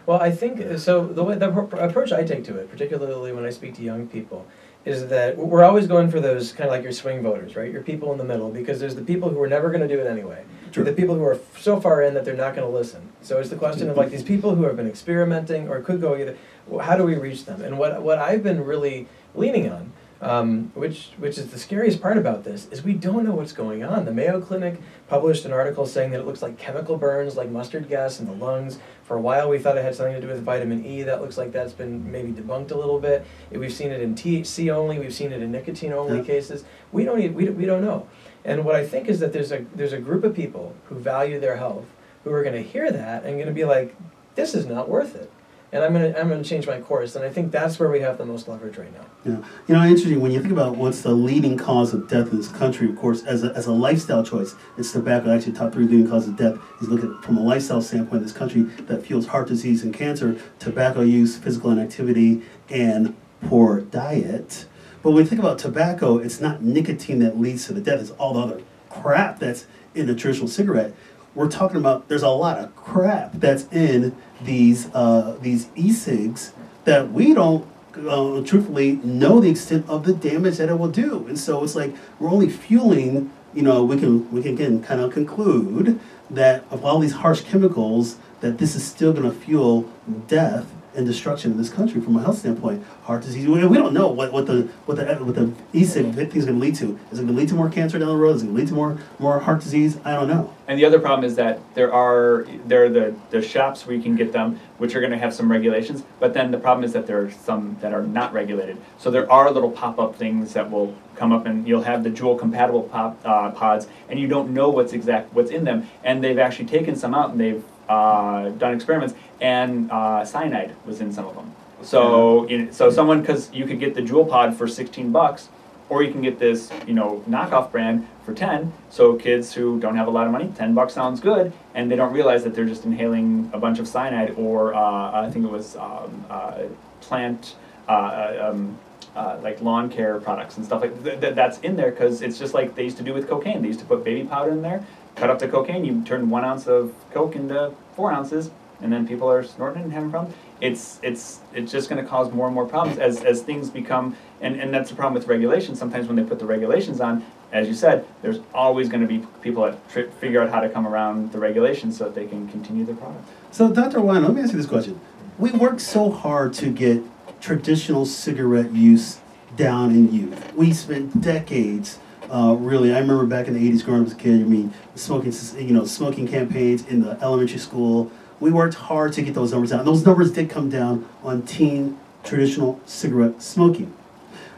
Well, 0.06 0.20
I 0.20 0.32
think 0.32 0.60
uh, 0.60 0.78
so. 0.78 1.08
The 1.08 1.24
way 1.24 1.38
the 1.38 1.52
appro- 1.52 1.82
approach 1.82 2.12
I 2.12 2.24
take 2.24 2.44
to 2.46 2.58
it, 2.58 2.70
particularly 2.70 3.32
when 3.34 3.46
I 3.46 3.50
speak 3.50 3.76
to 3.76 3.84
young 3.84 4.08
people, 4.08 4.48
is 4.84 5.08
that 5.08 5.38
we're 5.38 5.64
always 5.64 5.86
going 5.88 6.10
for 6.10 6.20
those 6.20 6.54
kind 6.54 6.68
of 6.68 6.72
like 6.72 6.84
your 6.84 6.92
swing 6.92 7.22
voters, 7.22 7.56
right? 7.56 7.72
Your 7.72 7.84
people 7.84 8.12
in 8.12 8.18
the 8.18 8.24
middle, 8.24 8.50
because 8.50 8.80
there's 8.80 8.96
the 8.96 9.04
people 9.04 9.30
who 9.30 9.42
are 9.42 9.48
never 9.48 9.70
going 9.70 9.88
to 9.88 9.88
do 9.88 10.02
it 10.02 10.08
anyway. 10.08 10.44
Sure. 10.72 10.84
The 10.84 10.94
people 10.94 11.16
who 11.16 11.24
are 11.24 11.40
so 11.60 11.80
far 11.80 12.02
in 12.02 12.14
that 12.14 12.26
they're 12.26 12.34
not 12.34 12.56
going 12.56 12.68
to 12.68 12.74
listen. 12.74 13.12
So 13.22 13.40
it's 13.40 13.50
the 13.50 13.58
question 13.58 13.90
of 13.90 13.98
like 13.98 14.10
these 14.10 14.24
people 14.24 14.56
who 14.56 14.64
have 14.64 14.78
been 14.78 14.88
experimenting 14.88 15.68
or 15.68 15.82
could 15.82 16.02
go 16.02 16.16
either. 16.16 16.38
How 16.80 16.96
do 16.96 17.04
we 17.04 17.16
reach 17.16 17.46
them? 17.46 17.62
And 17.62 17.78
what 17.78 18.02
what 18.02 18.18
I've 18.18 18.42
been 18.42 18.64
really 18.64 19.08
leaning 19.36 19.70
on, 19.70 19.92
um, 20.22 20.72
which 20.74 21.10
which 21.18 21.38
is 21.38 21.48
the 21.52 21.60
scariest 21.60 22.02
part 22.02 22.18
about 22.18 22.46
this, 22.46 22.68
is 22.72 22.84
we 22.84 22.94
don't 22.94 23.26
know 23.26 23.36
what's 23.36 23.52
going 23.52 23.84
on. 23.84 24.06
The 24.06 24.14
Mayo 24.14 24.40
Clinic 24.40 24.80
published 25.10 25.44
an 25.44 25.52
article 25.52 25.86
saying 25.86 26.12
that 26.12 26.22
it 26.22 26.26
looks 26.26 26.42
like 26.42 26.58
chemical 26.58 26.98
burns, 26.98 27.36
like 27.36 27.50
mustard 27.50 27.90
gas 27.90 28.22
in 28.22 28.26
the 28.26 28.34
lungs. 28.34 28.80
For 29.12 29.18
a 29.18 29.20
while, 29.20 29.50
we 29.50 29.60
thought 29.60 29.78
it 29.78 29.84
had 29.84 29.94
something 29.94 30.16
to 30.16 30.22
do 30.22 30.28
with 30.28 30.42
vitamin 30.42 30.86
E. 30.86 31.04
That 31.04 31.20
looks 31.22 31.38
like 31.38 31.52
that's 31.52 31.74
been 31.74 32.10
maybe 32.10 32.32
debunked 32.32 32.72
a 32.72 32.78
little 32.78 32.98
bit. 32.98 33.26
We've 33.52 33.74
seen 33.74 33.92
it 33.92 34.02
in 34.02 34.16
THC 34.16 34.72
only. 34.72 35.00
We've 35.00 35.14
seen 35.14 35.34
it 35.34 35.42
in 35.42 35.52
nicotine 35.52 35.92
only 35.92 36.20
Yeah. 36.20 36.24
cases. 36.24 36.64
We 36.94 37.04
don't. 37.04 37.20
e- 37.20 37.28
We, 37.28 37.50
we 37.50 37.66
don't 37.66 37.84
know. 37.84 38.08
And 38.46 38.64
what 38.64 38.76
I 38.76 38.86
think 38.88 39.10
is 39.10 39.20
that 39.20 39.34
there's 39.34 39.52
a 39.52 39.66
there's 39.76 39.92
a 39.92 39.98
group 40.00 40.24
of 40.24 40.34
people 40.34 40.76
who 40.86 40.96
value 40.96 41.42
their 41.42 41.58
health 41.58 41.84
who 42.24 42.32
are 42.32 42.42
going 42.42 42.56
to 42.56 42.64
hear 42.64 42.90
that 42.90 43.26
and 43.26 43.34
going 43.36 43.48
to 43.48 43.54
be 43.54 43.66
like, 43.66 43.98
this 44.36 44.56
is 44.56 44.66
not 44.66 44.88
worth 44.88 45.14
it. 45.14 45.30
And 45.72 45.84
I'm 45.84 45.94
gonna 45.94 46.14
I'm 46.18 46.30
gonna 46.30 46.44
change 46.44 46.68
my 46.68 46.82
course. 46.82 47.16
And 47.16 47.24
I 47.24 47.30
think 47.30 47.52
that's 47.52 47.80
where 47.80 47.90
we 47.90 48.02
have 48.02 48.18
the 48.18 48.26
most 48.26 48.48
leverage 48.48 48.78
right 48.78 48.94
now. 48.94 49.06
Yeah, 49.26 49.48
you 49.68 49.76
know, 49.76 49.84
interesting 49.84 50.20
when 50.20 50.32
you 50.32 50.42
think 50.42 50.52
about 50.52 50.76
what's 50.76 51.02
the 51.02 51.14
leading 51.14 51.58
cause 51.58 51.94
of 51.94 52.08
death 52.08 52.32
in 52.32 52.38
this 52.38 52.50
country. 52.50 52.90
Of 52.90 52.98
course, 52.98 53.24
as 53.24 53.44
a, 53.44 53.54
as 53.54 53.68
a 53.68 53.72
lifestyle 53.72 54.24
choice, 54.24 54.56
it's 54.78 54.92
tobacco. 54.92 55.34
Actually, 55.36 55.54
top 55.54 55.74
three 55.74 55.86
leading 55.86 56.08
causes 56.08 56.30
of 56.30 56.38
death 56.38 56.58
is 56.82 56.90
look 56.90 57.04
at 57.04 57.24
from 57.24 57.38
a 57.38 57.42
lifestyle 57.42 57.82
standpoint. 57.82 58.24
This 58.24 58.34
country 58.34 58.64
that 58.64 59.06
fuels 59.06 59.28
heart 59.28 59.48
disease 59.48 59.84
and 59.84 59.94
cancer, 59.94 60.40
tobacco 60.60 61.02
use, 61.02 61.38
physical 61.38 61.72
inactivity, 61.72 62.42
and 62.70 63.16
poor 63.42 63.82
diet. 63.82 64.66
But 65.02 65.12
when 65.12 65.24
we 65.24 65.26
think 65.26 65.40
about 65.40 65.58
tobacco, 65.58 66.18
it's 66.18 66.40
not 66.40 66.62
nicotine 66.62 67.20
that 67.20 67.40
leads 67.40 67.66
to 67.68 67.74
the 67.74 67.82
death. 67.82 68.02
It's 68.02 68.12
all 68.12 68.34
the 68.34 68.42
other 68.42 68.62
crap 68.90 69.40
that's 69.40 69.66
in 69.96 70.10
a 70.10 70.16
traditional 70.16 70.48
cigarette. 70.48 70.94
We're 71.34 71.50
talking 71.50 71.78
about 71.78 72.10
there's 72.10 72.24
a 72.24 72.30
lot 72.30 72.60
of 72.60 72.76
crap 72.76 73.34
that's 73.34 73.64
in 73.72 74.16
these 74.44 74.94
uh, 74.94 75.38
these 75.42 75.70
e-cigs 75.76 76.54
that 76.86 77.12
we 77.12 77.34
don't 77.34 77.68
uh, 77.96 78.42
truthfully 78.44 78.94
know 79.04 79.40
the 79.40 79.50
extent 79.50 79.88
of 79.90 80.06
the 80.06 80.14
damage 80.14 80.58
that 80.58 80.70
it 80.70 80.80
will 80.80 80.90
do. 80.90 81.26
And 81.28 81.38
so 81.38 81.64
it's 81.64 81.76
like 81.76 81.96
we're 82.20 82.30
only 82.30 82.50
fueling. 82.50 83.32
You 83.54 83.64
know, 83.64 83.84
we 83.84 83.98
can 83.98 84.32
we 84.32 84.42
can 84.42 84.54
again 84.54 84.82
kind 84.82 85.02
of 85.02 85.12
conclude 85.12 86.00
that 86.30 86.64
of 86.72 86.86
all 86.86 87.00
these 87.00 87.14
harsh 87.14 87.42
chemicals, 87.42 88.18
that 88.40 88.58
this 88.58 88.76
is 88.76 88.84
still 88.84 89.12
going 89.14 89.30
to 89.30 89.38
fuel 89.38 89.90
death 90.28 90.66
and 90.96 91.06
destruction 91.06 91.52
in 91.52 91.58
this 91.58 91.70
country 91.70 92.02
from 92.02 92.16
a 92.18 92.22
health 92.22 92.40
standpoint. 92.40 92.84
Heart 93.04 93.24
disease. 93.24 93.48
We, 93.48 93.60
don't 93.62 93.94
know 93.94 94.08
what, 94.08 94.32
what 94.32 94.46
the 94.46 94.64
what 94.86 94.98
the 94.98 95.06
what 95.16 95.36
the 95.36 95.54
e-cig 95.74 96.14
thing 96.14 96.28
is 96.28 96.46
going 96.46 96.60
to 96.60 96.66
lead 96.66 96.76
to. 96.76 97.00
Is 97.12 97.20
it 97.20 97.24
going 97.24 97.28
to 97.28 97.34
lead 97.34 97.50
to 97.50 97.56
more 97.56 97.70
cancer 97.70 97.98
down 98.00 98.10
the 98.10 98.16
road? 98.16 98.36
Is 98.36 98.44
it 98.44 98.46
going 98.46 98.56
to 98.56 98.62
lead 98.62 98.68
to 98.70 98.74
more 98.74 98.98
more 99.20 99.40
heart 99.40 99.62
disease? 99.62 99.98
I 100.04 100.14
don't 100.14 100.28
know. 100.28 100.54
And 100.68 100.80
the 100.80 100.86
other 100.86 101.00
problem 101.00 101.26
is 101.26 101.36
that 101.36 101.60
there 101.74 101.94
are 101.94 102.46
there 102.66 102.86
are 102.86 102.90
the, 102.90 103.16
the 103.30 103.42
shops 103.42 103.86
where 103.86 103.96
you 103.96 104.02
can 104.02 104.16
get 104.16 104.32
them, 104.32 104.60
which 104.78 104.96
are 104.96 105.00
going 105.00 105.12
to 105.12 105.18
have 105.18 105.34
some 105.34 105.52
regulations. 105.52 106.04
But 106.20 106.34
then 106.34 106.52
the 106.52 106.60
problem 106.60 106.84
is 106.84 106.94
that 106.94 107.08
there 107.08 107.22
are 107.22 107.32
some 107.32 107.78
that 107.82 107.94
are 107.94 108.04
not 108.04 108.32
regulated. 108.34 108.78
So 108.98 109.12
there 109.12 109.30
are 109.32 109.52
little 109.52 109.72
pop 109.72 110.00
up 110.00 110.16
things 110.16 110.54
that 110.54 110.70
will 110.70 110.96
come 111.16 111.32
up, 111.32 111.46
and 111.46 111.68
you'll 111.68 111.84
have 111.84 112.04
the 112.04 112.10
Juul 112.10 112.40
compatible 112.40 112.84
pop 112.84 113.20
uh, 113.26 113.52
pods, 113.52 113.88
and 114.08 114.20
you 114.20 114.28
don't 114.28 114.54
know 114.54 114.70
what's 114.70 114.94
exact 114.94 115.34
what's 115.34 115.52
in 115.52 115.64
them. 115.64 115.90
And 116.04 116.24
they've 116.24 116.40
actually 116.40 116.66
taken 116.66 116.96
some 116.96 117.14
out, 117.14 117.32
and 117.32 117.40
they've 117.40 117.64
uh, 117.92 118.50
done 118.52 118.74
experiments, 118.74 119.14
and 119.42 119.92
uh, 119.92 120.24
cyanide 120.24 120.76
was 120.86 121.02
in 121.02 121.12
some 121.12 121.26
of 121.28 121.36
them. 121.36 121.54
So, 121.84 122.46
in, 122.46 122.72
so 122.72 122.90
someone 122.92 123.22
because 123.22 123.52
you 123.52 123.66
could 123.66 123.80
get 123.80 123.96
the 123.96 124.02
Juul 124.02 124.30
pod 124.30 124.56
for 124.56 124.68
16 124.68 125.12
bucks, 125.12 125.50
or 125.90 126.04
you 126.04 126.12
can 126.12 126.22
get 126.22 126.40
this, 126.40 126.72
you 126.88 126.94
know, 126.94 127.24
knockoff 127.28 127.72
brand 127.72 128.08
for 128.24 128.34
10. 128.34 128.72
So 128.90 129.16
kids 129.16 129.54
who 129.54 129.80
don't 129.80 129.98
have 129.98 130.08
a 130.08 130.12
lot 130.12 130.26
of 130.26 130.32
money, 130.32 130.52
10 130.56 130.74
bucks 130.74 130.94
sounds 130.94 131.20
good, 131.20 131.52
and 131.74 131.92
they 131.92 131.96
don't 131.96 132.14
realize 132.14 132.44
that 132.44 132.56
they're 132.56 132.66
just 132.66 132.86
inhaling 132.86 133.50
a 133.52 133.58
bunch 133.58 133.80
of 133.80 133.88
cyanide, 133.88 134.36
or 134.38 134.74
uh, 134.74 135.26
I 135.26 135.30
think 135.32 135.44
it 135.44 135.52
was 135.52 135.76
um, 135.76 136.26
uh, 136.30 136.60
plant. 137.02 137.56
Uh, 137.90 137.92
uh, 137.92 138.50
um, 138.52 138.78
uh, 139.14 139.38
like 139.44 139.62
lawn 139.62 139.90
care 139.90 140.18
products 140.22 140.56
and 140.56 140.66
stuff 140.66 140.82
like 140.82 141.04
th- 141.04 141.20
th- 141.20 141.36
that's 141.36 141.58
in 141.60 141.76
there 141.76 141.92
because 141.92 142.22
it's 142.22 142.40
just 142.40 142.54
like 142.54 142.76
they 142.76 142.84
used 142.86 142.96
to 142.96 143.04
do 143.04 143.14
with 143.14 143.28
cocaine. 143.28 143.62
They 143.62 143.68
used 143.68 143.82
to 143.82 143.86
put 143.86 144.06
baby 144.06 144.26
powder 144.26 144.52
in 144.52 144.62
there, 144.62 144.86
cut 145.16 145.30
up 145.30 145.40
the 145.40 145.50
cocaine, 145.50 145.84
you 145.84 146.02
turn 146.06 146.30
one 146.30 146.46
ounce 146.46 146.68
of 146.68 146.94
coke 147.12 147.36
into 147.36 147.74
four 147.96 148.12
ounces, 148.12 148.52
and 148.82 148.92
then 148.92 149.08
people 149.08 149.30
are 149.30 149.44
snorting 149.44 149.84
and 149.84 149.94
having 149.94 150.10
problems. 150.10 150.36
It's 150.60 151.00
it's 151.02 151.40
it's 151.54 151.72
just 151.72 151.90
going 151.90 152.04
to 152.04 152.10
cause 152.10 152.32
more 152.32 152.46
and 152.46 152.56
more 152.56 152.68
problems 152.68 153.00
as, 153.00 153.24
as 153.24 153.42
things 153.42 153.70
become, 153.70 154.16
and, 154.42 154.60
and 154.60 154.74
that's 154.74 154.90
the 154.90 154.96
problem 154.96 155.14
with 155.16 155.28
regulations. 155.28 155.80
Sometimes 155.80 156.08
when 156.08 156.16
they 156.16 156.24
put 156.24 156.40
the 156.40 156.46
regulations 156.46 157.02
on, 157.02 157.26
as 157.52 157.68
you 157.68 157.74
said, 157.74 158.06
there's 158.22 158.40
always 158.54 158.88
going 158.90 159.02
to 159.02 159.08
be 159.08 159.26
people 159.42 159.64
that 159.64 159.90
tr- 159.90 160.10
figure 160.20 160.42
out 160.42 160.50
how 160.50 160.60
to 160.62 160.70
come 160.70 160.88
around 160.88 161.32
the 161.32 161.40
regulations 161.40 161.98
so 161.98 162.06
that 162.06 162.16
they 162.16 162.26
can 162.26 162.48
continue 162.48 162.86
their 162.86 162.96
product. 162.96 163.28
So, 163.52 163.72
Dr. 163.72 164.02
Wine, 164.02 164.24
let 164.24 164.34
me 164.34 164.42
ask 164.42 164.52
you 164.52 164.58
this 164.58 164.68
question. 164.68 165.00
We 165.38 165.52
work 165.52 165.80
so 165.80 166.12
hard 166.12 166.54
to 166.56 166.70
get 166.70 167.04
traditional 167.42 168.06
cigarette 168.06 168.72
use 168.72 169.20
down 169.58 169.92
in 169.92 170.14
youth. 170.14 170.54
We 170.54 170.72
spent 170.72 171.22
decades 171.22 172.00
uh, 172.32 172.54
really, 172.54 172.94
I 172.94 173.00
remember 173.00 173.26
back 173.26 173.48
in 173.48 173.54
the 173.54 173.72
'80s, 173.72 173.84
growing 173.84 174.02
up 174.02 174.08
as 174.08 174.14
a 174.14 174.16
kid. 174.16 174.42
I 174.42 174.46
mean, 174.46 174.74
smoking, 174.96 175.34
you 175.58 175.74
know, 175.74 175.86
smoking 175.86 176.28
campaigns 176.28 176.88
in 176.88 177.02
the 177.02 177.22
elementary 177.22 177.60
school. 177.60 178.10
We 178.40 178.52
worked 178.52 178.76
hard 178.76 179.14
to 179.14 179.22
get 179.22 179.34
those 179.34 179.52
numbers 179.52 179.72
down. 179.72 179.86
Those 179.86 180.06
numbers 180.06 180.32
did 180.32 180.50
come 180.50 180.70
down 180.70 181.08
on 181.24 181.42
teen 181.44 182.00
traditional 182.24 182.80
cigarette 182.86 183.42
smoking. 183.42 183.94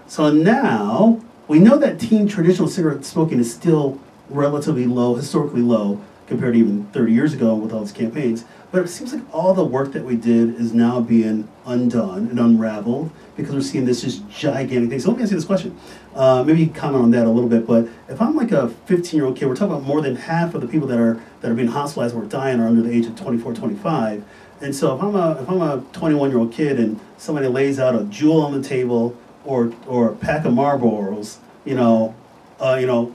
So 0.07 0.31
now 0.31 1.21
we 1.47 1.59
know 1.59 1.77
that 1.77 1.99
teen 1.99 2.27
traditional 2.27 2.67
cigarette 2.67 3.03
smoking 3.03 3.39
is 3.39 3.53
still 3.53 3.99
relatively 4.29 4.85
low, 4.85 5.15
historically 5.15 5.61
low, 5.61 5.99
compared 6.27 6.53
to 6.53 6.59
even 6.59 6.85
30 6.93 7.11
years 7.11 7.33
ago 7.33 7.55
with 7.55 7.73
all 7.73 7.81
these 7.81 7.91
campaigns. 7.91 8.45
But 8.73 8.85
it 8.85 8.87
seems 8.87 9.13
like 9.13 9.21
all 9.31 9.53
the 9.53 9.63
work 9.63 9.91
that 9.91 10.03
we 10.03 10.15
did 10.15 10.59
is 10.59 10.73
now 10.73 10.99
being 10.99 11.47
undone 11.63 12.27
and 12.27 12.39
unraveled 12.39 13.11
because 13.37 13.53
we're 13.53 13.61
seeing 13.61 13.85
this 13.85 14.01
just 14.01 14.27
gigantic 14.31 14.89
thing. 14.89 14.99
So 14.99 15.09
let 15.09 15.17
me 15.17 15.23
ask 15.23 15.31
you 15.31 15.37
this 15.37 15.45
question. 15.45 15.77
Uh, 16.15 16.43
maybe 16.43 16.61
you 16.61 16.65
can 16.65 16.73
comment 16.73 17.03
on 17.03 17.11
that 17.11 17.27
a 17.27 17.29
little 17.29 17.47
bit. 17.47 17.67
But 17.67 17.87
if 18.09 18.19
I'm 18.19 18.35
like 18.35 18.51
a 18.51 18.69
15 18.69 19.15
year 19.15 19.27
old 19.27 19.37
kid, 19.37 19.45
we're 19.45 19.55
talking 19.55 19.75
about 19.75 19.85
more 19.85 20.01
than 20.01 20.15
half 20.15 20.55
of 20.55 20.61
the 20.61 20.67
people 20.67 20.87
that 20.87 20.97
are 20.97 21.21
that 21.41 21.51
are 21.51 21.53
being 21.53 21.67
hospitalized 21.67 22.15
or 22.15 22.23
dying 22.23 22.59
are 22.59 22.65
under 22.65 22.81
the 22.81 22.91
age 22.91 23.05
of 23.05 23.15
24, 23.15 23.53
25. 23.53 24.25
And 24.61 24.75
so 24.75 24.95
if 24.95 25.03
I'm 25.03 25.15
a 25.15 25.39
if 25.39 25.47
I'm 25.47 25.61
a 25.61 25.83
21 25.93 26.31
year 26.31 26.39
old 26.39 26.51
kid 26.51 26.79
and 26.79 26.99
somebody 27.19 27.45
lays 27.45 27.77
out 27.77 27.93
a 27.93 27.99
Juul 27.99 28.43
on 28.43 28.59
the 28.59 28.67
table 28.67 29.15
or 29.45 29.71
or 29.85 30.09
a 30.09 30.15
pack 30.15 30.45
of 30.45 30.53
Marlboros, 30.53 31.37
you 31.63 31.75
know, 31.75 32.15
uh, 32.59 32.77
you 32.81 32.87
know, 32.87 33.13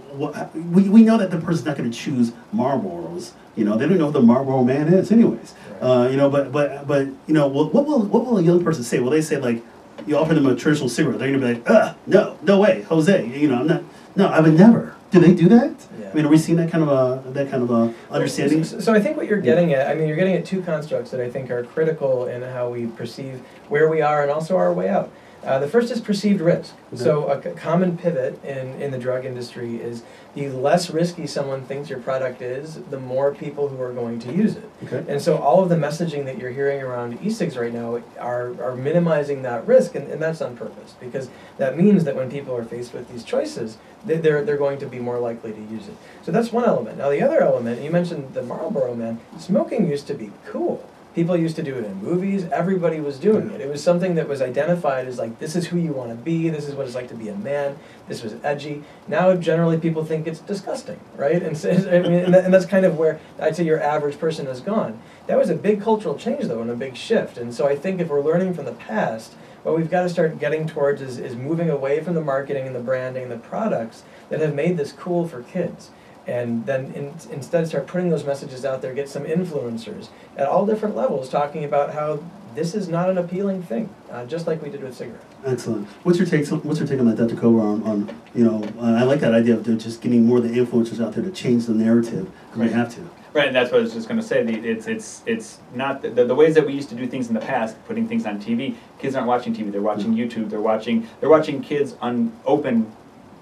we, 0.54 0.88
we 0.88 1.02
know 1.02 1.18
that 1.18 1.32
the 1.32 1.38
person's 1.38 1.64
not 1.66 1.76
going 1.76 1.90
to 1.90 1.98
choose 1.98 2.30
Marlboros. 2.54 3.32
You 3.58 3.64
know, 3.64 3.76
they 3.76 3.88
don't 3.88 3.98
know 3.98 4.06
who 4.06 4.12
the 4.12 4.22
Marlboro 4.22 4.62
Man 4.62 4.86
is, 4.94 5.10
anyways. 5.10 5.52
Uh, 5.80 6.08
you 6.10 6.16
know, 6.16 6.30
but 6.30 6.52
but 6.52 6.86
but 6.86 7.08
you 7.26 7.34
know, 7.34 7.48
what, 7.48 7.74
what 7.74 7.86
will 7.86 8.04
what 8.04 8.24
will 8.24 8.38
a 8.38 8.42
young 8.42 8.62
person 8.62 8.84
say? 8.84 9.00
Will 9.00 9.10
they 9.10 9.20
say 9.20 9.36
like, 9.36 9.64
you 10.06 10.16
offer 10.16 10.32
them 10.32 10.46
a 10.46 10.54
traditional 10.54 10.88
cigarette? 10.88 11.18
They're 11.18 11.32
gonna 11.32 11.44
be 11.44 11.54
like, 11.54 11.68
uh, 11.68 11.94
no, 12.06 12.38
no 12.42 12.60
way, 12.60 12.82
Jose. 12.82 13.26
You 13.26 13.48
know, 13.48 13.56
I'm 13.56 13.66
not. 13.66 13.82
No, 14.14 14.28
I 14.28 14.38
would 14.40 14.54
never. 14.54 14.94
Do 15.10 15.18
they 15.20 15.34
do 15.34 15.48
that? 15.48 15.74
Yeah. 15.98 16.10
I 16.10 16.14
mean, 16.14 16.24
are 16.26 16.28
we 16.28 16.38
seeing 16.38 16.58
that 16.58 16.70
kind 16.70 16.84
of 16.84 16.90
a 16.90 17.30
that 17.30 17.50
kind 17.50 17.64
of 17.64 17.70
a 17.70 17.94
understanding? 18.12 18.62
So, 18.62 18.78
so 18.78 18.94
I 18.94 19.00
think 19.00 19.16
what 19.16 19.26
you're 19.26 19.40
getting 19.40 19.70
yeah. 19.70 19.78
at, 19.78 19.88
I 19.88 19.94
mean, 19.94 20.06
you're 20.06 20.16
getting 20.16 20.34
at 20.34 20.44
two 20.44 20.62
constructs 20.62 21.10
that 21.10 21.20
I 21.20 21.28
think 21.28 21.50
are 21.50 21.64
critical 21.64 22.26
in 22.26 22.42
how 22.42 22.68
we 22.68 22.86
perceive 22.86 23.40
where 23.68 23.88
we 23.88 24.02
are 24.02 24.22
and 24.22 24.30
also 24.30 24.56
our 24.56 24.72
way 24.72 24.88
out. 24.88 25.10
Uh, 25.44 25.58
the 25.58 25.68
first 25.68 25.90
is 25.90 26.00
perceived 26.00 26.40
risk. 26.40 26.74
Okay. 26.92 27.02
So 27.02 27.28
a 27.28 27.38
common 27.52 27.96
pivot 27.96 28.42
in, 28.44 28.80
in 28.82 28.90
the 28.90 28.98
drug 28.98 29.24
industry 29.24 29.76
is 29.76 30.02
the 30.34 30.48
less 30.48 30.90
risky 30.90 31.26
someone 31.26 31.62
thinks 31.64 31.88
your 31.88 32.00
product 32.00 32.42
is, 32.42 32.80
the 32.90 32.98
more 32.98 33.34
people 33.34 33.68
who 33.68 33.80
are 33.80 33.92
going 33.92 34.18
to 34.20 34.32
use 34.32 34.56
it. 34.56 34.70
Okay. 34.84 35.04
And 35.08 35.22
so 35.22 35.38
all 35.38 35.62
of 35.62 35.68
the 35.68 35.76
messaging 35.76 36.24
that 36.26 36.38
you're 36.38 36.50
hearing 36.50 36.82
around 36.82 37.18
e-cigs 37.22 37.56
right 37.56 37.72
now 37.72 38.02
are, 38.18 38.60
are 38.62 38.74
minimizing 38.76 39.42
that 39.42 39.66
risk, 39.66 39.94
and, 39.94 40.08
and 40.08 40.20
that's 40.20 40.42
on 40.42 40.56
purpose 40.56 40.94
because 41.00 41.28
that 41.56 41.76
means 41.76 42.04
that 42.04 42.16
when 42.16 42.30
people 42.30 42.56
are 42.56 42.64
faced 42.64 42.92
with 42.92 43.08
these 43.10 43.24
choices, 43.24 43.78
they, 44.04 44.16
they're, 44.16 44.44
they're 44.44 44.56
going 44.56 44.78
to 44.78 44.86
be 44.86 44.98
more 44.98 45.18
likely 45.18 45.52
to 45.52 45.60
use 45.60 45.88
it. 45.88 45.96
So 46.22 46.32
that's 46.32 46.52
one 46.52 46.64
element. 46.64 46.98
Now 46.98 47.10
the 47.10 47.22
other 47.22 47.40
element, 47.40 47.82
you 47.82 47.90
mentioned 47.90 48.34
the 48.34 48.42
Marlboro 48.42 48.94
Man, 48.94 49.20
smoking 49.38 49.88
used 49.88 50.06
to 50.08 50.14
be 50.14 50.32
cool. 50.46 50.88
People 51.14 51.36
used 51.36 51.56
to 51.56 51.62
do 51.62 51.74
it 51.74 51.84
in 51.84 52.02
movies. 52.02 52.44
Everybody 52.52 53.00
was 53.00 53.18
doing 53.18 53.50
it. 53.50 53.60
It 53.60 53.68
was 53.68 53.82
something 53.82 54.14
that 54.14 54.28
was 54.28 54.40
identified 54.40 55.08
as 55.08 55.18
like, 55.18 55.38
this 55.38 55.56
is 55.56 55.66
who 55.66 55.78
you 55.78 55.92
want 55.92 56.10
to 56.10 56.16
be. 56.16 56.48
This 56.48 56.68
is 56.68 56.74
what 56.74 56.86
it's 56.86 56.94
like 56.94 57.08
to 57.08 57.14
be 57.14 57.28
a 57.28 57.34
man. 57.34 57.78
This 58.06 58.22
was 58.22 58.34
edgy. 58.44 58.84
Now, 59.08 59.34
generally, 59.34 59.78
people 59.78 60.04
think 60.04 60.26
it's 60.26 60.40
disgusting, 60.40 61.00
right? 61.16 61.42
And, 61.42 61.56
so, 61.56 61.70
I 61.92 62.00
mean, 62.00 62.12
and, 62.12 62.34
and 62.34 62.54
that's 62.54 62.66
kind 62.66 62.84
of 62.84 62.98
where 62.98 63.20
I'd 63.40 63.56
say 63.56 63.64
your 63.64 63.82
average 63.82 64.18
person 64.18 64.46
has 64.46 64.60
gone. 64.60 65.00
That 65.26 65.38
was 65.38 65.50
a 65.50 65.54
big 65.54 65.82
cultural 65.82 66.16
change, 66.16 66.44
though, 66.44 66.60
and 66.60 66.70
a 66.70 66.76
big 66.76 66.96
shift. 66.96 67.38
And 67.38 67.52
so 67.52 67.66
I 67.66 67.74
think 67.74 68.00
if 68.00 68.08
we're 68.08 68.22
learning 68.22 68.54
from 68.54 68.66
the 68.66 68.72
past, 68.72 69.34
what 69.62 69.76
we've 69.76 69.90
got 69.90 70.02
to 70.02 70.08
start 70.08 70.38
getting 70.38 70.66
towards 70.66 71.02
is, 71.02 71.18
is 71.18 71.34
moving 71.34 71.68
away 71.68 72.00
from 72.00 72.14
the 72.14 72.20
marketing 72.20 72.66
and 72.66 72.76
the 72.76 72.80
branding 72.80 73.24
and 73.24 73.32
the 73.32 73.38
products 73.38 74.04
that 74.28 74.40
have 74.40 74.54
made 74.54 74.76
this 74.76 74.92
cool 74.92 75.26
for 75.26 75.42
kids 75.42 75.90
and 76.28 76.66
then 76.66 76.92
in, 76.92 77.14
instead 77.32 77.66
start 77.66 77.86
putting 77.86 78.10
those 78.10 78.24
messages 78.24 78.64
out 78.64 78.82
there 78.82 78.94
get 78.94 79.08
some 79.08 79.24
influencers 79.24 80.08
at 80.36 80.46
all 80.46 80.66
different 80.66 80.94
levels 80.94 81.28
talking 81.28 81.64
about 81.64 81.94
how 81.94 82.22
this 82.54 82.74
is 82.74 82.88
not 82.88 83.08
an 83.08 83.18
appealing 83.18 83.62
thing 83.62 83.88
uh, 84.10 84.24
just 84.26 84.46
like 84.46 84.62
we 84.62 84.68
did 84.70 84.82
with 84.82 84.94
cigarettes 84.94 85.24
excellent 85.44 85.88
what's 86.04 86.18
your 86.18 86.26
take 86.26 86.46
what's 86.64 86.78
your 86.78 86.86
take 86.86 87.00
on 87.00 87.06
that 87.06 87.16
dr 87.16 87.34
kovar 87.40 87.62
on, 87.62 87.82
on 87.82 88.20
you 88.34 88.44
know 88.44 88.62
uh, 88.78 88.94
i 88.94 89.02
like 89.02 89.20
that 89.20 89.34
idea 89.34 89.54
of 89.54 89.64
just 89.78 90.00
getting 90.00 90.26
more 90.26 90.38
of 90.38 90.44
the 90.44 90.50
influencers 90.50 91.04
out 91.04 91.14
there 91.14 91.24
to 91.24 91.30
change 91.30 91.66
the 91.66 91.74
narrative 91.74 92.30
because 92.46 92.58
right. 92.58 92.70
we 92.70 92.74
have 92.74 92.94
to 92.94 93.08
Right, 93.34 93.48
and 93.48 93.54
that's 93.54 93.70
what 93.70 93.80
I 93.80 93.82
was 93.82 93.92
just 93.92 94.08
going 94.08 94.18
to 94.18 94.26
say. 94.26 94.42
It's 94.42 94.86
it's 94.86 95.22
it's 95.26 95.58
not 95.74 96.00
the, 96.00 96.08
the, 96.10 96.34
ways 96.34 96.54
that 96.54 96.66
we 96.66 96.72
used 96.72 96.88
to 96.88 96.94
do 96.94 97.06
things 97.06 97.28
in 97.28 97.34
the 97.34 97.40
past, 97.40 97.76
putting 97.86 98.08
things 98.08 98.24
on 98.24 98.40
TV. 98.40 98.74
Kids 98.98 99.14
aren't 99.14 99.28
watching 99.28 99.54
TV; 99.54 99.70
they're 99.70 99.82
watching 99.82 100.14
mm-hmm. 100.14 100.42
YouTube. 100.42 100.48
They're 100.48 100.62
watching 100.62 101.06
they're 101.20 101.28
watching 101.28 101.60
kids 101.62 101.94
on 102.00 102.32
open 102.46 102.90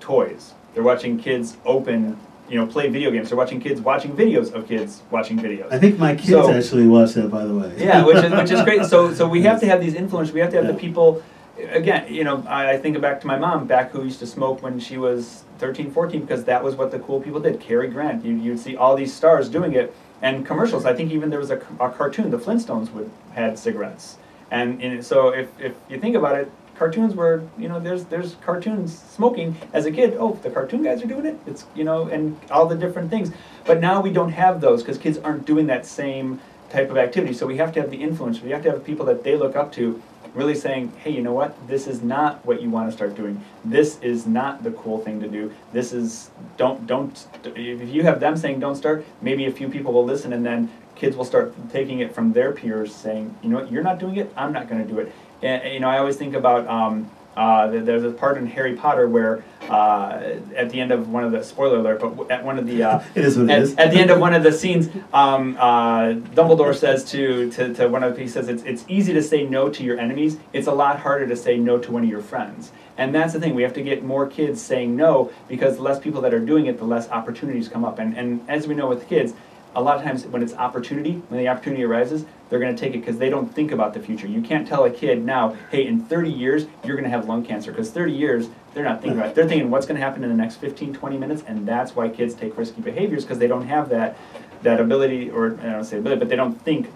toys. 0.01 0.55
They're 0.75 0.83
watching 0.83 1.19
kids 1.19 1.57
open 1.65 2.19
you 2.49 2.57
know, 2.57 2.67
play 2.67 2.89
video 2.89 3.11
games. 3.11 3.29
They're 3.29 3.37
watching 3.37 3.61
kids 3.61 3.81
watching 3.81 4.17
videos 4.17 4.53
of 4.53 4.69
kids 4.69 5.03
watching 5.11 5.39
videos. 5.39 5.73
I 5.73 5.79
think 5.79 5.99
my 5.99 6.15
kids 6.15 6.31
so, 6.31 6.53
actually 6.53 6.87
watch 6.87 7.13
that, 7.15 7.31
by 7.31 7.45
the 7.45 7.55
way. 7.55 7.75
yeah, 7.77 8.05
which 8.05 8.17
is 8.17 8.33
which 8.33 8.51
is 8.51 8.63
great. 8.63 8.85
So 8.87 9.13
so 9.13 9.29
we 9.29 9.43
have 9.43 9.61
to 9.63 9.67
have 9.67 9.81
these 9.81 9.95
influencers. 9.95 10.33
We 10.33 10.41
have 10.41 10.51
to 10.51 10.57
have 10.57 10.67
yeah. 10.67 10.73
the 10.73 10.79
people. 10.79 11.23
Again, 11.71 12.13
you 12.13 12.23
know, 12.23 12.45
I, 12.47 12.73
I 12.73 12.77
think 12.77 13.01
back 13.01 13.19
to 13.23 13.27
my 13.27 13.39
mom 13.39 13.67
back 13.67 13.91
who 13.91 14.05
used 14.05 14.19
to 14.19 14.27
smoke 14.27 14.63
when 14.63 14.79
she 14.79 14.99
was 14.99 15.45
13, 15.57 15.91
14 15.91 16.21
because 16.21 16.45
that 16.45 16.63
was 16.63 16.75
what 16.75 16.91
the 16.91 16.99
cool 16.99 17.19
people 17.19 17.41
did. 17.41 17.61
Cary 17.61 17.89
Grant, 17.89 18.23
you 18.25 18.35
you'd 18.35 18.61
see 18.61 18.77
all 18.77 18.95
these 18.95 19.15
stars 19.15 19.49
doing 19.49 19.73
it, 19.73 19.95
and 20.21 20.45
commercials. 20.45 20.85
I 20.85 20.95
think 20.95 21.13
even 21.13 21.31
there 21.31 21.39
was 21.41 21.51
a, 21.51 21.61
a 21.81 21.91
cartoon, 21.91 22.31
the 22.31 22.39
Flintstones 22.39 22.93
would 22.93 23.11
had 23.37 23.59
cigarettes 23.59 24.17
And, 24.51 24.83
and 24.83 25.05
so 25.05 25.29
if, 25.29 25.49
if 25.61 25.75
you 25.89 26.01
think 26.01 26.17
about 26.17 26.37
it, 26.37 26.51
cartoons 26.79 27.15
were 27.15 27.43
you 27.59 27.69
know 27.69 27.81
there's 27.81 28.05
there's 28.07 28.37
cartoons 28.37 28.99
smoking. 28.99 29.57
As 29.73 29.87
a 29.87 29.93
kid 29.93 30.17
oh 30.19 30.39
the 30.43 30.51
cartoon 30.51 30.83
guys 30.83 31.03
are 31.03 31.07
doing 31.07 31.27
it? 31.27 31.39
It's 31.47 31.67
you 31.75 31.85
know 31.85 32.09
and 32.09 32.39
all 32.51 32.67
the 32.67 32.77
different 32.77 33.11
things. 33.11 33.33
But 33.65 33.81
now 33.81 34.01
we 34.01 34.13
don't 34.13 34.33
have 34.33 34.61
those 34.61 34.83
because 34.83 34.99
kids 34.99 35.19
aren't 35.19 35.47
doing 35.47 35.67
that 35.67 35.87
same 35.87 36.41
type 36.71 36.91
of 36.91 36.97
activity. 36.97 37.33
So 37.33 37.47
we 37.47 37.57
have 37.59 37.73
to 37.75 37.81
have 37.81 37.91
the 37.91 38.03
influence. 38.03 38.41
We 38.41 38.51
have 38.51 38.63
to 38.65 38.71
have 38.71 38.85
people 38.85 39.07
that 39.07 39.25
they 39.25 39.37
look 39.37 39.57
up 39.57 39.73
to 39.73 40.03
really 40.35 40.55
saying 40.55 40.93
hey 40.99 41.11
you 41.11 41.23
know 41.23 41.33
what? 41.33 41.57
This 41.67 41.87
is 41.87 42.03
not 42.03 42.45
what 42.45 42.61
you 42.61 42.71
want 42.71 42.89
to 42.91 42.97
start 42.97 43.15
doing. 43.15 43.43
This 43.65 43.99
is 44.01 44.27
not 44.27 44.63
the 44.63 44.73
cool 44.73 44.99
thing 44.99 45.21
to 45.21 45.29
do. 45.29 45.53
This 45.73 45.93
is 45.93 46.31
don't 46.57 46.87
don't 46.87 47.27
if 47.45 47.89
you 47.89 48.03
have 48.03 48.21
them 48.21 48.37
saying 48.37 48.61
don't 48.61 48.77
start 48.77 49.05
maybe 49.23 49.47
a 49.47 49.53
few 49.53 49.69
people 49.69 49.93
will 49.93 50.05
listen 50.05 50.33
and 50.33 50.45
then 50.45 50.71
kids 50.95 51.15
will 51.15 51.27
start 51.27 51.55
taking 51.71 52.01
it 52.01 52.15
from 52.15 52.33
their 52.33 52.53
peers 52.53 52.95
saying 52.95 53.35
you 53.43 53.49
know 53.49 53.61
what? 53.61 53.73
You're 53.73 53.83
not 53.83 53.99
doing 53.99 54.17
it. 54.17 54.33
I'm 54.37 54.53
not 54.53 54.69
going 54.69 54.87
to 54.87 54.93
do 54.93 54.99
it 54.99 55.13
and, 55.43 55.73
you 55.73 55.81
know, 55.81 55.89
I 55.89 55.99
always 55.99 56.17
think 56.17 56.35
about 56.35 56.67
um, 56.69 57.11
uh, 57.37 57.67
there's 57.69 58.03
a 58.03 58.11
part 58.11 58.39
in 58.39 58.47
Harry 58.47 58.75
Potter 58.75 59.09
where 59.09 59.45
uh, 59.69 60.37
at 60.55 60.71
the 60.71 60.81
end 60.81 60.91
of 60.91 61.11
one 61.11 61.23
of 61.23 61.33
the 61.33 61.45
spoiler 61.45 61.79
alert, 61.79 62.01
but 62.01 62.31
at 62.31 62.43
one 62.43 62.59
of 62.59 62.67
the 62.67 62.83
uh, 62.83 63.03
it 63.15 63.25
is 63.25 63.37
what 63.37 63.51
at, 63.51 63.59
it 63.59 63.63
is. 63.63 63.75
at 63.77 63.91
the 63.91 63.99
end 63.99 64.11
of 64.11 64.19
one 64.19 64.33
of 64.33 64.43
the 64.43 64.53
scenes, 64.53 64.89
um, 65.13 65.55
uh, 65.59 66.15
Dumbledore 66.35 66.75
says 66.75 67.05
to, 67.11 67.51
to, 67.53 67.75
to 67.75 67.89
one 67.89 68.03
of 68.03 68.17
the 68.17 68.23
he 68.23 68.29
says 68.29 68.49
it's 68.49 68.63
it's 68.63 68.85
easy 68.89 69.13
to 69.13 69.23
say 69.23 69.45
no 69.45 69.69
to 69.69 69.83
your 69.83 69.99
enemies. 69.99 70.39
It's 70.55 70.67
a 70.67 70.73
lot 70.73 70.99
harder 71.01 71.27
to 71.27 71.37
say 71.37 71.59
no 71.59 71.79
to 71.79 71.93
one 71.93 72.05
of 72.05 72.09
your 72.09 72.23
friends. 72.23 72.73
And 72.99 73.15
that's 73.15 73.35
the 73.35 73.41
thing. 73.41 73.55
We 73.55 73.63
have 73.63 73.75
to 73.75 73.83
get 73.83 74.03
more 74.03 74.27
kids 74.27 74.63
saying 74.63 74.97
no 74.97 75.31
because 75.49 75.77
the 75.77 75.83
less 75.83 75.99
people 75.99 76.23
that 76.23 76.33
are 76.33 76.41
doing 76.41 76.65
it, 76.65 76.79
the 76.79 76.87
less 76.87 77.11
opportunities 77.11 77.69
come 77.69 77.85
up. 77.85 77.99
And 77.99 78.17
and 78.17 78.49
as 78.49 78.67
we 78.67 78.75
know 78.75 78.89
with 78.89 79.07
kids, 79.09 79.35
a 79.77 79.83
lot 79.83 79.99
of 79.99 80.03
times 80.03 80.27
when 80.27 80.43
it's 80.43 80.55
opportunity, 80.55 81.23
when 81.29 81.39
the 81.39 81.49
opportunity 81.49 81.85
arises, 81.85 82.25
they're 82.49 82.59
going 82.59 82.75
to 82.75 82.81
take 82.81 82.95
it 82.95 83.01
because 83.01 83.19
they 83.19 83.29
don't 83.29 83.55
think 83.55 83.73
about 83.73 83.93
the 83.93 84.01
future. 84.01 84.27
You 84.27 84.41
can't 84.41 84.67
tell 84.67 84.85
a 84.85 84.91
kid 84.91 85.23
now, 85.23 85.55
hey, 85.71 85.87
in 85.87 86.01
30 86.01 86.31
years, 86.31 86.67
you're 86.83 86.97
going 86.97 87.05
to 87.05 87.11
have 87.11 87.29
lung 87.29 87.45
cancer 87.45 87.71
because 87.71 87.91
30 87.91 88.13
years, 88.13 88.49
they're 88.73 88.85
not 88.85 89.03
thinking 89.03 89.19
about 89.19 89.31
it. 89.31 89.35
They're 89.35 89.47
thinking 89.47 89.71
what's 89.71 89.85
going 89.85 90.01
to 90.01 90.05
happen 90.05 90.25
in 90.25 90.31
the 90.31 90.37
next 90.37 90.57
15, 90.57 90.95
20 90.95 91.19
minutes, 91.19 91.45
and 91.47 91.69
that's 91.69 91.95
why 91.95 92.09
kids 92.09 92.35
take 92.35 92.57
risky 92.57 92.81
behaviors 92.81 93.25
because 93.25 93.39
they 93.39 93.47
don't 93.47 93.67
have 93.67 93.91
that, 93.91 94.17
that 94.63 94.81
ability, 94.81 95.31
or 95.31 95.59
I 95.61 95.73
don't 95.73 95.85
say 95.85 95.99
ability, 95.99 96.21
but 96.21 96.31
they 96.31 96.37
don't 96.37 96.61
think 96.63 96.91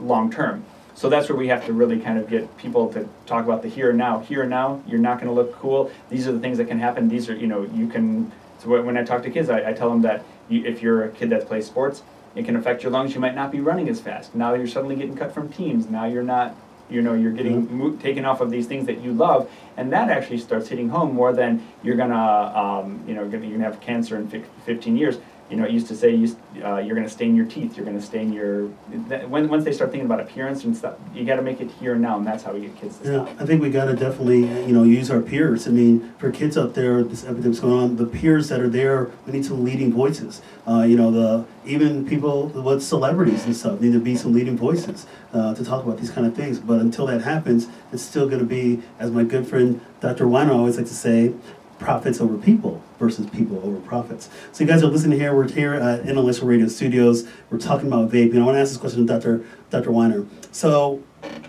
long 0.00 0.28
term. 0.30 0.64
So 0.96 1.08
that's 1.08 1.28
where 1.28 1.38
we 1.38 1.46
have 1.46 1.64
to 1.66 1.72
really 1.72 2.00
kind 2.00 2.18
of 2.18 2.28
get 2.28 2.56
people 2.56 2.92
to 2.94 3.08
talk 3.26 3.44
about 3.44 3.62
the 3.62 3.68
here 3.68 3.90
and 3.90 3.98
now. 3.98 4.18
Here 4.18 4.40
and 4.40 4.50
now, 4.50 4.82
you're 4.88 4.98
not 4.98 5.20
going 5.20 5.28
to 5.28 5.32
look 5.32 5.54
cool. 5.54 5.92
These 6.10 6.26
are 6.26 6.32
the 6.32 6.40
things 6.40 6.58
that 6.58 6.64
can 6.64 6.80
happen. 6.80 7.08
These 7.08 7.30
are, 7.30 7.36
you 7.36 7.46
know, 7.46 7.62
you 7.62 7.86
can. 7.86 8.32
So 8.58 8.82
when 8.82 8.96
I 8.96 9.04
talk 9.04 9.22
to 9.22 9.30
kids, 9.30 9.48
I, 9.48 9.70
I 9.70 9.72
tell 9.72 9.90
them 9.90 10.02
that 10.02 10.24
you, 10.48 10.64
if 10.64 10.82
you're 10.82 11.04
a 11.04 11.08
kid 11.10 11.30
that 11.30 11.46
plays 11.46 11.66
sports, 11.66 12.02
it 12.34 12.44
can 12.44 12.56
affect 12.56 12.82
your 12.82 12.92
lungs. 12.92 13.14
You 13.14 13.20
might 13.20 13.34
not 13.34 13.50
be 13.50 13.60
running 13.60 13.88
as 13.88 14.00
fast. 14.00 14.34
Now 14.34 14.54
you're 14.54 14.66
suddenly 14.66 14.96
getting 14.96 15.16
cut 15.16 15.32
from 15.32 15.48
teams. 15.48 15.88
Now 15.88 16.04
you're 16.06 16.22
not, 16.22 16.54
you 16.90 17.02
know, 17.02 17.14
you're 17.14 17.32
getting 17.32 17.66
Mm-hmm. 17.66 17.78
mo- 17.78 17.96
taken 17.96 18.24
off 18.24 18.40
of 18.40 18.50
these 18.50 18.66
things 18.66 18.86
that 18.86 19.00
you 19.00 19.12
love, 19.12 19.50
and 19.76 19.92
that 19.92 20.10
actually 20.10 20.38
starts 20.38 20.68
hitting 20.68 20.88
home 20.88 21.14
more 21.14 21.32
than 21.32 21.66
you're 21.82 21.96
gonna, 21.96 22.16
um, 22.54 23.02
you 23.06 23.14
know, 23.14 23.26
gonna, 23.28 23.44
you're 23.46 23.58
gonna 23.58 23.70
have 23.70 23.80
cancer 23.80 24.16
in 24.16 24.28
fif- 24.28 24.46
15 24.66 24.96
years. 24.96 25.18
You 25.50 25.56
know, 25.56 25.64
it 25.64 25.70
used 25.70 25.86
to 25.88 25.96
say 25.96 26.14
you, 26.14 26.36
uh, 26.62 26.76
you're 26.76 26.94
gonna 26.94 27.08
stain 27.08 27.34
your 27.34 27.46
teeth. 27.46 27.76
You're 27.76 27.86
gonna 27.86 28.02
stain 28.02 28.32
your. 28.32 28.68
That, 29.08 29.30
when 29.30 29.48
once 29.48 29.64
they 29.64 29.72
start 29.72 29.90
thinking 29.90 30.04
about 30.04 30.20
appearance 30.20 30.64
and 30.64 30.76
stuff, 30.76 30.96
you 31.14 31.24
got 31.24 31.36
to 31.36 31.42
make 31.42 31.60
it 31.60 31.70
here 31.70 31.94
and 31.94 32.02
now, 32.02 32.18
and 32.18 32.26
that's 32.26 32.42
how 32.42 32.52
we 32.52 32.60
get 32.60 32.76
kids 32.76 32.98
to 32.98 33.04
Yeah, 33.04 33.24
stop. 33.24 33.40
I 33.40 33.46
think 33.46 33.62
we 33.62 33.70
gotta 33.70 33.94
definitely, 33.94 34.40
you 34.66 34.72
know, 34.72 34.82
use 34.82 35.10
our 35.10 35.20
peers. 35.20 35.66
I 35.66 35.70
mean, 35.70 36.12
for 36.18 36.30
kids 36.30 36.58
out 36.58 36.74
there, 36.74 37.02
this 37.02 37.24
epidemic's 37.24 37.60
going 37.60 37.72
on. 37.72 37.96
The 37.96 38.06
peers 38.06 38.48
that 38.50 38.60
are 38.60 38.68
there, 38.68 39.10
we 39.26 39.32
need 39.32 39.44
some 39.46 39.64
leading 39.64 39.92
voices. 39.92 40.42
Uh, 40.66 40.82
you 40.82 40.96
know, 40.96 41.10
the 41.10 41.46
even 41.64 42.06
people 42.06 42.48
with 42.48 42.82
celebrities 42.82 43.44
and 43.46 43.56
stuff 43.56 43.80
need 43.80 43.92
to 43.92 44.00
be 44.00 44.16
some 44.16 44.34
leading 44.34 44.56
voices 44.56 45.06
uh, 45.32 45.54
to 45.54 45.64
talk 45.64 45.84
about 45.84 45.98
these 45.98 46.10
kind 46.10 46.26
of 46.26 46.34
things. 46.34 46.58
But 46.58 46.80
until 46.80 47.06
that 47.06 47.22
happens, 47.22 47.68
it's 47.90 48.02
still 48.02 48.28
gonna 48.28 48.44
be, 48.44 48.82
as 48.98 49.10
my 49.10 49.24
good 49.24 49.46
friend 49.46 49.80
Dr. 50.00 50.28
Weiner 50.28 50.52
always 50.52 50.76
likes 50.76 50.90
to 50.90 50.94
say, 50.96 51.34
profits 51.78 52.20
over 52.20 52.36
people 52.36 52.82
versus 52.98 53.26
people 53.30 53.58
over 53.64 53.78
profits. 53.80 54.28
So 54.52 54.64
you 54.64 54.68
guys 54.68 54.82
are 54.82 54.88
listening 54.88 55.18
here. 55.18 55.34
We're 55.34 55.48
here 55.48 55.74
at 55.74 56.08
Intellectual 56.08 56.48
Radio 56.48 56.68
Studios. 56.68 57.26
We're 57.50 57.58
talking 57.58 57.86
about 57.86 58.10
vaping. 58.10 58.40
I 58.40 58.44
want 58.44 58.56
to 58.56 58.60
ask 58.60 58.72
this 58.72 58.78
question 58.78 59.06
to 59.06 59.12
Dr. 59.12 59.44
Dr. 59.70 59.92
Weiner. 59.92 60.26
So 60.50 61.02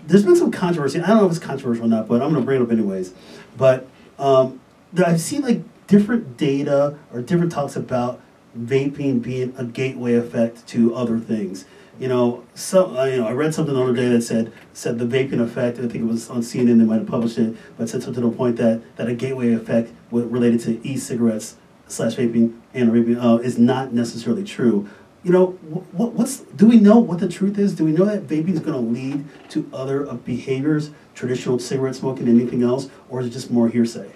there's 0.06 0.24
been 0.24 0.36
some 0.36 0.50
controversy. 0.50 1.00
I 1.00 1.08
don't 1.08 1.18
know 1.18 1.26
if 1.26 1.32
it's 1.32 1.40
controversial 1.40 1.86
or 1.86 1.88
not, 1.88 2.08
but 2.08 2.22
I'm 2.22 2.30
going 2.30 2.42
to 2.42 2.46
bring 2.46 2.60
it 2.60 2.64
up 2.64 2.70
anyways. 2.70 3.12
But 3.56 3.86
um, 4.18 4.60
I've 5.04 5.20
seen 5.20 5.42
like 5.42 5.62
different 5.86 6.36
data 6.36 6.96
or 7.12 7.22
different 7.22 7.52
talks 7.52 7.76
about 7.76 8.20
vaping 8.56 9.22
being 9.22 9.54
a 9.56 9.64
gateway 9.64 10.14
effect 10.14 10.66
to 10.68 10.94
other 10.94 11.18
things. 11.18 11.64
You 11.98 12.08
know, 12.08 12.44
so 12.54 12.98
uh, 12.98 13.04
you 13.04 13.18
know, 13.18 13.26
I 13.26 13.32
read 13.32 13.54
something 13.54 13.74
the 13.74 13.82
other 13.82 13.92
day 13.92 14.08
that 14.08 14.22
said 14.22 14.52
said 14.72 14.98
the 14.98 15.04
vaping 15.04 15.40
effect. 15.40 15.78
I 15.78 15.82
think 15.82 15.96
it 15.96 16.06
was 16.06 16.30
on 16.30 16.40
CNN. 16.40 16.78
They 16.78 16.84
might 16.84 16.98
have 16.98 17.06
published 17.06 17.36
it, 17.36 17.54
but 17.76 17.90
said 17.90 18.02
something 18.02 18.22
to 18.22 18.30
the 18.30 18.36
point 18.36 18.56
that 18.56 18.80
that 18.96 19.06
a 19.06 19.14
gateway 19.14 19.52
effect 19.52 19.92
wa- 20.10 20.24
related 20.26 20.60
to 20.60 20.86
e-cigarettes 20.86 21.56
slash 21.88 22.16
vaping 22.16 22.58
and 22.74 22.90
vaping 22.90 23.22
uh, 23.22 23.38
is 23.38 23.58
not 23.58 23.92
necessarily 23.92 24.44
true. 24.44 24.88
You 25.22 25.32
know, 25.32 25.46
what 25.92 26.12
what's 26.12 26.38
do 26.40 26.66
we 26.66 26.78
know 26.78 26.98
what 26.98 27.20
the 27.20 27.28
truth 27.28 27.58
is? 27.58 27.74
Do 27.74 27.84
we 27.84 27.92
know 27.92 28.06
that 28.06 28.26
vaping 28.26 28.54
is 28.54 28.60
going 28.60 28.72
to 28.72 29.00
lead 29.00 29.24
to 29.50 29.68
other 29.72 30.08
uh, 30.08 30.14
behaviors, 30.14 30.90
traditional 31.14 31.58
cigarette 31.58 31.94
smoking, 31.94 32.26
anything 32.28 32.62
else, 32.62 32.88
or 33.08 33.20
is 33.20 33.26
it 33.26 33.30
just 33.30 33.50
more 33.50 33.68
hearsay? 33.68 34.12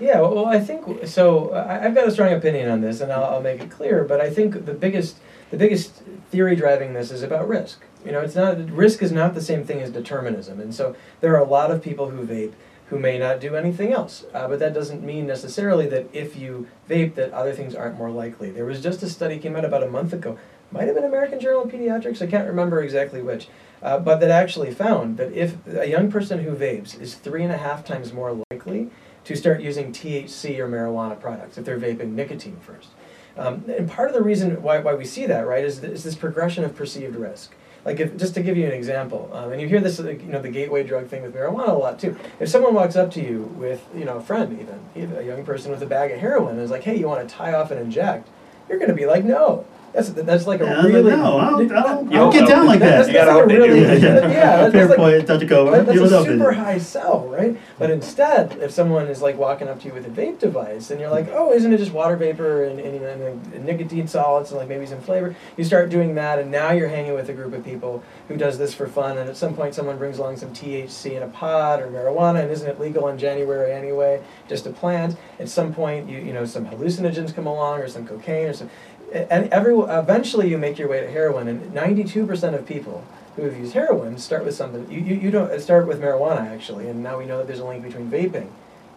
Yeah, 0.00 0.22
well, 0.22 0.46
I 0.46 0.58
think 0.58 1.06
so. 1.06 1.52
I've 1.52 1.94
got 1.94 2.08
a 2.08 2.10
strong 2.10 2.32
opinion 2.32 2.70
on 2.70 2.80
this, 2.80 3.02
and 3.02 3.12
I'll, 3.12 3.24
I'll 3.24 3.42
make 3.42 3.60
it 3.60 3.70
clear. 3.70 4.02
But 4.02 4.18
I 4.20 4.30
think 4.30 4.64
the 4.64 4.72
biggest, 4.72 5.18
the 5.50 5.58
biggest 5.58 6.02
theory 6.30 6.56
driving 6.56 6.94
this 6.94 7.10
is 7.10 7.22
about 7.22 7.46
risk. 7.46 7.82
You 8.04 8.12
know, 8.12 8.20
it's 8.20 8.34
not 8.34 8.58
risk 8.70 9.02
is 9.02 9.12
not 9.12 9.34
the 9.34 9.42
same 9.42 9.62
thing 9.62 9.80
as 9.80 9.90
determinism, 9.90 10.58
and 10.58 10.74
so 10.74 10.96
there 11.20 11.34
are 11.36 11.40
a 11.40 11.48
lot 11.48 11.70
of 11.70 11.82
people 11.82 12.08
who 12.08 12.26
vape 12.26 12.54
who 12.90 12.98
may 12.98 13.18
not 13.18 13.40
do 13.40 13.54
anything 13.54 13.92
else. 13.92 14.24
Uh, 14.34 14.48
but 14.48 14.58
that 14.58 14.74
doesn't 14.74 15.02
mean 15.02 15.26
necessarily 15.26 15.86
that 15.88 16.06
if 16.12 16.36
you 16.36 16.66
vape, 16.88 17.14
that 17.14 17.32
other 17.32 17.52
things 17.52 17.74
aren't 17.74 17.96
more 17.96 18.10
likely. 18.10 18.50
There 18.50 18.66
was 18.66 18.82
just 18.82 19.02
a 19.02 19.08
study 19.08 19.38
came 19.38 19.56
out 19.56 19.64
about 19.64 19.84
a 19.84 19.88
month 19.88 20.12
ago, 20.12 20.36
might 20.72 20.86
have 20.86 20.96
been 20.96 21.04
American 21.04 21.38
Journal 21.38 21.62
of 21.62 21.70
Pediatrics. 21.70 22.20
I 22.20 22.26
can't 22.26 22.48
remember 22.48 22.82
exactly 22.82 23.22
which, 23.22 23.48
uh, 23.80 23.98
but 23.98 24.18
that 24.20 24.30
actually 24.30 24.74
found 24.74 25.16
that 25.18 25.32
if 25.32 25.56
a 25.68 25.88
young 25.88 26.10
person 26.10 26.42
who 26.42 26.50
vapes 26.54 27.00
is 27.00 27.14
three 27.14 27.44
and 27.44 27.52
a 27.52 27.58
half 27.58 27.84
times 27.84 28.12
more 28.12 28.44
likely 28.50 28.90
to 29.22 29.36
start 29.36 29.60
using 29.60 29.92
THC 29.92 30.58
or 30.58 30.68
marijuana 30.68 31.18
products 31.18 31.58
if 31.58 31.64
they're 31.64 31.78
vaping 31.78 32.12
nicotine 32.12 32.58
first. 32.60 32.88
Um, 33.36 33.64
and 33.68 33.88
part 33.88 34.08
of 34.08 34.14
the 34.14 34.22
reason 34.22 34.60
why, 34.62 34.80
why 34.80 34.94
we 34.94 35.04
see 35.04 35.26
that, 35.26 35.46
right, 35.46 35.64
is, 35.64 35.82
is 35.84 36.02
this 36.02 36.16
progression 36.16 36.64
of 36.64 36.74
perceived 36.74 37.14
risk. 37.14 37.54
Like, 37.84 37.98
if, 37.98 38.16
just 38.16 38.34
to 38.34 38.42
give 38.42 38.56
you 38.56 38.66
an 38.66 38.72
example, 38.72 39.30
um, 39.32 39.52
and 39.52 39.60
you 39.60 39.66
hear 39.66 39.80
this, 39.80 39.98
you 39.98 40.18
know, 40.24 40.42
the 40.42 40.50
gateway 40.50 40.82
drug 40.82 41.08
thing 41.08 41.22
with 41.22 41.34
marijuana 41.34 41.68
a 41.68 41.72
lot 41.72 41.98
too. 41.98 42.16
If 42.38 42.48
someone 42.48 42.74
walks 42.74 42.94
up 42.94 43.10
to 43.12 43.22
you 43.22 43.44
with, 43.56 43.82
you 43.94 44.04
know, 44.04 44.18
a 44.18 44.20
friend 44.20 44.52
even, 44.60 44.80
even 44.94 45.16
a 45.16 45.22
young 45.22 45.44
person 45.44 45.70
with 45.70 45.82
a 45.82 45.86
bag 45.86 46.10
of 46.10 46.18
heroin, 46.18 46.56
and 46.56 46.60
is 46.60 46.70
like, 46.70 46.82
hey, 46.82 46.98
you 46.98 47.08
want 47.08 47.26
to 47.26 47.34
tie 47.34 47.54
off 47.54 47.70
and 47.70 47.80
inject, 47.80 48.28
you're 48.68 48.78
going 48.78 48.90
to 48.90 48.94
be 48.94 49.06
like, 49.06 49.24
no. 49.24 49.64
That's, 49.92 50.10
that's 50.10 50.46
like 50.46 50.60
a 50.60 50.64
Yeah, 50.64 50.70
I 50.72 50.76
was 50.76 50.84
like, 50.84 50.94
really. 50.94 51.10
no, 51.16 51.38
I 51.38 51.50
don't, 51.50 51.72
I 51.72 51.82
don't, 51.82 51.86
I 51.86 52.00
You 52.02 52.10
don't 52.10 52.32
get 52.32 52.48
down 52.48 52.66
like 52.66 52.78
that. 52.80 53.06
You 53.06 53.12
that's 53.12 53.26
gotta 53.26 53.30
like 53.32 53.38
a 53.38 53.40
hope 53.40 53.48
really. 53.50 53.80
Yeah, 53.80 53.92
yeah. 53.94 53.98
yeah, 54.28 54.56
that's, 54.56 54.72
Fair 54.72 54.86
that's 54.86 54.98
like, 54.98 54.98
point, 54.98 55.26
Dr. 55.26 55.46
Kovar. 55.46 55.70
that- 55.72 55.86
that's 55.86 56.12
a 56.12 56.24
super 56.24 56.52
high 56.52 56.78
sell, 56.78 57.26
right? 57.28 57.58
But 57.78 57.90
instead, 57.90 58.52
if 58.60 58.70
someone 58.70 59.06
is 59.08 59.20
like 59.20 59.36
walking 59.36 59.66
up 59.68 59.80
to 59.80 59.88
you 59.88 59.94
with 59.94 60.06
a 60.06 60.10
vape 60.10 60.38
device, 60.38 60.90
and 60.90 61.00
you're 61.00 61.10
like, 61.10 61.28
"Oh, 61.32 61.52
isn't 61.52 61.72
it 61.72 61.78
just 61.78 61.92
water 61.92 62.14
vapor 62.16 62.64
and, 62.64 62.78
and, 62.78 63.02
and, 63.04 63.52
and 63.54 63.64
nicotine 63.64 64.06
solids 64.06 64.50
and 64.50 64.60
like 64.60 64.68
maybe 64.68 64.86
some 64.86 65.00
flavor?" 65.00 65.34
You 65.56 65.64
start 65.64 65.90
doing 65.90 66.14
that, 66.14 66.38
and 66.38 66.50
now 66.50 66.70
you're 66.70 66.88
hanging 66.88 67.14
with 67.14 67.28
a 67.28 67.32
group 67.32 67.52
of 67.52 67.64
people 67.64 68.02
who 68.28 68.36
does 68.36 68.58
this 68.58 68.72
for 68.72 68.86
fun. 68.86 69.18
And 69.18 69.28
at 69.28 69.36
some 69.36 69.54
point, 69.54 69.74
someone 69.74 69.98
brings 69.98 70.18
along 70.18 70.36
some 70.36 70.50
THC 70.50 71.12
in 71.16 71.22
a 71.24 71.28
pod 71.28 71.80
or 71.80 71.88
marijuana, 71.88 72.42
and 72.42 72.50
isn't 72.52 72.68
it 72.68 72.78
legal 72.80 73.08
in 73.08 73.18
January 73.18 73.72
anyway? 73.72 74.22
Just 74.48 74.66
a 74.66 74.70
plant. 74.70 75.16
At 75.40 75.48
some 75.48 75.74
point, 75.74 76.08
you 76.08 76.18
you 76.18 76.32
know 76.32 76.44
some 76.44 76.66
hallucinogens 76.66 77.34
come 77.34 77.46
along, 77.48 77.80
or 77.80 77.88
some 77.88 78.06
cocaine, 78.06 78.46
or 78.46 78.52
some 78.52 78.70
and 79.12 79.52
every 79.52 79.74
eventually 79.74 80.48
you 80.48 80.58
make 80.58 80.78
your 80.78 80.88
way 80.88 81.00
to 81.00 81.10
heroin 81.10 81.48
and 81.48 81.72
92% 81.72 82.54
of 82.54 82.66
people 82.66 83.04
who 83.36 83.42
have 83.42 83.56
used 83.56 83.74
heroin 83.74 84.18
start 84.18 84.44
with 84.44 84.54
something 84.54 84.90
you, 84.90 85.00
you, 85.00 85.14
you 85.16 85.30
don't 85.30 85.60
start 85.60 85.86
with 85.86 86.00
marijuana 86.00 86.40
actually 86.40 86.88
and 86.88 87.02
now 87.02 87.18
we 87.18 87.26
know 87.26 87.38
that 87.38 87.46
there's 87.46 87.60
a 87.60 87.64
link 87.64 87.82
between 87.82 88.10
vaping 88.10 88.48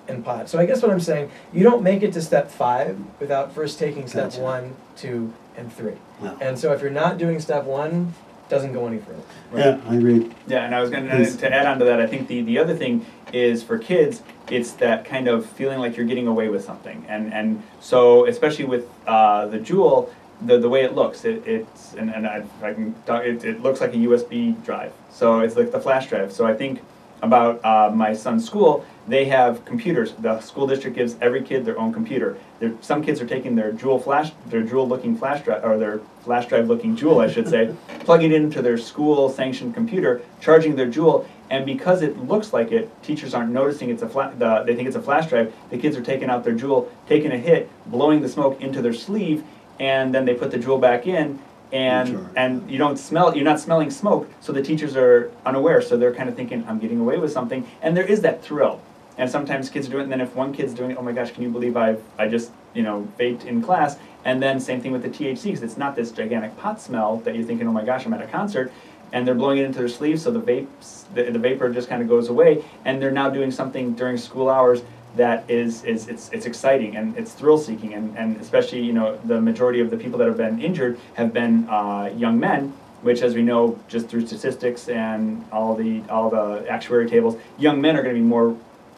and 0.07 0.23
pot. 0.25 0.49
So 0.49 0.59
i 0.59 0.65
guess 0.65 0.81
what 0.81 0.91
i'm 0.91 0.99
saying 0.99 1.31
you 1.53 1.63
don't 1.63 1.81
make 1.81 2.03
it 2.03 2.13
to 2.13 2.21
step 2.21 2.51
five 2.51 2.99
without 3.19 3.53
first 3.53 3.79
taking 3.79 4.07
step 4.07 4.31
Gotcha. 4.31 4.41
one 4.41 4.75
two 4.95 5.33
and 5.55 5.71
three. 5.71 5.97
And 6.41 6.57
so 6.57 6.73
if 6.73 6.81
you're 6.81 6.89
not 6.91 7.17
doing 7.17 7.39
step 7.39 7.63
one 7.65 8.13
doesn't 8.53 8.73
go 8.73 8.85
any 8.87 8.99
further 8.99 9.21
Yeah, 9.55 9.81
I 9.87 9.95
agree. 9.95 10.31
Yeah, 10.47 10.65
and 10.65 10.75
I 10.75 10.79
was 10.79 10.89
going 10.89 11.07
to 11.07 11.37
to 11.37 11.53
add 11.53 11.65
on 11.65 11.79
to 11.79 11.85
that. 11.85 11.99
I 11.99 12.07
think 12.07 12.27
the 12.27 12.41
the 12.41 12.59
other 12.59 12.75
thing 12.75 13.05
is 13.33 13.63
for 13.63 13.77
kids, 13.77 14.21
it's 14.49 14.71
that 14.73 15.05
kind 15.05 15.27
of 15.27 15.45
feeling 15.45 15.79
like 15.79 15.97
you're 15.97 16.05
getting 16.05 16.27
away 16.27 16.49
with 16.49 16.63
something, 16.63 17.03
and 17.09 17.33
and 17.33 17.63
so 17.81 18.27
especially 18.27 18.65
with 18.65 18.87
uh, 19.07 19.47
the 19.47 19.57
Juul, 19.57 20.09
the 20.45 20.59
the 20.59 20.69
way 20.69 20.83
it 20.83 20.93
looks, 20.93 21.25
it, 21.25 21.47
it's 21.47 21.93
and 21.95 22.13
and 22.13 22.27
I, 22.27 22.43
I 22.61 22.73
can 22.73 22.93
talk, 23.05 23.23
it, 23.23 23.43
it 23.43 23.61
looks 23.61 23.81
like 23.81 23.93
a 23.93 24.01
USB 24.07 24.63
drive, 24.63 24.93
so 25.11 25.39
it's 25.39 25.55
like 25.55 25.71
the 25.71 25.79
flash 25.79 26.07
drive. 26.07 26.31
So 26.31 26.45
I 26.45 26.53
think 26.53 26.81
about 27.23 27.63
uh, 27.63 27.89
my 27.95 28.13
son's 28.13 28.45
school, 28.45 28.85
they 29.07 29.25
have 29.25 29.63
computers. 29.63 30.11
The 30.19 30.39
school 30.41 30.67
district 30.67 30.97
gives 30.97 31.15
every 31.21 31.41
kid 31.41 31.63
their 31.65 31.79
own 31.79 31.93
computer. 31.93 32.37
There, 32.59 32.73
some 32.81 33.01
kids 33.01 33.21
are 33.21 33.25
taking 33.25 33.55
their 33.55 33.71
Juul 33.71 34.03
flash, 34.03 34.31
their 34.47 34.61
Juul 34.61 34.87
looking 34.87 35.17
flash 35.17 35.43
drive, 35.43 35.63
or 35.63 35.77
their 35.77 36.01
flash 36.23 36.47
drive 36.47 36.67
looking 36.67 36.97
Juul, 36.97 37.23
I 37.23 37.31
should 37.31 37.47
say, 37.47 37.73
plugging 38.01 38.33
it 38.33 38.41
into 38.41 38.61
their 38.61 38.77
school 38.77 39.29
sanctioned 39.29 39.73
computer, 39.73 40.21
charging 40.41 40.75
their 40.75 40.87
Juul, 40.87 41.25
And 41.49 41.65
because 41.65 42.01
it 42.01 42.17
looks 42.17 42.51
like 42.51 42.71
it, 42.73 42.89
teachers 43.03 43.33
aren't 43.33 43.51
noticing 43.51 43.89
it's 43.89 44.03
a 44.03 44.09
fla- 44.09 44.33
the, 44.37 44.63
they 44.65 44.75
think 44.75 44.87
it's 44.87 44.97
a 44.97 45.01
flash 45.01 45.29
drive. 45.29 45.53
The 45.69 45.77
kids 45.77 45.95
are 45.95 46.03
taking 46.03 46.29
out 46.29 46.43
their 46.43 46.55
Juul, 46.55 46.89
taking 47.07 47.31
a 47.31 47.37
hit, 47.37 47.69
blowing 47.85 48.21
the 48.21 48.29
smoke 48.29 48.59
into 48.59 48.81
their 48.81 48.93
sleeve, 48.93 49.43
and 49.79 50.13
then 50.13 50.25
they 50.25 50.33
put 50.33 50.51
the 50.51 50.57
Juul 50.57 50.79
back 50.79 51.07
in, 51.07 51.39
and 51.73 52.29
and 52.37 52.69
you 52.69 52.77
don't 52.77 52.97
smell 52.97 53.35
you're 53.35 53.43
not 53.43 53.59
smelling 53.59 53.89
smoke 53.89 54.29
so 54.39 54.53
the 54.53 54.61
teachers 54.61 54.95
are 54.95 55.31
unaware 55.45 55.81
so 55.81 55.97
they're 55.97 56.13
kind 56.13 56.29
of 56.29 56.35
thinking 56.35 56.63
i'm 56.67 56.79
getting 56.79 56.99
away 56.99 57.17
with 57.17 57.31
something. 57.31 57.67
And 57.81 57.97
there 57.97 58.05
is 58.05 58.21
that 58.21 58.43
thrill. 58.43 58.79
And 59.17 59.29
sometimes 59.29 59.69
kids 59.69 59.87
do 59.87 59.99
it 59.99 60.03
and 60.03 60.11
then 60.11 60.21
if 60.21 60.35
one 60.35 60.53
kid's 60.53 60.73
doing 60.73 60.91
it 60.91 60.97
oh 60.97 61.01
my 61.01 61.11
gosh 61.11 61.31
can 61.31 61.43
you 61.43 61.49
believe 61.49 61.75
i 61.75 61.97
i 62.17 62.27
just 62.27 62.51
you 62.73 62.83
know 62.83 63.07
vaped 63.19 63.45
in 63.45 63.61
class? 63.61 63.97
And 64.25 64.41
then 64.41 64.59
same 64.59 64.81
thing 64.81 64.91
with 64.91 65.01
the 65.01 65.09
thc 65.09 65.43
because 65.43 65.63
it's 65.63 65.77
not 65.77 65.95
this 65.95 66.11
gigantic 66.11 66.55
pot 66.57 66.79
smell 66.79 67.17
that 67.17 67.35
you're 67.35 67.43
thinking 67.43 67.67
oh 67.67 67.71
my 67.71 67.83
gosh 67.83 68.05
i'm 68.05 68.13
at 68.13 68.21
a 68.21 68.27
concert 68.27 68.71
and 69.11 69.27
they're 69.27 69.35
blowing 69.35 69.59
it 69.59 69.65
into 69.65 69.79
their 69.79 69.89
sleeves 69.89 70.23
so 70.23 70.31
the 70.31 70.39
vapes 70.39 71.05
the, 71.13 71.23
the 71.23 71.39
vapor 71.39 71.71
just 71.71 71.89
kind 71.89 72.01
of 72.01 72.07
goes 72.07 72.29
away 72.29 72.63
and 72.85 73.01
they're 73.01 73.11
now 73.11 73.29
doing 73.29 73.51
something 73.51 73.93
during 73.93 74.17
school 74.17 74.49
hours 74.49 74.81
that 75.15 75.49
is, 75.49 75.83
is 75.83 76.07
it's, 76.07 76.29
it's 76.31 76.45
exciting 76.45 76.95
and 76.95 77.17
it's 77.17 77.33
thrill 77.33 77.57
seeking 77.57 77.93
and, 77.93 78.17
and 78.17 78.37
especially 78.41 78.81
you 78.81 78.93
know 78.93 79.17
the 79.25 79.39
majority 79.39 79.79
of 79.79 79.89
the 79.89 79.97
people 79.97 80.17
that 80.19 80.27
have 80.27 80.37
been 80.37 80.59
injured 80.61 80.99
have 81.15 81.33
been 81.33 81.67
uh, 81.69 82.11
young 82.15 82.39
men 82.39 82.73
which 83.01 83.21
as 83.21 83.35
we 83.35 83.41
know 83.41 83.77
just 83.87 84.07
through 84.07 84.25
statistics 84.25 84.87
and 84.89 85.43
all 85.51 85.75
the 85.75 86.01
all 86.09 86.29
the 86.29 86.65
actuary 86.69 87.07
tables 87.07 87.37
young 87.57 87.79
men 87.79 87.95
are 87.95 88.01
going 88.01 88.15
to 88.15 88.21
be 88.21 88.25
more 88.25 88.57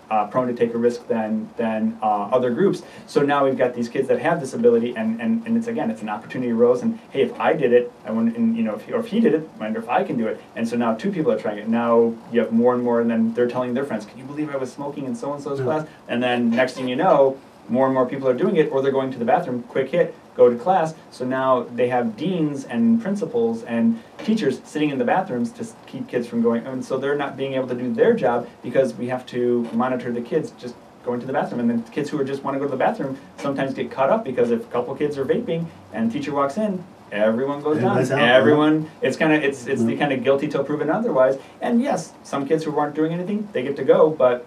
uh, 0.09 0.27
prone 0.27 0.47
to 0.47 0.53
take 0.53 0.73
a 0.73 0.77
risk 0.77 1.07
than 1.07 1.49
than 1.57 1.97
uh, 2.01 2.29
other 2.31 2.51
groups. 2.51 2.83
So 3.07 3.21
now 3.21 3.45
we've 3.45 3.57
got 3.57 3.73
these 3.73 3.89
kids 3.89 4.07
that 4.07 4.19
have 4.19 4.39
this 4.39 4.53
ability, 4.53 4.95
and, 4.95 5.19
and, 5.21 5.45
and 5.45 5.57
it's 5.57 5.67
again, 5.67 5.89
it's 5.91 6.01
an 6.01 6.09
opportunity 6.09 6.51
arose. 6.51 6.81
And 6.81 6.99
hey, 7.11 7.21
if 7.23 7.39
I 7.39 7.53
did 7.53 7.73
it, 7.73 7.91
I 8.05 8.11
want, 8.11 8.35
and 8.37 8.55
you 8.57 8.63
know, 8.63 8.75
if, 8.75 8.87
or 8.89 8.99
if 8.99 9.07
he 9.07 9.19
did 9.19 9.33
it, 9.33 9.49
I 9.55 9.63
wonder 9.63 9.79
if 9.79 9.89
I 9.89 10.03
can 10.03 10.17
do 10.17 10.27
it. 10.27 10.39
And 10.55 10.67
so 10.67 10.75
now 10.75 10.95
two 10.95 11.11
people 11.11 11.31
are 11.31 11.39
trying 11.39 11.57
it. 11.57 11.67
Now 11.67 12.13
you 12.31 12.39
have 12.39 12.51
more 12.51 12.73
and 12.73 12.83
more, 12.83 13.01
and 13.01 13.09
then 13.09 13.33
they're 13.33 13.47
telling 13.47 13.73
their 13.73 13.85
friends, 13.85 14.05
"Can 14.05 14.17
you 14.17 14.25
believe 14.25 14.53
I 14.53 14.57
was 14.57 14.71
smoking 14.71 15.05
in 15.05 15.15
so 15.15 15.33
and 15.33 15.41
so's 15.41 15.59
Yeah. 15.59 15.65
class?" 15.65 15.87
And 16.07 16.21
then 16.21 16.49
next 16.49 16.73
thing 16.73 16.87
you 16.87 16.95
know, 16.95 17.37
more 17.67 17.85
and 17.85 17.93
more 17.93 18.05
people 18.05 18.27
are 18.27 18.33
doing 18.33 18.57
it, 18.57 18.71
or 18.71 18.81
they're 18.81 18.91
going 18.91 19.11
to 19.11 19.17
the 19.19 19.25
bathroom, 19.25 19.63
quick 19.63 19.89
hit, 19.89 20.13
go 20.36 20.49
to 20.49 20.55
class. 20.57 20.93
So 21.11 21.25
now 21.25 21.63
they 21.75 21.88
have 21.89 22.17
deans 22.17 22.65
and 22.65 23.01
principals 23.01 23.63
and 23.63 24.01
teachers 24.19 24.59
sitting 24.63 24.89
in 24.89 24.97
the 24.97 25.05
bathrooms 25.05 25.51
to 25.53 25.65
keep 25.88 26.07
kids 26.07 26.27
from 26.27 26.41
going, 26.41 26.65
and 26.67 26.83
so 26.83 26.97
they're 26.97 27.15
not 27.15 27.38
being 27.38 27.53
able 27.53 27.67
to 27.67 27.75
do 27.75 27.93
their 27.93 28.13
job 28.13 28.47
because 28.61 28.93
we 28.93 29.07
have 29.07 29.25
to 29.27 29.67
monitor 29.73 30.11
the 30.11 30.21
kids 30.21 30.51
just 30.59 30.75
going 31.05 31.19
to 31.19 31.25
the 31.25 31.33
bathroom. 31.33 31.59
And 31.61 31.69
then 31.69 31.83
kids 31.91 32.09
who 32.09 32.19
are 32.19 32.23
just 32.25 32.43
want 32.43 32.55
to 32.55 32.59
go 32.59 32.65
to 32.65 32.71
the 32.71 32.77
bathroom 32.77 33.17
sometimes 33.38 33.73
get 33.73 33.91
caught 33.91 34.09
up 34.09 34.23
because 34.25 34.51
if 34.51 34.61
a 34.61 34.71
couple 34.71 34.95
kids 34.95 35.17
are 35.17 35.25
vaping 35.25 35.65
and 35.93 36.11
teacher 36.11 36.33
walks 36.33 36.57
in, 36.57 36.83
everyone 37.11 37.61
goes 37.61 37.79
down. 37.79 37.97
Out, 37.99 38.11
Everyone, 38.11 38.89
it's 39.01 39.15
kind 39.15 39.31
of 39.31 39.43
it's 39.43 39.67
it's 39.67 39.83
the 39.83 39.95
Mhm. 39.95 39.99
kind 39.99 40.13
of 40.13 40.23
guilty 40.23 40.47
till 40.47 40.63
proven 40.63 40.89
otherwise. 40.89 41.38
And 41.61 41.81
yes, 41.81 42.11
some 42.23 42.47
kids 42.47 42.63
who 42.63 42.77
aren't 42.77 42.95
doing 42.95 43.13
anything, 43.13 43.47
they 43.53 43.61
get 43.61 43.75
to 43.77 43.83
go, 43.83 44.09
but 44.09 44.45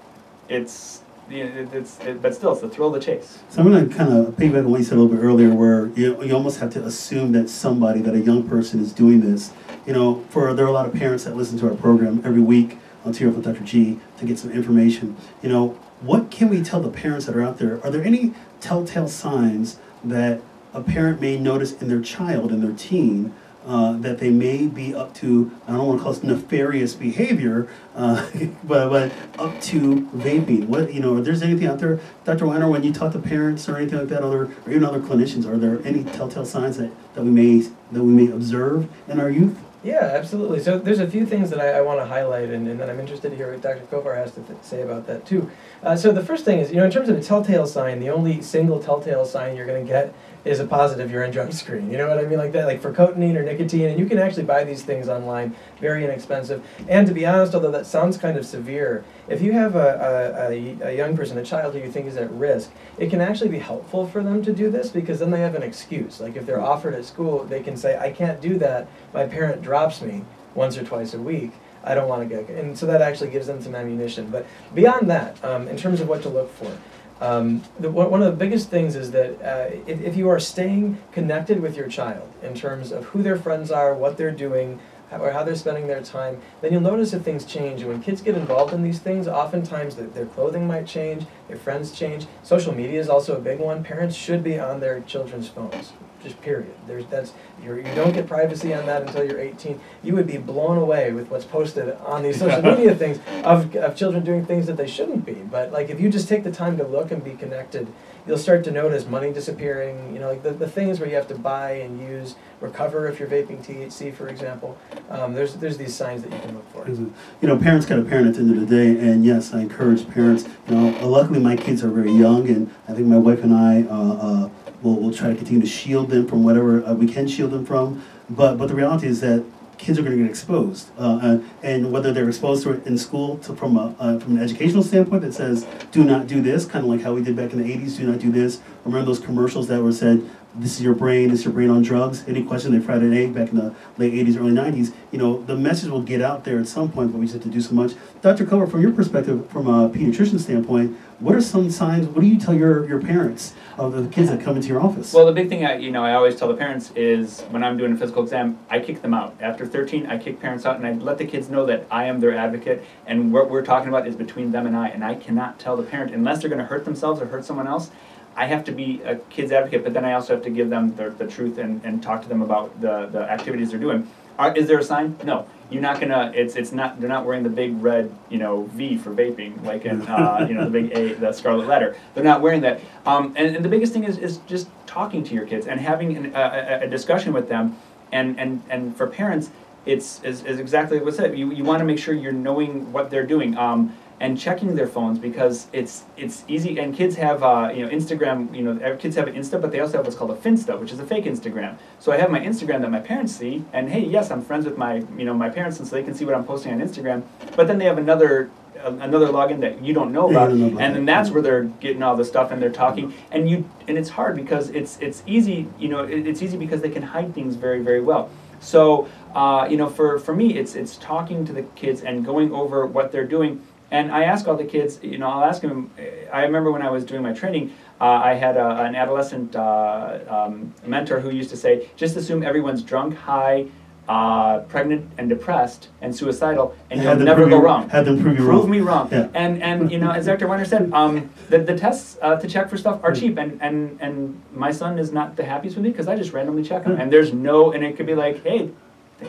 it's 0.49 1.03
it's 1.31 1.99
it, 2.01 2.23
but 2.23 2.35
still 2.35 2.53
it's 2.53 2.61
the 2.61 2.69
thrill 2.69 2.89
of 2.89 2.95
the 2.95 3.01
chase. 3.01 3.39
So 3.51 3.61
I'm 3.61 3.71
going 3.71 3.89
to 3.89 3.95
kind 3.95 4.13
of 4.13 4.35
piggyback 4.37 4.65
on 4.65 4.71
what 4.71 4.79
you 4.79 4.85
said 4.85 4.99
a 4.99 5.01
little 5.01 5.17
bit 5.17 5.23
earlier, 5.23 5.55
where 5.55 5.87
you, 5.89 6.23
you 6.23 6.35
almost 6.35 6.61
have 6.61 6.71
to 6.75 6.85
assume 6.85 7.33
that 7.33 7.49
somebody, 7.49 8.01
that 8.01 8.15
a 8.15 8.21
young 8.21 8.49
person 8.49 8.81
is 8.81 8.93
doing 8.93 9.21
this. 9.21 9.53
You 9.87 9.93
know, 9.93 10.25
for 10.31 10.53
there 10.55 10.65
are 10.65 10.69
a 10.69 10.73
lot 10.73 10.87
of 10.87 10.95
parents 10.95 11.25
that 11.25 11.37
listen 11.37 11.59
to 11.59 11.69
our 11.69 11.75
program 11.75 12.23
every 12.25 12.43
week 12.43 12.79
on 13.05 13.13
Tear 13.13 13.31
with 13.31 13.45
Dr. 13.45 13.65
G 13.65 13.99
to 14.19 14.25
get 14.25 14.39
some 14.39 14.51
information. 14.51 15.17
You 15.43 15.49
know, 15.49 15.69
what 16.01 16.31
can 16.31 16.49
we 16.49 16.63
tell 16.63 16.81
the 16.81 16.91
parents 16.91 17.27
that 17.27 17.37
are 17.37 17.43
out 17.43 17.59
there? 17.59 17.83
Are 17.85 17.91
there 17.91 18.05
any 18.05 18.35
telltale 18.61 19.09
signs 19.09 19.79
that 20.05 20.41
a 20.75 20.83
parent 20.83 21.21
may 21.21 21.39
notice 21.39 21.81
in 21.81 21.89
their 21.89 22.01
child, 22.01 22.53
in 22.53 22.61
their 22.61 22.73
teen, 22.73 23.35
uh, 23.69 23.93
that 23.99 24.19
they 24.19 24.31
may 24.31 24.67
be 24.67 24.95
up 24.95 25.15
to, 25.15 25.53
I 25.69 25.73
don't 25.73 25.87
want 25.87 26.01
to 26.01 26.03
call 26.03 26.15
it 26.15 26.25
nefarious 26.25 26.95
behavior, 26.95 27.69
uh, 27.95 28.27
but, 28.65 28.89
but 28.89 29.13
up 29.39 29.61
to 29.61 30.09
vaping. 30.17 30.67
What, 30.67 30.93
you 30.93 31.01
know, 31.01 31.19
if 31.19 31.25
there's 31.27 31.43
anything 31.43 31.67
out 31.67 31.79
there, 31.79 32.01
Dr. 32.25 32.47
Weiner, 32.47 32.71
when 32.71 32.83
you 32.83 32.93
talk 32.95 33.13
to 33.13 33.19
parents 33.19 33.69
or 33.69 33.77
anything 33.77 33.99
like 33.99 34.09
that, 34.09 34.23
other, 34.23 34.45
or 34.65 34.71
even 34.71 34.85
other 34.85 35.01
clinicians, 35.01 35.47
are 35.47 35.59
there 35.59 35.87
any 35.87 36.03
telltale 36.03 36.47
signs 36.47 36.79
that, 36.79 36.91
that 37.15 37.23
we 37.23 37.31
may, 37.31 37.59
that 37.93 38.03
we 38.03 38.11
may 38.11 38.33
observe 38.33 38.89
in 39.07 39.21
our 39.21 39.29
youth? 39.29 39.59
Yeah, 39.85 40.01
absolutely. 40.01 40.61
So 40.61 40.77
there's 40.79 40.99
a 40.99 41.09
few 41.09 41.25
things 41.25 41.51
that 41.51 41.61
I, 41.61 41.79
I 41.79 41.81
want 41.83 42.01
to 42.01 42.07
highlight, 42.07 42.49
and, 42.51 42.67
and 42.67 42.81
then 42.81 42.91
I'm 42.91 42.99
interested 42.99 43.31
to 43.31 43.37
hear 43.37 43.53
what 43.53 43.61
Dr. 43.61 43.87
Kovar 43.87 44.17
has 44.17 44.33
to 44.33 44.41
th- 44.43 44.59
say 44.63 44.83
about 44.83 45.07
that 45.07 45.25
too. 45.25 45.49
Uh, 45.85 45.95
so 45.95 46.11
the 46.11 46.25
first 46.25 46.45
thing 46.45 46.59
is, 46.59 46.71
you 46.71 46.79
know, 46.79 46.85
in 46.85 46.91
terms 46.91 47.09
of 47.09 47.17
a 47.17 47.23
telltale 47.23 47.67
sign, 47.67 48.01
the 48.01 48.11
only 48.11 48.43
single 48.43 48.83
telltale 48.83 49.25
sign 49.25 49.57
you're 49.57 49.67
going 49.67 49.87
to 49.87 49.89
get 49.89 50.13
is 50.49 50.61
a 50.61 50.67
positive 50.67 51.11
urine 51.11 51.31
drug 51.31 51.53
screen. 51.53 51.91
You 51.91 51.99
know 51.99 52.09
what 52.09 52.19
I 52.19 52.23
mean? 52.23 52.39
Like 52.39 52.53
that, 52.53 52.67
like 52.67 52.81
for 52.81 52.93
cotinine 52.93 53.37
or 53.37 53.43
nicotine, 53.43 53.87
and 53.91 53.99
you 53.99 54.07
can 54.07 54.19
actually 54.19 54.45
buy 54.45 54.65
these 54.65 54.83
things 54.83 55.09
online, 55.09 55.55
very 55.81 56.05
inexpensive. 56.05 56.65
And 56.89 57.07
to 57.07 57.13
be 57.13 57.27
honest, 57.27 57.55
although 57.55 57.71
that 57.71 57.87
sounds 57.87 58.17
kind 58.17 58.39
of 58.39 58.47
severe, 58.47 59.05
if 59.29 59.43
you 59.43 59.53
have 59.53 59.77
a, 59.77 60.49
a, 60.51 60.89
a, 60.89 60.97
young 60.97 61.17
person, 61.17 61.37
a 61.39 61.45
child 61.45 61.75
who 61.75 61.81
you 61.81 61.91
think 61.91 62.07
is 62.07 62.17
at 62.17 62.31
risk, 62.33 62.71
it 62.97 63.11
can 63.11 63.21
actually 63.21 63.51
be 63.51 63.59
helpful 63.59 64.07
for 64.07 64.23
them 64.23 64.43
to 64.43 64.53
do 64.53 64.71
this 64.71 64.89
because 64.89 65.19
then 65.19 65.31
they 65.31 65.41
have 65.41 65.55
an 65.55 65.63
excuse. 65.63 66.21
Like 66.21 66.37
if 66.37 66.47
they're 66.47 66.61
offered 66.61 66.95
at 66.95 67.05
school, 67.05 67.45
they 67.45 67.63
can 67.63 67.77
say, 67.77 67.99
I 67.99 68.11
can't 68.11 68.41
do 68.41 68.59
that. 68.59 68.89
My 69.13 69.27
parent 69.27 69.63
drops 69.63 70.01
me 70.01 70.25
once 70.55 70.79
or 70.79 70.85
twice 70.85 71.15
a 71.15 71.21
week. 71.21 71.53
I 71.85 71.95
don't 71.95 72.09
want 72.09 72.29
to 72.29 72.35
get, 72.35 72.51
and 72.51 72.77
so 72.77 72.87
that 72.87 73.01
actually 73.01 73.31
gives 73.31 73.47
them 73.47 73.63
some 73.63 73.75
ammunition. 73.75 74.31
But 74.31 74.47
beyond 74.75 75.09
that, 75.11 75.43
um, 75.45 75.69
in 75.69 75.77
terms 75.77 76.01
of 76.01 76.09
what 76.09 76.23
to 76.23 76.29
look 76.29 76.53
for, 76.55 76.77
um, 77.21 77.63
the, 77.81 77.91
one 77.91 78.23
of 78.23 78.31
the 78.31 78.37
biggest 78.37 78.71
things 78.71 78.95
is 78.95 79.11
that 79.11 79.43
uh, 79.43 79.75
if, 79.87 80.01
if 80.01 80.17
you 80.17 80.29
are 80.29 80.39
staying 80.39 80.99
connected 81.13 81.61
with 81.61 81.77
your 81.77 81.89
child 81.89 82.33
in 82.43 82.55
terms 82.55 82.93
of 82.93 83.07
who 83.07 83.23
their 83.23 83.37
friends 83.37 83.71
are, 83.71 83.95
what 83.95 84.17
they're 84.17 84.31
doing, 84.31 84.79
or 85.13 85.31
how 85.31 85.43
they're 85.43 85.57
spending 85.57 85.87
their 85.87 86.03
time, 86.03 86.41
then 86.61 86.73
you'll 86.73 86.81
notice 86.81 87.13
if 87.13 87.23
things 87.23 87.45
change. 87.45 87.81
And 87.81 87.91
when 87.91 88.03
kids 88.03 88.21
get 88.21 88.37
involved 88.37 88.75
in 88.75 88.83
these 88.83 88.99
things, 88.99 89.27
oftentimes 89.27 89.97
their, 89.97 90.07
their 90.07 90.27
clothing 90.27 90.67
might 90.67 90.87
change, 90.87 91.25
their 91.49 91.57
friends 91.57 91.93
change. 91.93 92.27
Social 92.43 92.75
media 92.75 93.01
is 93.01 93.09
also 93.09 93.37
a 93.37 93.41
big 93.41 93.59
one. 93.59 93.83
Parents 93.83 94.15
should 94.15 94.45
be 94.45 94.59
on 94.59 94.81
their 94.81 95.01
children's 95.01 95.49
phones. 95.49 95.93
Just 96.23 96.41
period. 96.43 96.75
There's 96.89 97.07
that's 97.07 97.33
you're, 97.63 97.79
you 97.79 97.95
don't 97.95 98.13
get 98.13 98.27
privacy 98.27 98.75
on 98.75 98.87
that 98.87 99.03
until 99.03 99.25
you're 99.25 99.39
18. 99.39 99.81
You 100.03 100.15
would 100.17 100.27
be 100.27 100.37
blown 100.37 100.77
away 100.77 101.13
with 101.13 101.31
what's 101.31 101.45
posted 101.45 101.93
on 101.99 102.25
these 102.25 102.41
social 102.41 102.61
media 102.77 102.95
things 102.95 103.21
of, 103.45 103.75
of 103.77 103.95
children 103.95 104.25
doing 104.25 104.45
things 104.45 104.67
that 104.67 104.77
they 104.77 104.89
shouldn't 104.89 105.25
be. 105.25 105.35
But 105.35 105.71
like 105.73 105.91
if 105.91 106.01
you 106.01 106.09
just 106.09 106.29
take 106.29 106.43
the 106.43 106.51
time 106.51 106.77
to 106.79 106.85
look 106.85 107.13
and 107.13 107.23
be 107.23 107.35
connected, 107.35 107.87
you'll 108.29 108.39
start 108.39 108.63
to 108.65 108.71
notice 108.71 109.07
money 109.07 109.33
disappearing. 109.33 110.13
You 110.13 110.21
know, 110.21 110.29
like 110.29 110.43
the, 110.43 110.51
the 110.51 110.69
things 110.69 111.01
where 111.01 111.09
you 111.09 111.17
have 111.17 111.27
to 111.29 111.35
buy 111.35 111.73
and 111.73 111.99
use, 112.01 112.37
recover 112.61 113.09
if 113.09 113.19
you're 113.19 113.29
vaping 113.29 113.65
THC, 113.65 114.15
for 114.15 114.29
example. 114.29 114.79
Um, 115.09 115.33
there's 115.33 115.55
there's 115.55 115.79
these 115.79 115.95
signs 115.95 116.23
that 116.23 116.33
you 116.33 116.39
can 116.39 116.55
look 116.55 116.71
for. 116.71 116.87
You 116.89 117.49
know, 117.49 117.57
parents 117.59 117.87
got 117.87 117.97
to 117.97 118.05
parent 118.05 118.29
at 118.29 118.35
the 118.35 118.41
end 118.41 118.51
of 118.51 118.61
the 118.61 118.67
day, 118.67 118.91
and 119.01 119.25
yes, 119.25 119.55
I 119.55 119.61
encourage 119.61 120.09
parents. 120.11 120.47
You 120.69 120.75
know, 120.77 121.09
luckily 121.09 121.41
my 121.41 121.57
kids 121.57 121.83
are 121.83 121.89
very 121.89 122.13
young, 122.13 122.47
and 122.49 122.73
I 122.87 122.93
think 122.93 123.07
my 123.07 123.19
wife 123.19 123.43
and 123.43 123.55
I 123.55 123.83
uh, 123.83 123.95
uh, 123.95 124.51
will 124.83 124.97
will 124.97 125.13
try 125.13 125.31
to 125.31 125.35
continue 125.35 125.63
to 125.63 125.67
shield 125.67 126.11
them 126.11 126.29
from 126.29 126.45
whatever 126.45 126.85
uh, 126.85 126.93
we 126.93 127.09
can 127.09 127.27
shield 127.27 127.51
them 127.51 127.65
from. 127.65 128.03
But 128.29 128.59
but 128.59 128.69
the 128.69 128.75
reality 128.75 129.07
is 129.07 129.21
that 129.23 129.45
kids 129.79 129.99
are 129.99 130.03
going 130.03 130.17
to 130.17 130.23
get 130.23 130.31
exposed, 130.31 130.91
uh, 130.99 131.39
and 131.63 131.91
whether 131.93 132.13
they're 132.13 132.29
exposed 132.29 132.65
to 132.65 132.73
it 132.73 132.87
in 132.87 132.99
school 132.99 133.39
to, 133.39 133.55
from 133.55 133.77
a 133.77 133.95
uh, 133.99 134.19
from 134.19 134.37
an 134.37 134.43
educational 134.43 134.83
standpoint 134.83 135.23
that 135.23 135.33
says 135.33 135.67
do 135.93 136.05
not 136.05 136.27
do 136.27 136.43
this, 136.43 136.65
kind 136.65 136.85
of 136.85 136.91
like 136.91 137.01
how 137.01 137.15
we 137.15 137.23
did 137.23 137.37
back 137.37 137.53
in 137.53 137.63
the 137.63 137.65
'80s, 137.65 137.97
do 137.97 138.07
not 138.07 138.19
do 138.19 138.31
this. 138.31 138.61
Remember 138.85 139.07
those 139.07 139.21
commercials 139.21 139.69
that 139.69 139.83
were 139.83 139.93
said. 139.93 140.29
This 140.55 140.77
is 140.77 140.83
your 140.83 140.95
brain. 140.95 141.29
This 141.29 141.41
is 141.41 141.45
your 141.45 141.55
brain 141.55 141.71
on 141.71 141.83
drugs. 141.83 142.25
Any 142.27 142.43
question? 142.43 142.73
They 142.73 142.85
fried 142.85 143.03
an 143.03 143.13
egg 143.13 143.33
back 143.35 143.51
in 143.51 143.57
the 143.57 143.75
late 143.97 144.13
'80s, 144.15 144.37
early 144.39 144.51
'90s. 144.51 144.93
You 145.13 145.19
know, 145.19 145.43
the 145.43 145.55
message 145.55 145.91
will 145.91 146.03
get 146.03 146.21
out 146.21 146.45
there 146.45 146.59
at 146.59 146.67
some 146.67 146.91
point, 146.91 147.13
but 147.13 147.19
we 147.19 147.27
just 147.27 147.35
have 147.35 147.43
to 147.45 147.51
do 147.51 147.61
so 147.61 147.75
much. 147.75 147.93
Dr. 148.23 148.45
Kovar, 148.45 148.69
from 148.69 148.81
your 148.81 148.91
perspective, 148.91 149.49
from 149.51 149.69
a 149.69 149.89
pediatrician 149.91 150.41
standpoint, 150.41 150.97
what 151.21 151.35
are 151.35 151.41
some 151.41 151.71
signs? 151.71 152.07
What 152.07 152.21
do 152.21 152.27
you 152.27 152.39
tell 152.39 152.55
your, 152.55 152.87
your 152.87 153.01
parents 153.01 153.55
of 153.77 153.93
the 153.93 154.09
kids 154.09 154.31
that 154.31 154.41
come 154.41 154.57
into 154.57 154.69
your 154.69 154.81
office? 154.81 155.13
Well, 155.13 155.27
the 155.27 155.33
big 155.33 155.49
thing 155.49 155.65
I, 155.65 155.77
you 155.77 155.91
know, 155.91 156.05
I 156.05 156.15
always 156.15 156.37
tell 156.37 156.47
the 156.47 156.55
parents 156.55 156.93
is 156.93 157.41
when 157.51 157.65
I'm 157.65 157.77
doing 157.77 157.93
a 157.93 157.97
physical 157.97 158.23
exam, 158.23 158.59
I 158.71 158.79
kick 158.79 159.03
them 159.03 159.15
out. 159.15 159.35
After 159.41 159.67
13, 159.67 160.07
I 160.07 160.19
kick 160.19 160.41
parents 160.41 160.65
out, 160.65 160.77
and 160.77 160.87
I 160.87 160.93
let 160.93 161.19
the 161.19 161.27
kids 161.27 161.49
know 161.49 161.67
that 161.67 161.87
I 161.91 162.05
am 162.05 162.21
their 162.21 162.37
advocate, 162.37 162.85
and 163.07 163.33
what 163.33 163.51
we're 163.51 163.65
talking 163.65 163.89
about 163.89 164.07
is 164.07 164.15
between 164.15 164.53
them 164.53 164.67
and 164.67 164.77
I. 164.77 164.89
And 164.89 165.05
I 165.05 165.17
cannot 165.17 165.59
tell 165.59 165.77
the 165.77 165.83
parent 165.83 166.15
unless 166.15 166.41
they're 166.41 166.51
going 166.51 166.61
to 166.61 166.67
hurt 166.67 166.85
themselves 166.85 167.21
or 167.21 167.27
hurt 167.27 167.45
someone 167.45 167.67
else. 167.67 167.91
I 168.37 168.47
have 168.47 168.63
to 168.65 168.73
be 168.73 169.03
a 169.03 169.17
kid's 169.17 169.51
advocate, 169.51 169.83
but 169.83 169.95
then 169.95 170.05
I 170.05 170.13
also 170.13 170.35
have 170.35 170.45
to 170.45 170.51
give 170.51 170.71
them 170.71 170.95
the, 170.95 171.11
the 171.11 171.27
truth 171.27 171.59
and, 171.59 171.85
and 171.85 172.01
talk 172.01 172.23
to 172.23 172.29
them 172.29 172.43
about 172.43 172.81
the, 172.81 173.07
the 173.07 173.29
activities 173.29 173.71
they're 173.71 173.81
doing. 173.81 174.09
Are, 174.39 174.57
is 174.57 174.69
there 174.69 174.79
a 174.79 174.85
sign? 174.85 175.17
No. 175.25 175.49
You're 175.71 175.83
not 175.83 176.01
gonna. 176.01 176.33
It's 176.35 176.57
it's 176.57 176.73
not. 176.73 176.99
They're 176.99 177.09
not 177.09 177.27
wearing 177.27 177.43
the 177.43 177.51
big 177.51 177.83
red, 177.83 178.15
you 178.31 178.39
know, 178.39 178.65
V 178.73 178.97
for 178.97 179.11
vaping, 179.11 179.63
like 179.65 179.85
in 179.85 180.03
uh, 180.03 180.47
you 180.49 180.55
know 180.55 180.65
the 180.65 180.71
big 180.71 180.93
A, 180.97 181.13
the 181.15 181.33
scarlet 181.33 181.67
letter. 181.67 181.95
They're 182.15 182.25
not 182.25 182.41
wearing 182.41 182.63
that. 182.63 182.81
Um, 183.05 183.35
and, 183.37 183.57
and 183.57 183.65
the 183.65 183.69
biggest 183.69 183.93
thing 183.93 184.05
is, 184.05 184.17
is 184.19 184.39
just 184.47 184.69
talking 184.87 185.23
to 185.25 185.35
your 185.35 185.47
kids 185.47 185.67
and 185.67 185.79
having 185.79 186.17
an, 186.17 186.33
a, 186.35 186.81
a- 186.85 186.89
discussion 186.89 187.33
with 187.35 187.49
them. 187.49 187.77
And 188.13 188.41
and 188.41 188.63
and 188.71 188.97
for 188.97 189.07
parents, 189.07 189.51
it's 189.85 190.23
is, 190.25 190.43
is 190.45 190.59
exactly 190.59 190.99
what 191.01 191.13
I 191.13 191.17
said. 191.17 191.39
You 191.39 191.53
you 191.53 191.65
want 191.65 191.81
to 191.81 191.85
make 191.85 191.99
sure 191.99 192.15
you're 192.15 192.33
knowing 192.33 192.91
what 192.91 193.11
they're 193.11 193.27
doing. 193.27 193.57
Um, 193.59 193.95
and 194.21 194.39
checking 194.39 194.75
their 194.75 194.87
phones 194.87 195.19
because 195.19 195.69
it's 195.73 196.05
it's 196.17 196.45
easy 196.49 196.79
and 196.79 196.95
kids 196.95 197.17
have 197.17 197.43
uh, 197.43 197.71
you 197.75 197.85
know 197.85 197.91
Instagram 197.91 198.55
you 198.55 198.63
know 198.63 198.97
kids 198.97 199.17
have 199.17 199.29
an 199.29 199.35
Insta 199.35 199.61
but 199.61 199.71
they 199.71 199.81
also 199.81 199.99
have 199.99 200.07
what's 200.07 200.17
called 200.17 200.31
a 200.31 200.37
Finsta 200.37 200.79
which 200.79 200.93
is 200.93 200.99
a 200.99 201.07
fake 201.07 201.25
Instagram 201.25 201.77
so 201.99 202.13
I 202.13 202.17
have 202.17 202.31
my 202.31 202.41
Instagram 202.41 202.81
that 202.81 202.91
my 202.91 203.01
parents 203.01 203.37
see 203.37 203.65
and 203.73 203.89
hey 203.89 204.05
yes 204.05 204.31
I'm 204.31 204.43
friends 204.43 204.65
with 204.65 204.77
my 204.77 204.97
you 205.17 205.25
know 205.25 205.35
my 205.35 205.49
parents 205.49 205.79
and 205.79 205.87
so 205.87 205.97
they 205.97 206.03
can 206.03 206.15
see 206.15 206.25
what 206.25 206.35
I'm 206.35 206.45
posting 206.45 206.73
on 206.73 206.81
Instagram 206.81 207.23
but 207.57 207.67
then 207.67 207.79
they 207.79 207.85
have 207.85 207.99
another 207.99 208.51
another 208.85 209.27
login 209.27 209.61
that 209.61 209.83
you 209.83 209.93
don't 209.93 210.13
know 210.13 210.31
about, 210.31 210.49
don't 210.49 210.61
know 210.61 210.67
about 210.69 210.81
and 210.81 210.93
it. 210.93 210.95
then 210.95 211.05
that's 211.05 211.31
where 211.31 211.43
they're 211.43 211.65
getting 211.65 212.03
all 212.03 212.17
the 212.17 212.25
stuff 212.25 212.51
and 212.51 212.63
they're 212.63 212.71
talking, 212.71 213.13
and 213.31 213.49
you 213.51 213.69
and 213.87 213.99
it's 213.99 214.09
hard 214.09 214.37
because 214.37 214.71
it's 214.71 214.99
it's 215.01 215.23
easy, 215.27 215.69
you 215.79 215.89
know, 215.89 216.05
it, 216.05 216.27
it's 216.27 216.43
easy 216.43 216.57
because 216.57 216.81
they 216.81 216.91
can 216.91 217.03
hide 217.03 217.35
things 217.35 217.57
very 217.57 217.81
very 217.83 218.01
well. 218.01 218.31
So 218.61 219.09
uh, 219.35 219.69
you 219.71 219.77
know, 219.77 219.89
for 219.89 220.19
for 220.19 220.35
me, 220.35 220.57
it's 220.59 220.75
it's 220.75 220.97
talking 220.97 221.45
to 221.47 221.53
the 221.53 221.63
kids 221.63 222.03
and 222.03 222.25
going 222.25 222.53
over 222.53 222.87
what 222.87 223.13
they're 223.13 223.27
doing. 223.27 223.63
And 223.91 224.13
I 224.13 224.25
ask 224.25 224.47
all 224.47 224.57
the 224.57 224.65
kids, 224.65 225.01
you 225.03 225.17
know, 225.19 225.29
I'll 225.29 225.45
ask 225.45 225.63
them. 225.63 225.91
I 226.33 226.43
remember 226.43 226.71
when 226.71 226.83
I 226.83 226.91
was 226.91 227.05
doing 227.05 227.23
my 227.23 227.33
training, 227.33 227.73
uh, 228.01 228.05
I 228.05 228.35
had 228.35 228.57
a, 228.59 228.69
an 228.83 228.95
adolescent 228.95 229.57
uh, 229.57 230.19
um, 230.29 230.75
mentor 230.87 231.21
who 231.21 231.31
used 231.31 231.51
to 231.51 231.57
say, 231.57 231.89
just 231.97 232.15
assume 232.17 232.43
everyone's 232.43 232.83
drunk, 232.83 233.17
high, 233.17 233.67
uh, 234.07 234.61
pregnant 234.61 235.11
and 235.19 235.29
depressed 235.29 235.89
and 236.03 236.15
suicidal, 236.15 236.75
and 236.91 237.03
you'll 237.03 237.17
never 237.17 237.47
go 237.49 237.61
wrong. 237.61 237.89
had 237.91 238.05
them 238.07 238.21
prove 238.23 238.39
you 238.39 238.45
Prove 238.45 238.61
wrong. 238.63 238.71
me 238.71 238.81
wrong. 238.81 239.09
Yeah. 239.13 239.29
And 239.35 239.63
and 239.63 239.91
you 239.93 239.99
know, 239.99 240.11
as 240.11 240.25
Dr. 240.27 240.47
Weiner 240.49 240.65
said, 240.65 240.91
um, 240.95 241.29
the, 241.51 241.59
the 241.59 241.77
tests 241.77 242.17
uh, 242.23 242.37
to 242.37 242.49
check 242.49 242.71
for 242.71 242.77
stuff 242.79 243.01
are 243.05 243.13
Mm. 243.13 243.21
cheap, 243.21 243.37
and, 243.39 243.61
and 243.63 243.99
and 244.01 244.41
my 244.55 244.71
son 244.71 244.99
is 244.99 245.13
not 245.13 245.37
the 245.37 245.45
happiest 245.45 245.77
with 245.77 245.85
me 245.85 245.91
because 245.91 246.09
I 246.09 246.17
just 246.17 246.33
randomly 246.33 246.63
check 246.63 246.85
him, 246.85 246.97
Mm. 246.97 247.01
and 247.03 247.13
there's 247.13 247.33
no, 247.35 247.73
and 247.73 247.83
it 247.85 247.97
could 247.97 248.07
be 248.07 248.15
like, 248.15 248.43
hey. 248.43 248.71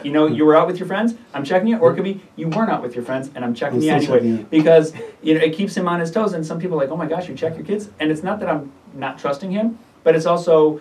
You 0.04 0.12
know, 0.12 0.28
you 0.28 0.46
were 0.46 0.56
out 0.56 0.68
with 0.68 0.78
your 0.80 0.88
friends. 0.88 1.16
I'm 1.34 1.44
checking 1.44 1.68
you, 1.70 1.78
or 1.78 1.92
it 1.92 1.96
could 1.96 2.04
be 2.04 2.22
you 2.36 2.48
weren't 2.48 2.70
out 2.70 2.82
with 2.82 2.96
your 2.96 3.04
friends, 3.04 3.32
and 3.34 3.44
I'm 3.44 3.54
checking 3.54 3.80
I'm 3.80 3.84
you 3.84 3.90
anyway 3.92 4.20
checking 4.20 4.44
because 4.46 4.94
you 5.22 5.34
know 5.34 5.42
it 5.42 5.54
keeps 5.54 5.76
him 5.76 5.88
on 5.88 6.00
his 6.00 6.12
toes. 6.12 6.34
And 6.34 6.46
some 6.46 6.60
people 6.60 6.78
are 6.78 6.82
like, 6.82 6.92
oh 6.92 6.98
my 6.98 7.08
gosh, 7.08 7.28
you 7.28 7.36
check 7.36 7.56
your 7.56 7.66
kids, 7.66 7.90
and 8.00 8.12
it's 8.12 8.24
not 8.24 8.40
that 8.40 8.50
I'm 8.50 8.72
not 8.94 9.18
trusting 9.18 9.52
him, 9.52 9.80
but 10.04 10.16
it's 10.16 10.26
also 10.26 10.80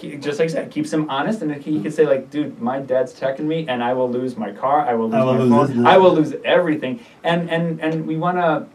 just 0.00 0.38
like 0.38 0.48
I 0.50 0.52
said, 0.52 0.70
keeps 0.70 0.92
him 0.92 1.10
honest, 1.10 1.42
and 1.42 1.52
he 1.54 1.80
could 1.80 1.92
say 1.92 2.06
like, 2.06 2.30
dude, 2.30 2.60
my 2.60 2.78
dad's 2.80 3.12
checking 3.12 3.48
me, 3.48 3.66
and 3.68 3.82
I 3.82 3.92
will 3.92 4.10
lose 4.10 4.36
my 4.36 4.52
car, 4.52 4.86
I 4.86 4.94
will 4.94 5.06
lose 5.06 5.14
I 5.14 5.24
will 5.24 5.34
my 5.34 5.40
lose 5.44 5.70
phone, 5.70 5.86
I 5.86 5.96
will 5.98 6.14
lose 6.14 6.34
everything, 6.44 7.00
and 7.22 7.50
and 7.50 7.80
and 7.80 8.06
we 8.06 8.16
want 8.16 8.36
to. 8.38 8.66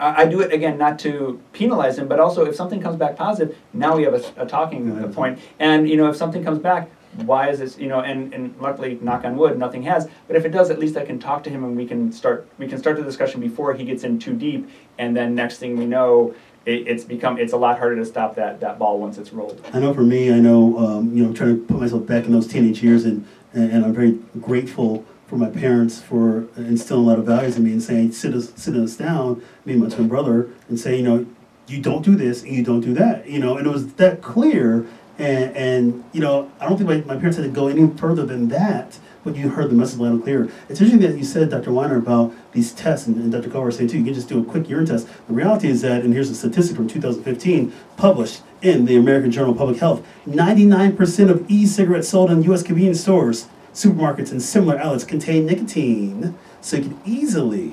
I 0.00 0.22
I 0.22 0.26
do 0.26 0.40
it 0.40 0.52
again 0.52 0.78
not 0.78 0.98
to 1.00 1.40
penalize 1.52 1.98
him, 1.98 2.08
but 2.08 2.18
also 2.18 2.44
if 2.46 2.56
something 2.56 2.80
comes 2.80 2.96
back 2.96 3.14
positive, 3.16 3.56
now 3.72 3.96
we 3.96 4.02
have 4.04 4.14
a, 4.14 4.42
a 4.42 4.46
talking 4.46 4.88
Yeah. 4.88 5.06
point. 5.14 5.38
And 5.58 5.88
you 5.88 5.96
know, 5.96 6.08
if 6.08 6.16
something 6.16 6.42
comes 6.42 6.58
back, 6.58 6.90
why 7.16 7.50
is 7.50 7.58
this? 7.58 7.78
You 7.78 7.88
know, 7.88 8.00
and, 8.00 8.32
and 8.32 8.54
luckily, 8.60 8.98
knock 9.00 9.24
on 9.24 9.36
wood, 9.36 9.58
nothing 9.58 9.82
has. 9.82 10.08
But 10.26 10.36
if 10.36 10.44
it 10.44 10.50
does, 10.50 10.70
at 10.70 10.78
least 10.78 10.96
I 10.96 11.04
can 11.04 11.18
talk 11.18 11.44
to 11.44 11.50
him 11.50 11.64
and 11.64 11.76
we 11.76 11.86
can 11.86 12.12
start 12.12 12.46
we 12.58 12.66
can 12.66 12.78
start 12.78 12.96
the 12.96 13.02
discussion 13.02 13.40
before 13.40 13.74
he 13.74 13.84
gets 13.84 14.04
in 14.04 14.18
too 14.18 14.34
deep. 14.34 14.68
And 14.98 15.16
then 15.16 15.34
next 15.34 15.58
thing 15.58 15.76
we 15.76 15.86
know, 15.86 16.34
it, 16.64 16.88
it's 16.88 17.04
become 17.04 17.38
it's 17.38 17.52
a 17.52 17.56
lot 17.56 17.78
harder 17.78 17.96
to 17.96 18.04
stop 18.04 18.34
that 18.36 18.60
that 18.60 18.78
ball 18.78 18.98
once 18.98 19.18
it's 19.18 19.32
rolled. 19.32 19.60
I 19.72 19.80
know 19.80 19.92
for 19.92 20.02
me, 20.02 20.32
I 20.32 20.40
know, 20.40 20.78
um, 20.78 21.16
you 21.16 21.24
know, 21.24 21.32
trying 21.32 21.56
to 21.56 21.64
put 21.64 21.80
myself 21.80 22.06
back 22.06 22.24
in 22.24 22.32
those 22.32 22.46
teenage 22.46 22.82
years, 22.82 23.04
and, 23.04 23.26
and, 23.52 23.70
and 23.70 23.84
I'm 23.84 23.92
very 23.92 24.18
grateful 24.40 25.04
for 25.26 25.36
my 25.36 25.48
parents 25.48 26.00
for 26.00 26.46
instilling 26.58 27.06
a 27.06 27.08
lot 27.08 27.18
of 27.18 27.24
values 27.24 27.56
in 27.56 27.64
me 27.64 27.72
and 27.72 27.82
saying, 27.82 28.12
sit 28.12 28.34
us, 28.34 28.52
sit 28.54 28.76
us 28.76 28.96
down, 28.96 29.42
me 29.64 29.72
and 29.72 29.82
my 29.82 29.88
twin 29.88 30.06
brother, 30.06 30.50
and 30.68 30.78
say, 30.78 30.94
you 30.94 31.02
know, 31.02 31.24
you 31.66 31.80
don't 31.80 32.04
do 32.04 32.14
this 32.14 32.42
and 32.42 32.52
you 32.52 32.62
don't 32.62 32.82
do 32.82 32.92
that, 32.92 33.26
you 33.26 33.38
know, 33.38 33.56
and 33.56 33.66
it 33.66 33.70
was 33.70 33.94
that 33.94 34.20
clear, 34.20 34.86
and, 35.18 35.56
and 35.56 36.04
you 36.12 36.20
know, 36.20 36.50
I 36.60 36.68
don't 36.68 36.76
think 36.76 36.88
my, 36.88 37.14
my 37.14 37.16
parents 37.16 37.36
had 37.36 37.44
to 37.44 37.50
go 37.50 37.68
any 37.68 37.86
further 37.96 38.24
than 38.24 38.48
that, 38.48 38.98
but 39.24 39.36
you 39.36 39.50
heard 39.50 39.70
the 39.70 39.74
message 39.74 39.98
loud 39.98 40.12
and 40.12 40.22
clear. 40.22 40.44
It's 40.68 40.80
interesting 40.80 41.00
that 41.00 41.16
you 41.16 41.24
said, 41.24 41.50
Dr. 41.50 41.72
Weiner, 41.72 41.96
about 41.96 42.32
these 42.52 42.72
tests, 42.72 43.06
and, 43.06 43.16
and 43.16 43.32
Dr. 43.32 43.60
Was 43.60 43.76
saying 43.76 43.90
too, 43.90 43.98
you 43.98 44.04
can 44.04 44.14
just 44.14 44.28
do 44.28 44.40
a 44.40 44.44
quick 44.44 44.68
urine 44.68 44.86
test. 44.86 45.08
The 45.28 45.34
reality 45.34 45.68
is 45.68 45.82
that, 45.82 46.02
and 46.02 46.12
here's 46.12 46.30
a 46.30 46.34
statistic 46.34 46.76
from 46.76 46.88
2015, 46.88 47.72
published 47.96 48.42
in 48.62 48.84
the 48.86 48.96
American 48.96 49.30
Journal 49.30 49.52
of 49.52 49.58
Public 49.58 49.78
Health, 49.78 50.06
99% 50.26 51.30
of 51.30 51.50
e-cigarettes 51.50 52.08
sold 52.08 52.30
in 52.30 52.42
U.S. 52.44 52.62
convenience 52.62 53.00
stores, 53.00 53.48
supermarkets, 53.72 54.30
and 54.30 54.42
similar 54.42 54.78
outlets 54.78 55.04
contain 55.04 55.46
nicotine, 55.46 56.36
so 56.60 56.76
you 56.76 56.82
can 56.84 57.00
easily 57.04 57.72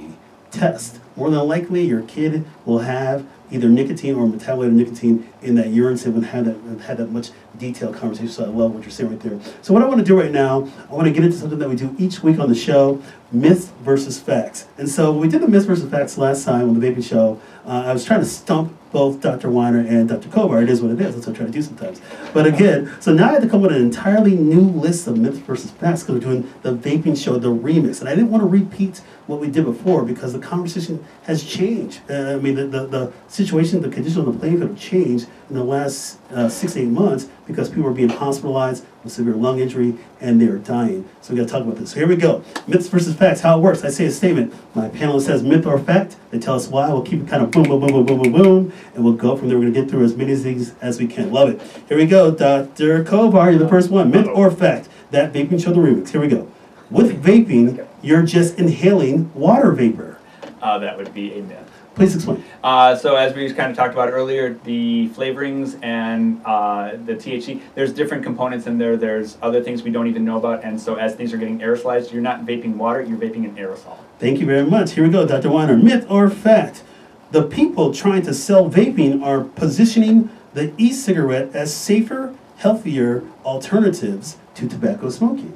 test. 0.52 1.00
More 1.16 1.30
than 1.30 1.48
likely, 1.48 1.86
your 1.86 2.02
kid 2.04 2.46
will 2.66 2.80
have 2.80 3.26
either 3.52 3.70
nicotine 3.70 4.16
or 4.16 4.28
metabolite 4.28 4.68
of 4.68 4.74
nicotine 4.74 5.30
in 5.42 5.56
that 5.56 5.70
urine, 5.70 5.96
we 5.96 6.02
haven't 6.04 6.24
had 6.24 6.46
that, 6.46 6.82
had 6.82 6.98
that 6.98 7.12
much 7.12 7.32
detailed 7.60 7.96
conversation, 7.96 8.30
so 8.30 8.46
I 8.46 8.48
love 8.48 8.74
what 8.74 8.84
you're 8.84 8.92
saying 8.92 9.12
right 9.12 9.20
there. 9.20 9.40
So 9.62 9.74
what 9.74 9.84
I 9.84 9.86
want 9.86 10.00
to 10.00 10.06
do 10.06 10.20
right 10.20 10.32
now, 10.32 10.68
I 10.90 10.94
want 10.94 11.06
to 11.06 11.14
get 11.14 11.24
into 11.24 11.38
something 11.38 11.60
that 11.60 11.70
we 11.70 11.76
do 11.76 11.96
each 12.00 12.24
week 12.24 12.40
on 12.40 12.50
the 12.50 12.56
show, 12.56 13.02
myths 13.32 13.72
versus 13.82 14.20
facts. 14.20 14.68
And 14.78 14.90
so 14.90 15.12
we 15.12 15.28
did 15.28 15.42
the 15.42 15.48
myths 15.48 15.66
versus 15.66 15.90
facts 15.90 16.18
last 16.18 16.46
time 16.46 16.70
on 16.70 16.80
the 16.80 16.88
Vaping 16.88 17.08
Show. 17.08 17.40
Uh, 17.66 17.84
I 17.86 17.94
was 17.94 18.06
trying 18.06 18.22
to 18.22 18.26
stump 18.26 18.76
both 18.92 19.22
Dr. 19.22 19.52
Weiner 19.52 19.80
and 19.80 20.10
Dr. 20.10 20.30
Kovar. 20.30 20.64
It 20.64 20.70
is 20.70 20.82
what 20.82 20.92
it 20.92 21.00
is. 21.00 21.14
That's 21.14 21.28
what 21.28 21.36
I 21.36 21.38
try 21.38 21.46
to 21.46 21.52
do 21.52 21.62
sometimes. 21.62 22.02
But 22.34 22.48
again, 22.48 22.92
so 23.00 23.14
now 23.14 23.30
I 23.30 23.34
had 23.34 23.42
to 23.44 23.48
come 23.48 23.64
up 23.64 23.70
with 23.70 23.78
an 23.78 23.84
entirely 23.84 24.36
new 24.36 24.62
list 24.62 25.06
of 25.08 25.18
myths 25.18 25.38
versus 25.40 25.70
facts 25.72 26.02
because 26.02 26.16
we're 26.16 26.32
doing 26.32 26.52
the 26.64 26.74
Vaping 26.74 27.22
Show, 27.22 27.38
the 27.38 27.50
remix. 27.50 28.00
And 28.00 28.10
I 28.10 28.16
didn't 28.16 28.32
want 28.32 28.42
to 28.42 28.48
repeat 28.48 29.02
what 29.28 29.40
we 29.40 29.48
did 29.48 29.66
before 29.66 30.04
because 30.04 30.34
the 30.34 30.40
conversation 30.40 31.06
has 31.24 31.44
changed. 31.44 32.02
Uh, 32.10 32.34
I 32.34 32.36
mean, 32.38 32.56
the, 32.56 32.66
the, 32.66 32.88
the 32.88 33.14
situation, 33.28 33.82
the 33.82 33.90
condition 33.90 34.22
on 34.22 34.32
the 34.32 34.40
playing 34.40 34.58
field 34.58 34.72
have 34.72 34.80
changed 34.80 35.28
in 35.50 35.56
the 35.56 35.64
last 35.64 36.18
uh, 36.32 36.50
six, 36.50 36.76
eight 36.76 36.88
months 36.88 37.30
because 37.50 37.68
people 37.68 37.88
are 37.88 37.94
being 37.94 38.10
hospitalized 38.10 38.86
with 39.04 39.12
severe 39.12 39.34
lung 39.34 39.60
injury 39.60 39.98
and 40.22 40.40
they're 40.40 40.60
dying. 40.60 41.10
So 41.22 41.34
we 41.34 41.40
got 41.40 41.48
to 41.48 41.52
talk 41.52 41.64
about 41.64 41.78
this. 41.78 41.92
So 41.92 41.98
here 41.98 42.08
we 42.08 42.16
go. 42.16 42.44
Myths 42.68 42.88
versus 42.88 43.16
facts. 43.16 43.42
How 43.42 43.58
it 43.58 43.62
works. 43.62 43.84
I 43.84 43.90
say 43.90 44.06
a 44.06 44.12
statement. 44.12 44.54
My 44.76 44.88
panelist 44.88 45.24
says 45.26 45.42
myth 45.42 45.66
or 45.66 45.80
fact. 45.80 46.16
They 46.30 46.38
tell 46.38 46.56
us 46.56 46.68
why. 46.68 46.88
We'll 46.90 47.02
keep 47.02 47.22
it 47.22 47.28
kind 47.28 47.42
of 47.42 47.50
boom, 47.50 47.64
boom, 47.64 47.80
boom, 47.80 47.92
boom, 47.92 48.06
boom, 48.06 48.22
boom, 48.22 48.32
boom, 48.32 48.74
and 48.94 49.04
we'll 49.04 49.14
go 49.14 49.36
from 49.36 49.50
there. 49.50 49.58
We're 49.58 49.64
going 49.64 49.74
to 49.74 49.82
get 49.82 49.90
through 49.90 50.04
as 50.04 50.16
many 50.16 50.36
these 50.36 50.76
as 50.80 51.00
we 51.00 51.08
can. 51.08 51.32
Love 51.32 51.50
it. 51.50 51.62
Here 51.88 51.98
we 51.98 52.06
go. 52.06 52.30
Dr. 52.30 53.04
Kovar, 53.04 53.50
you're 53.50 53.60
the 53.60 53.68
first 53.68 53.90
one. 53.90 54.12
Myth 54.12 54.28
or 54.28 54.52
fact. 54.52 54.88
That 55.10 55.34
vaping 55.34 55.64
the 55.64 55.72
remix. 55.72 56.10
Here 56.10 56.22
we 56.22 56.28
go. 56.28 56.52
With 56.92 57.24
vaping, 57.24 57.88
you're 58.04 58.22
just 58.22 58.60
inhaling 58.60 59.34
water 59.34 59.72
vapor. 59.72 60.20
Uh, 60.62 60.78
that 60.78 60.98
would 60.98 61.14
be 61.16 61.34
a 61.34 61.42
myth. 61.42 61.69
Please 62.00 62.16
explain. 62.16 62.42
Uh, 62.64 62.96
so 62.96 63.18
as 63.18 63.36
we 63.36 63.54
kind 63.54 63.70
of 63.70 63.76
talked 63.76 63.94
about 63.94 64.10
earlier, 64.10 64.54
the 64.64 65.10
flavorings 65.10 65.78
and 65.84 66.42
uh, 66.46 66.92
the 67.06 67.14
THC, 67.14 67.62
there's 67.76 67.92
different 67.92 68.24
components 68.24 68.68
in 68.68 68.78
there. 68.78 68.96
There's 68.96 69.38
other 69.42 69.62
things 69.62 69.84
we 69.84 69.92
don't 69.92 70.08
even 70.08 70.24
know 70.24 70.38
about, 70.38 70.64
and 70.64 70.80
so 70.80 70.96
as 70.96 71.14
things 71.16 71.34
are 71.34 71.38
getting 71.38 71.60
aerosolized, 71.60 72.14
you're 72.14 72.22
not 72.22 72.46
vaping 72.46 72.76
water, 72.78 73.02
you're 73.02 73.18
vaping 73.18 73.44
an 73.44 73.54
aerosol. 73.58 73.98
Thank 74.18 74.40
you 74.40 74.46
very 74.46 74.66
much. 74.66 74.94
Here 74.94 75.04
we 75.04 75.10
go, 75.10 75.28
Dr. 75.28 75.50
Weiner. 75.50 75.76
Myth 75.76 76.06
or 76.10 76.30
fact? 76.30 76.84
The 77.32 77.44
people 77.44 77.94
trying 77.94 78.22
to 78.22 78.34
sell 78.34 78.70
vaping 78.70 79.22
are 79.22 79.44
positioning 79.44 80.30
the 80.54 80.74
e 80.78 80.94
cigarette 80.94 81.54
as 81.54 81.74
safer, 81.74 82.34
healthier 82.60 83.24
alternatives 83.44 84.38
to 84.56 84.70
tobacco 84.70 85.10
smoking. 85.10 85.54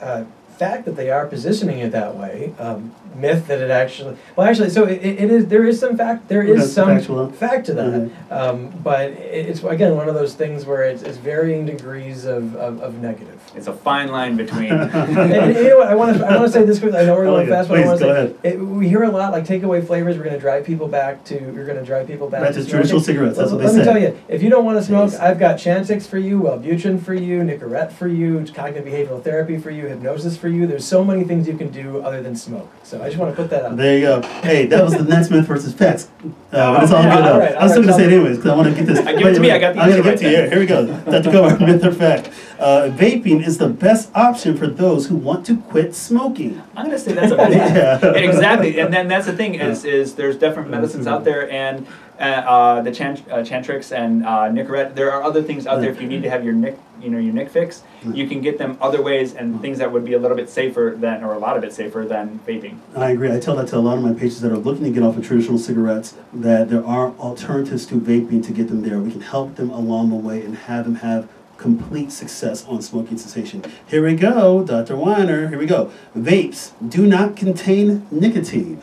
uh, 0.00 0.24
fact 0.56 0.84
that 0.84 0.94
they 0.96 1.10
are 1.10 1.26
positioning 1.26 1.80
it 1.80 1.90
that 1.90 2.14
way. 2.14 2.54
Um, 2.58 2.94
myth 3.14 3.46
that 3.48 3.60
it 3.60 3.70
actually 3.70 4.16
well 4.36 4.46
actually 4.48 4.68
so 4.70 4.84
it, 4.84 5.02
it 5.04 5.30
is 5.30 5.46
there 5.46 5.64
is 5.64 5.78
some 5.78 5.96
fact 5.96 6.28
there 6.28 6.42
is 6.42 6.60
That's 6.60 6.72
some 6.72 6.88
factual. 6.88 7.30
fact 7.30 7.66
to 7.66 7.74
that 7.74 7.84
Mhm. 7.84 8.10
um, 8.32 8.68
but 8.82 9.10
it's 9.10 9.62
again 9.62 9.96
one 9.96 10.08
of 10.08 10.14
those 10.14 10.34
things 10.34 10.64
where 10.66 10.82
it's, 10.82 11.02
it's 11.02 11.16
varying 11.18 11.66
degrees 11.66 12.24
of, 12.24 12.54
of, 12.56 12.80
of 12.82 13.00
negative 13.00 13.40
It's 13.54 13.66
a 13.66 13.72
fine 13.72 14.08
line 14.08 14.36
between. 14.36 14.70
and, 14.72 14.90
and 14.92 15.56
you 15.56 15.68
know 15.70 15.78
what 15.78 15.88
I 15.88 15.94
want 15.94 16.16
to 16.16 16.24
I 16.26 16.36
want 16.36 16.46
to 16.46 16.52
say 16.52 16.64
this 16.64 16.78
quickly 16.78 16.98
I 16.98 17.04
know 17.04 17.14
we're 17.14 17.26
I 17.26 17.30
like 17.30 17.46
going 17.46 17.48
fast 17.58 17.68
but 17.68 17.78
I 17.78 17.82
Please, 17.82 17.86
want 17.88 17.98
to 18.00 18.04
go 18.06 18.12
say 18.14 18.20
ahead. 18.20 18.38
it, 18.42 18.58
we 18.60 18.88
hear 18.88 19.02
a 19.04 19.10
lot 19.10 19.32
like 19.32 19.44
takeaway 19.44 19.86
flavors 19.86 20.16
we're 20.16 20.24
going 20.24 20.34
to 20.34 20.40
drive 20.40 20.64
people 20.64 20.88
back 20.88 21.24
to 21.24 21.34
you're 21.34 21.66
going 21.66 21.78
to 21.78 21.84
drive 21.84 22.06
people 22.06 22.28
back, 22.28 22.42
Back 22.42 22.48
to 22.54 22.54
smoking. 22.62 22.70
traditional 22.70 23.00
cigarettes, 23.00 23.38
that's 23.38 23.50
Let- 23.52 23.56
what 23.62 23.72
they 23.72 23.78
let 23.78 23.86
say. 23.86 23.94
me 23.94 24.00
tell 24.00 24.10
you 24.14 24.18
if 24.28 24.42
you 24.42 24.50
don't 24.50 24.64
want 24.64 24.78
to 24.78 24.84
smoke 24.84 25.10
Jeez. 25.10 25.20
I've 25.20 25.38
got 25.38 25.56
Chantix 25.58 26.06
for 26.06 26.18
you 26.18 26.40
Wellbutrin 26.40 27.00
for 27.02 27.14
you 27.14 27.40
Nicorette 27.40 27.92
for 27.92 28.08
you 28.08 28.44
cognitive 28.54 28.84
behavioral 28.84 29.22
therapy 29.22 29.58
for 29.58 29.70
you 29.70 29.86
hypnosis 29.86 30.36
for 30.36 30.48
you 30.48 30.66
there's 30.66 30.84
so 30.84 31.04
many 31.04 31.24
things 31.24 31.46
you 31.46 31.56
can 31.56 31.70
do 31.70 32.00
other 32.02 32.22
than 32.22 32.34
smoke 32.36 32.70
so 32.82 33.02
I 33.04 33.08
just 33.08 33.18
want 33.18 33.36
to 33.36 33.42
put 33.42 33.50
that 33.50 33.64
out 33.66 33.76
There 33.76 33.98
you 33.98 34.00
go. 34.06 34.22
Hey, 34.40 34.64
that 34.66 34.82
was 34.82 34.94
the 34.94 35.04
next 35.14 35.30
myth 35.30 35.46
versus 35.46 35.74
facts. 35.74 36.08
Uh, 36.24 36.72
but 36.74 36.84
it's 36.84 36.92
all 36.92 37.02
Yeah, 37.02 37.16
good. 37.20 37.54
all 37.56 37.62
I'm 37.62 37.68
still 37.68 37.82
going 37.82 37.92
to 37.94 37.98
say 37.98 38.04
it 38.06 38.12
anyways 38.14 38.36
because 38.38 38.50
I 38.50 38.56
want 38.56 38.68
to 38.68 38.74
get 38.74 38.86
this. 38.86 38.98
Uh, 38.98 39.12
give 39.18 39.26
it 39.26 39.34
to 39.34 39.40
me, 39.40 39.50
I 39.50 39.58
got 39.58 39.74
the 39.74 39.80
I'm 39.82 39.90
gonna 39.90 40.02
right 40.02 40.18
get 40.18 40.18
to 40.20 40.30
you. 40.30 40.48
Here 40.50 40.58
we 40.58 40.66
go. 40.66 40.86
Dr. 40.86 41.30
Kovar, 41.30 41.60
myth 41.60 41.84
or 41.84 41.92
fact? 41.92 42.30
Uh, 42.58 42.88
vaping 42.92 43.46
is 43.46 43.58
the 43.58 43.68
best 43.68 44.10
option 44.14 44.56
for 44.56 44.66
those 44.66 45.06
who 45.08 45.16
want 45.16 45.44
to 45.46 45.56
quit 45.58 45.94
smoking. 45.94 46.62
I'm 46.76 46.86
gonna 46.86 46.98
say 46.98 47.12
that's 47.12 47.32
a 47.32 47.36
myth. 47.36 47.50
Yeah. 47.74 48.12
exactly, 48.14 48.78
and 48.80 48.92
then 48.92 49.08
that's 49.08 49.26
the 49.26 49.36
thing 49.36 49.56
is 49.56 49.84
is 49.84 50.14
there's 50.14 50.36
different 50.38 50.70
medicines 50.70 51.06
out 51.06 51.24
there, 51.24 51.50
and 51.50 51.86
uh, 52.18 52.80
the 52.82 52.92
Chant- 52.92 53.28
uh, 53.30 53.38
Chantrix 53.38 53.96
and 53.96 54.24
uh, 54.24 54.48
Nicorette. 54.48 54.94
There 54.94 55.10
are 55.12 55.22
other 55.22 55.42
things 55.42 55.66
out 55.66 55.80
there. 55.80 55.90
If 55.90 56.00
you 56.00 56.08
need 56.08 56.22
to 56.22 56.30
have 56.30 56.44
your 56.44 56.54
Nic, 56.54 56.78
you 57.00 57.10
know, 57.10 57.18
your 57.18 57.32
Nic 57.32 57.50
fix, 57.50 57.82
you 58.12 58.28
can 58.28 58.40
get 58.40 58.58
them 58.58 58.78
other 58.80 59.02
ways 59.02 59.34
and 59.34 59.60
things 59.60 59.78
that 59.78 59.90
would 59.92 60.04
be 60.04 60.12
a 60.14 60.18
little 60.18 60.36
bit 60.36 60.48
safer 60.48 60.94
than, 60.96 61.24
or 61.24 61.34
a 61.34 61.38
lot 61.38 61.56
of 61.56 61.64
it 61.64 61.72
safer 61.72 62.04
than 62.04 62.40
vaping. 62.46 62.78
I 62.96 63.10
agree. 63.10 63.32
I 63.32 63.40
tell 63.40 63.56
that 63.56 63.68
to 63.68 63.76
a 63.76 63.78
lot 63.78 63.98
of 63.98 64.04
my 64.04 64.12
patients 64.12 64.40
that 64.42 64.52
are 64.52 64.56
looking 64.56 64.84
to 64.84 64.90
get 64.90 65.02
off 65.02 65.16
of 65.16 65.26
traditional 65.26 65.58
cigarettes 65.58 66.14
that 66.32 66.68
there 66.70 66.84
are 66.86 67.10
alternatives 67.18 67.86
to 67.86 67.94
vaping 68.00 68.44
to 68.46 68.52
get 68.52 68.68
them 68.68 68.82
there. 68.82 68.98
We 68.98 69.10
can 69.10 69.22
help 69.22 69.56
them 69.56 69.70
along 69.70 70.10
the 70.10 70.16
way 70.16 70.42
and 70.42 70.56
have 70.56 70.84
them 70.84 70.96
have 70.96 71.28
complete 71.56 72.10
success 72.12 72.64
on 72.66 72.82
smoking 72.82 73.16
cessation. 73.16 73.64
Here 73.86 74.04
we 74.04 74.14
go, 74.16 74.64
Dr. 74.64 74.96
Weiner. 74.96 75.48
Here 75.48 75.58
we 75.58 75.66
go. 75.66 75.90
Vapes 76.16 76.72
do 76.86 77.06
not 77.06 77.36
contain 77.36 78.06
nicotine. 78.10 78.82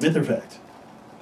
Myth 0.00 0.16
or 0.16 0.24
fact? 0.24 0.58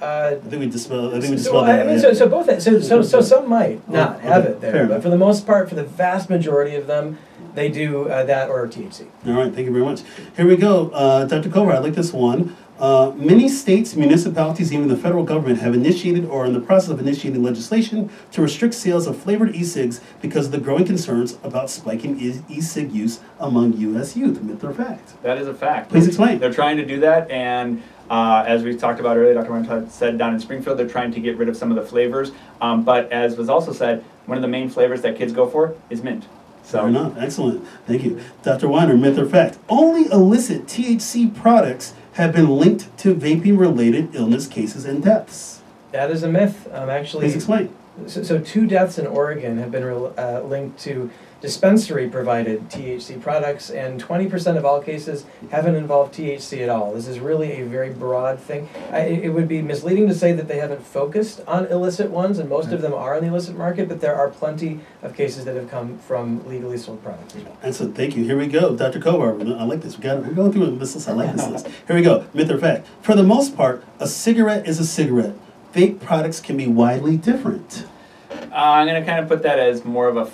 Uh, 0.01 0.35
I 0.35 0.49
think 0.49 0.59
we 0.59 0.67
dispel. 0.67 1.09
I 1.09 1.19
think 1.19 1.23
we 1.23 1.27
so, 1.29 1.35
dispelled 1.35 1.65
I 1.65 1.83
mean, 1.83 1.95
yeah. 1.95 2.01
so, 2.01 2.13
so 2.13 2.27
both. 2.27 2.61
So, 2.61 2.79
so, 2.79 3.01
so 3.03 3.21
some 3.21 3.47
might 3.47 3.87
not 3.87 4.15
Okay, 4.17 4.27
have 4.27 4.45
it 4.45 4.59
there, 4.61 4.77
enough. 4.77 4.89
but 4.89 5.03
for 5.03 5.09
the 5.09 5.17
most 5.17 5.45
part, 5.45 5.69
for 5.69 5.75
the 5.75 5.83
vast 5.83 6.29
majority 6.29 6.75
of 6.75 6.87
them, 6.87 7.19
they 7.53 7.69
do 7.69 8.09
uh, 8.09 8.23
that 8.23 8.49
or 8.49 8.65
THC. 8.67 9.07
All 9.27 9.33
right, 9.33 9.53
thank 9.53 9.65
you 9.67 9.71
very 9.71 9.85
much. 9.85 10.01
Here 10.35 10.47
we 10.47 10.55
go, 10.57 10.89
uh, 10.89 11.25
Dr. 11.25 11.49
Kovar. 11.49 11.73
I 11.75 11.79
like 11.79 11.93
this 11.93 12.11
one. 12.13 12.55
Uh, 12.81 13.11
many 13.15 13.47
states, 13.47 13.95
municipalities, 13.95 14.73
even 14.73 14.87
the 14.87 14.97
federal 14.97 15.23
government 15.23 15.59
have 15.59 15.75
initiated 15.75 16.25
or 16.25 16.41
are 16.41 16.45
in 16.47 16.53
the 16.53 16.59
process 16.59 16.89
of 16.89 16.99
initiating 16.99 17.43
legislation 17.43 18.09
to 18.31 18.41
restrict 18.41 18.73
sales 18.73 19.05
of 19.05 19.15
flavored 19.15 19.55
e-cigs 19.55 20.01
because 20.19 20.47
of 20.47 20.51
the 20.51 20.57
growing 20.57 20.83
concerns 20.83 21.37
about 21.43 21.69
spiking 21.69 22.19
e- 22.19 22.41
e-cig 22.49 22.91
use 22.91 23.19
among 23.39 23.73
U.S. 23.73 24.17
youth. 24.17 24.41
Myth 24.41 24.63
or 24.63 24.73
fact? 24.73 25.21
That 25.21 25.37
is 25.37 25.47
a 25.47 25.53
fact. 25.53 25.91
Please 25.91 26.07
explain. 26.07 26.39
They're 26.39 26.51
trying 26.51 26.77
to 26.77 26.85
do 26.85 26.99
that, 27.01 27.29
and 27.29 27.83
uh, 28.09 28.43
as 28.47 28.63
we 28.63 28.75
talked 28.75 28.99
about 28.99 29.15
earlier, 29.15 29.35
Dr. 29.35 29.51
Martin 29.51 29.87
said 29.91 30.17
down 30.17 30.33
in 30.33 30.39
Springfield, 30.39 30.79
they're 30.79 30.89
trying 30.89 31.11
to 31.11 31.19
get 31.19 31.37
rid 31.37 31.49
of 31.49 31.55
some 31.55 31.69
of 31.69 31.75
the 31.75 31.87
flavors. 31.87 32.31
Um, 32.61 32.83
but 32.83 33.11
as 33.11 33.37
was 33.37 33.47
also 33.47 33.73
said, 33.73 34.03
one 34.25 34.39
of 34.39 34.41
the 34.41 34.47
main 34.47 34.69
flavors 34.69 35.03
that 35.03 35.15
kids 35.15 35.33
go 35.33 35.47
for 35.47 35.75
is 35.91 36.01
mint. 36.01 36.25
So 36.63 36.79
Fair 36.79 36.87
enough. 36.87 37.15
Excellent. 37.17 37.63
Thank 37.85 38.03
you. 38.03 38.19
Dr. 38.41 38.67
Weiner, 38.69 38.97
myth 38.97 39.19
or 39.19 39.27
fact? 39.27 39.59
Only 39.69 40.11
illicit 40.11 40.65
THC 40.65 41.33
products 41.35 41.93
have 42.13 42.33
been 42.33 42.49
linked 42.49 42.95
to 42.99 43.15
vaping 43.15 43.57
related 43.57 44.13
illness 44.15 44.47
cases 44.47 44.85
and 44.85 45.03
deaths. 45.03 45.61
That 45.91 46.11
is 46.11 46.23
a 46.23 46.29
myth. 46.29 46.67
Um, 46.71 46.89
actually, 46.89 47.25
Please 47.25 47.35
explain. 47.35 47.73
So, 48.07 48.23
so 48.23 48.39
two 48.39 48.67
deaths 48.67 48.97
in 48.97 49.07
Oregon 49.07 49.57
have 49.57 49.71
been 49.71 49.83
uh, 49.83 50.41
linked 50.45 50.79
to 50.81 51.09
dispensary 51.41 52.07
provided 52.07 52.69
THC 52.69 53.19
products, 53.19 53.69
and 53.69 54.01
20% 54.01 54.57
of 54.57 54.63
all 54.63 54.79
cases 54.79 55.25
haven't 55.49 55.75
involved 55.75 56.13
THC 56.13 56.61
at 56.61 56.69
all. 56.69 56.93
This 56.93 57.07
is 57.07 57.19
really 57.19 57.61
a 57.61 57.65
very 57.65 57.91
broad 57.91 58.39
thing. 58.39 58.69
I, 58.91 58.99
it 58.99 59.29
would 59.29 59.47
be 59.47 59.61
misleading 59.61 60.07
to 60.07 60.13
say 60.13 60.33
that 60.33 60.47
they 60.47 60.59
haven't 60.59 60.85
focused 60.85 61.41
on 61.47 61.65
illicit 61.65 62.11
ones, 62.11 62.37
and 62.37 62.47
most 62.47 62.71
of 62.71 62.81
them 62.81 62.93
are 62.93 63.17
in 63.17 63.23
the 63.23 63.29
illicit 63.29 63.57
market, 63.57 63.89
but 63.89 63.99
there 64.01 64.15
are 64.15 64.29
plenty 64.29 64.79
of 65.01 65.15
cases 65.15 65.43
that 65.45 65.55
have 65.55 65.69
come 65.69 65.97
from 65.97 66.47
legally 66.47 66.77
sold 66.77 67.03
products 67.03 67.35
as 67.35 67.43
well. 67.43 67.57
Excellent. 67.63 67.95
Thank 67.95 68.15
you. 68.15 68.23
Here 68.23 68.37
we 68.37 68.47
go. 68.47 68.75
Dr. 68.75 68.99
Kovar. 68.99 69.41
I 69.59 69.63
like 69.63 69.81
this. 69.81 69.97
We 69.97 70.03
got, 70.03 70.23
we're 70.23 70.33
going 70.33 70.53
through 70.53 70.77
this 70.77 70.93
list. 70.95 71.09
I 71.09 71.13
like 71.13 71.35
this 71.35 71.47
list. 71.47 71.67
Here 71.87 71.95
we 71.95 72.03
go. 72.03 72.27
Myth 72.33 72.51
or 72.51 72.59
fact? 72.59 72.87
For 73.01 73.15
the 73.15 73.23
most 73.23 73.57
part, 73.57 73.83
a 73.99 74.07
cigarette 74.07 74.67
is 74.67 74.79
a 74.79 74.85
cigarette. 74.85 75.35
Fake 75.71 75.99
products 75.99 76.39
can 76.39 76.57
be 76.57 76.67
widely 76.67 77.17
different. 77.17 77.87
Uh, 78.29 78.55
I'm 78.55 78.87
gonna 78.87 79.05
kind 79.05 79.19
of 79.19 79.29
put 79.29 79.43
that 79.43 79.59
as 79.59 79.85
more 79.85 80.09
of 80.09 80.17
a 80.17 80.29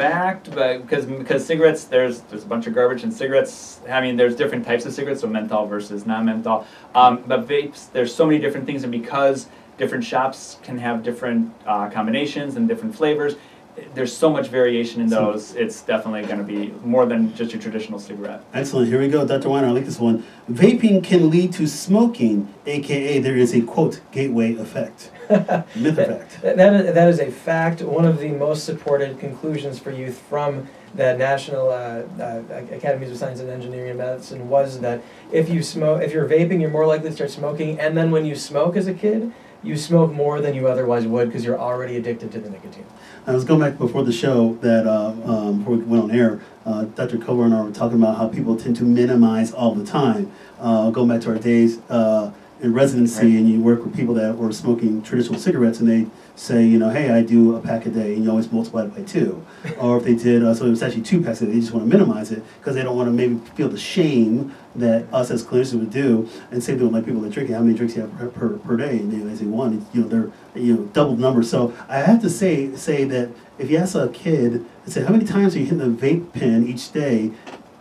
fact, 0.00 0.50
but 0.54 0.80
because 0.80 1.04
because 1.04 1.44
cigarettes, 1.44 1.84
there's 1.84 2.20
there's 2.22 2.44
a 2.44 2.46
bunch 2.46 2.66
of 2.66 2.74
garbage 2.74 3.04
in 3.04 3.12
cigarettes. 3.12 3.80
I 3.88 4.00
mean, 4.00 4.16
there's 4.16 4.34
different 4.34 4.64
types 4.64 4.86
of 4.86 4.94
cigarettes, 4.94 5.20
so 5.20 5.26
menthol 5.26 5.66
versus 5.66 6.06
non-menthol. 6.06 6.66
Um, 6.94 7.22
but 7.26 7.46
vapes, 7.46 7.92
there's 7.92 8.14
so 8.14 8.24
many 8.24 8.38
different 8.38 8.66
things, 8.66 8.82
and 8.82 8.90
because 8.90 9.48
different 9.76 10.04
shops 10.04 10.58
can 10.62 10.78
have 10.78 11.02
different 11.02 11.52
uh, 11.66 11.90
combinations 11.90 12.56
and 12.56 12.66
different 12.66 12.94
flavors, 12.94 13.34
there's 13.94 14.16
so 14.16 14.30
much 14.30 14.48
variation 14.48 15.00
in 15.00 15.08
those. 15.08 15.54
It's 15.54 15.82
definitely 15.82 16.22
going 16.22 16.38
to 16.38 16.44
be 16.44 16.72
more 16.84 17.06
than 17.06 17.34
just 17.34 17.52
your 17.52 17.60
traditional 17.60 17.98
cigarette. 17.98 18.44
Excellent. 18.54 18.88
Here 18.88 19.00
we 19.00 19.08
go. 19.08 19.26
Dr. 19.26 19.48
Weiner, 19.48 19.68
I 19.68 19.70
like 19.70 19.84
this 19.84 19.98
one. 19.98 20.24
Vaping 20.50 21.02
can 21.02 21.30
lead 21.30 21.52
to 21.54 21.66
smoking, 21.66 22.52
aka 22.66 23.18
there 23.18 23.36
is 23.36 23.54
a 23.54 23.62
quote 23.62 24.00
gateway 24.12 24.54
effect. 24.54 25.10
Myth 25.30 25.98
or 25.98 26.04
fact? 26.04 26.42
That, 26.42 26.56
that 26.56 26.74
is, 26.74 26.94
that 26.94 27.08
is 27.08 27.20
a 27.20 27.30
fact. 27.30 27.82
One 27.82 28.04
of 28.04 28.18
the 28.18 28.30
most 28.30 28.64
supported 28.64 29.18
conclusions 29.18 29.78
for 29.78 29.90
youth 29.90 30.18
from 30.28 30.68
the 30.94 31.16
National 31.16 31.68
uh, 31.70 32.02
uh, 32.20 32.42
Academies 32.72 33.10
of 33.10 33.16
Science 33.16 33.40
and 33.40 33.48
Engineering 33.48 33.90
and 33.90 33.98
Medicine 33.98 34.48
was 34.48 34.80
that 34.80 35.02
if 35.30 35.48
you 35.48 35.62
smoke, 35.62 36.02
if 36.02 36.12
you're 36.12 36.28
vaping, 36.28 36.60
you're 36.60 36.70
more 36.70 36.86
likely 36.86 37.10
to 37.10 37.14
start 37.14 37.30
smoking. 37.30 37.78
And 37.78 37.96
then 37.96 38.10
when 38.10 38.24
you 38.24 38.34
smoke 38.34 38.76
as 38.76 38.88
a 38.88 38.94
kid, 38.94 39.32
you 39.62 39.76
smoke 39.76 40.12
more 40.12 40.40
than 40.40 40.54
you 40.54 40.68
otherwise 40.68 41.06
would 41.06 41.28
because 41.28 41.44
you're 41.44 41.58
already 41.58 41.96
addicted 41.96 42.32
to 42.32 42.40
the 42.40 42.48
nicotine. 42.50 42.86
I 43.26 43.32
was 43.32 43.44
going 43.44 43.60
back 43.60 43.76
before 43.78 44.02
the 44.02 44.12
show 44.12 44.54
that 44.62 44.86
uh, 44.86 45.14
um, 45.24 45.58
before 45.58 45.76
we 45.76 45.84
went 45.84 46.04
on 46.04 46.10
air. 46.10 46.40
Uh, 46.64 46.84
Dr. 46.84 47.18
Kovar 47.18 47.44
and 47.44 47.54
I 47.54 47.62
were 47.62 47.70
talking 47.70 47.98
about 47.98 48.16
how 48.16 48.28
people 48.28 48.56
tend 48.56 48.76
to 48.76 48.84
minimize 48.84 49.52
all 49.52 49.74
the 49.74 49.84
time. 49.84 50.32
Uh, 50.58 50.90
going 50.90 51.08
back 51.08 51.20
to 51.22 51.30
our 51.30 51.38
days 51.38 51.78
uh, 51.90 52.32
in 52.60 52.72
residency, 52.72 53.26
Right. 53.26 53.36
and 53.36 53.48
you 53.50 53.60
work 53.60 53.84
with 53.84 53.94
people 53.94 54.14
that 54.14 54.36
were 54.36 54.52
smoking 54.52 55.02
traditional 55.02 55.38
cigarettes, 55.38 55.80
and 55.80 55.88
they 55.88 56.06
say, 56.40 56.64
you 56.64 56.78
know, 56.78 56.88
hey, 56.88 57.10
I 57.10 57.22
do 57.22 57.54
a 57.54 57.60
pack 57.60 57.84
a 57.84 57.90
day, 57.90 58.14
and 58.14 58.24
you 58.24 58.30
always 58.30 58.50
multiply 58.50 58.84
it 58.84 58.94
by 58.94 59.02
two. 59.02 59.44
or 59.78 59.98
if 59.98 60.04
they 60.04 60.14
did, 60.14 60.42
uh, 60.42 60.54
so 60.54 60.64
it 60.64 60.70
was 60.70 60.82
actually 60.82 61.02
two 61.02 61.20
packs 61.22 61.42
a 61.42 61.46
day. 61.46 61.52
They 61.52 61.60
just 61.60 61.72
want 61.72 61.84
to 61.84 61.90
minimize 61.98 62.32
it 62.32 62.42
because 62.58 62.74
they 62.74 62.82
don't 62.82 62.96
want 62.96 63.08
to 63.08 63.12
maybe 63.12 63.38
feel 63.54 63.68
the 63.68 63.78
shame 63.78 64.54
that 64.74 65.12
us 65.12 65.30
as 65.30 65.44
clinicians 65.44 65.80
would 65.80 65.90
do. 65.90 66.28
And 66.50 66.62
same 66.62 66.78
thing 66.78 66.86
with 66.86 66.94
like 66.94 67.04
people 67.04 67.20
that 67.20 67.30
drink. 67.32 67.50
How 67.50 67.60
many 67.60 67.76
drinks 67.76 67.94
you 67.94 68.02
have 68.02 68.16
per, 68.16 68.28
per, 68.28 68.48
per 68.56 68.76
day? 68.78 68.98
And 68.98 69.12
they, 69.12 69.18
they 69.18 69.36
say 69.36 69.44
one. 69.44 69.86
You 69.92 70.02
know, 70.02 70.08
they're 70.08 70.32
you 70.62 70.74
know 70.76 70.82
double 70.86 71.14
the 71.14 71.20
number. 71.20 71.42
So 71.42 71.74
I 71.88 71.98
have 71.98 72.22
to 72.22 72.30
say 72.30 72.74
say 72.74 73.04
that 73.04 73.28
if 73.58 73.70
you 73.70 73.76
ask 73.76 73.94
a 73.94 74.08
kid 74.08 74.64
and 74.84 74.92
say 74.92 75.04
how 75.04 75.12
many 75.12 75.26
times 75.26 75.54
are 75.54 75.58
you 75.58 75.66
hitting 75.66 75.78
the 75.78 76.06
vape 76.06 76.32
pen 76.32 76.66
each 76.66 76.90
day, 76.92 77.32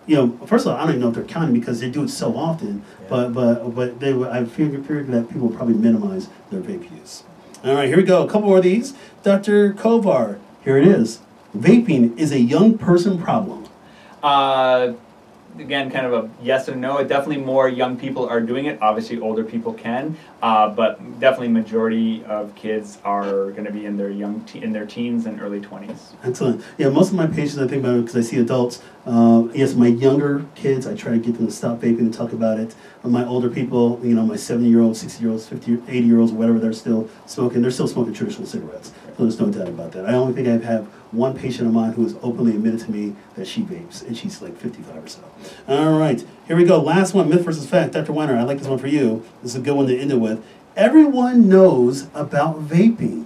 you 0.06 0.16
know, 0.16 0.38
first 0.46 0.66
of 0.66 0.74
all, 0.74 0.78
I 0.78 0.82
don't 0.82 0.90
even 0.90 1.02
know 1.02 1.10
if 1.10 1.16
they're 1.16 1.24
counting 1.24 1.58
because 1.58 1.80
they 1.80 1.90
do 1.90 2.04
it 2.04 2.10
so 2.10 2.36
often. 2.36 2.84
But 3.08 3.32
but 3.34 3.74
but 3.74 4.02
they 4.02 4.12
would- 4.12 4.30
I 4.30 4.44
figured, 4.44 4.82
figured 4.86 5.08
that 5.08 5.30
people 5.30 5.48
would 5.48 5.56
probably 5.56 5.76
minimize 5.76 6.28
their 6.52 6.60
vape 6.62 6.92
use. 7.00 7.24
All 7.64 7.74
right, 7.76 7.88
here 7.88 7.98
we 7.98 8.04
go. 8.04 8.24
A 8.24 8.28
couple 8.28 8.48
more 8.48 8.58
of 8.58 8.64
these. 8.64 8.94
Dr. 9.24 9.74
Kovar, 9.74 10.40
here 10.64 10.78
it 10.78 10.88
is. 10.88 11.20
Vaping 11.58 12.18
is 12.18 12.32
a 12.32 12.40
young 12.40 12.78
person 12.78 13.22
problem. 13.22 13.68
Uh, 14.24 14.94
again, 15.58 15.92
kind 15.92 16.06
of 16.06 16.14
a 16.14 16.30
yes 16.42 16.70
and 16.70 16.80
no. 16.80 17.04
Definitely 17.04 17.44
more 17.44 17.68
young 17.68 17.98
people 17.98 18.30
are 18.30 18.40
doing 18.40 18.66
it. 18.66 18.82
Obviously, 18.82 19.20
older 19.20 19.44
people 19.44 19.74
can, 19.74 20.16
uh, 20.42 20.70
but 20.70 21.20
definitely 21.20 21.50
majority 21.50 22.24
of 22.26 22.56
kids 22.56 22.98
are 23.04 23.52
going 23.52 23.66
to 23.66 23.72
be 23.72 23.86
in 23.86 23.98
their 23.98 24.10
young 24.10 24.42
te- 24.46 24.62
in 24.64 24.72
their 24.72 24.86
teens 24.86 25.26
and 25.26 25.42
early 25.42 25.60
twenties. 25.60 26.14
Excellent. 26.24 26.64
Yeah, 26.78 26.90
most 26.90 27.10
of 27.10 27.16
my 27.16 27.28
patients, 27.28 27.58
I 27.58 27.68
think 27.68 27.84
about 27.84 27.96
it 27.98 28.02
because 28.06 28.16
I 28.16 28.22
see 28.22 28.38
adults. 28.38 28.82
Uh, 29.10 29.48
yes, 29.56 29.74
my 29.74 29.88
younger 29.88 30.46
kids, 30.54 30.86
I 30.86 30.94
try 30.94 31.14
to 31.14 31.18
get 31.18 31.36
them 31.36 31.48
to 31.48 31.52
stop 31.52 31.80
vaping 31.80 32.00
and 32.00 32.14
talk 32.14 32.32
about 32.32 32.60
it. 32.60 32.76
My 33.04 33.26
older 33.26 33.50
people, 33.50 34.00
you 34.04 34.14
know, 34.14 34.24
my 34.24 34.36
70 34.36 34.70
year 34.70 34.82
olds, 34.82 35.02
60 35.02 35.24
year 35.24 35.32
olds, 35.32 35.48
50, 35.48 35.82
80 35.88 36.00
year 36.06 36.20
olds, 36.20 36.32
whatever, 36.32 36.60
they're 36.60 36.74
still 36.74 37.10
smoking. 37.26 37.64
They're 37.64 37.72
still 37.72 37.88
smoking 37.88 38.14
traditional 38.14 38.46
cigarettes. 38.46 38.92
So 39.18 39.24
there's 39.24 39.40
no 39.40 39.50
doubt 39.50 39.68
about 39.68 39.94
that. 39.94 40.06
I 40.06 40.14
only 40.14 40.34
think 40.34 40.48
I 40.48 40.64
have 40.64 40.86
one 41.12 41.36
patient 41.36 41.68
of 41.68 41.74
mine 41.74 41.94
who 41.94 42.04
has 42.04 42.16
openly 42.22 42.52
admitted 42.52 42.82
to 42.82 42.92
me 42.92 43.16
that 43.34 43.48
she 43.48 43.64
vapes, 43.64 44.06
and 44.06 44.16
she's 44.16 44.44
like 44.44 44.56
55 44.56 45.04
or 45.04 45.08
so. 45.08 45.24
All 45.68 45.98
right, 45.98 46.24
here 46.46 46.56
we 46.56 46.64
go. 46.64 46.80
Last 46.80 47.16
one 47.16 47.30
myth 47.30 47.44
versus 47.44 47.68
fact. 47.68 47.94
Dr. 47.94 48.14
Weiner, 48.14 48.38
I 48.38 48.44
like 48.44 48.60
this 48.60 48.68
one 48.68 48.78
for 48.78 48.88
you. 48.88 49.26
This 49.42 49.56
is 49.56 49.58
a 49.60 49.64
good 49.64 49.76
one 49.76 49.88
to 49.88 49.98
end 49.98 50.12
it 50.12 50.18
with. 50.18 50.46
Everyone 50.76 51.50
knows 51.50 52.04
about 52.14 52.62
vaping. 52.68 53.26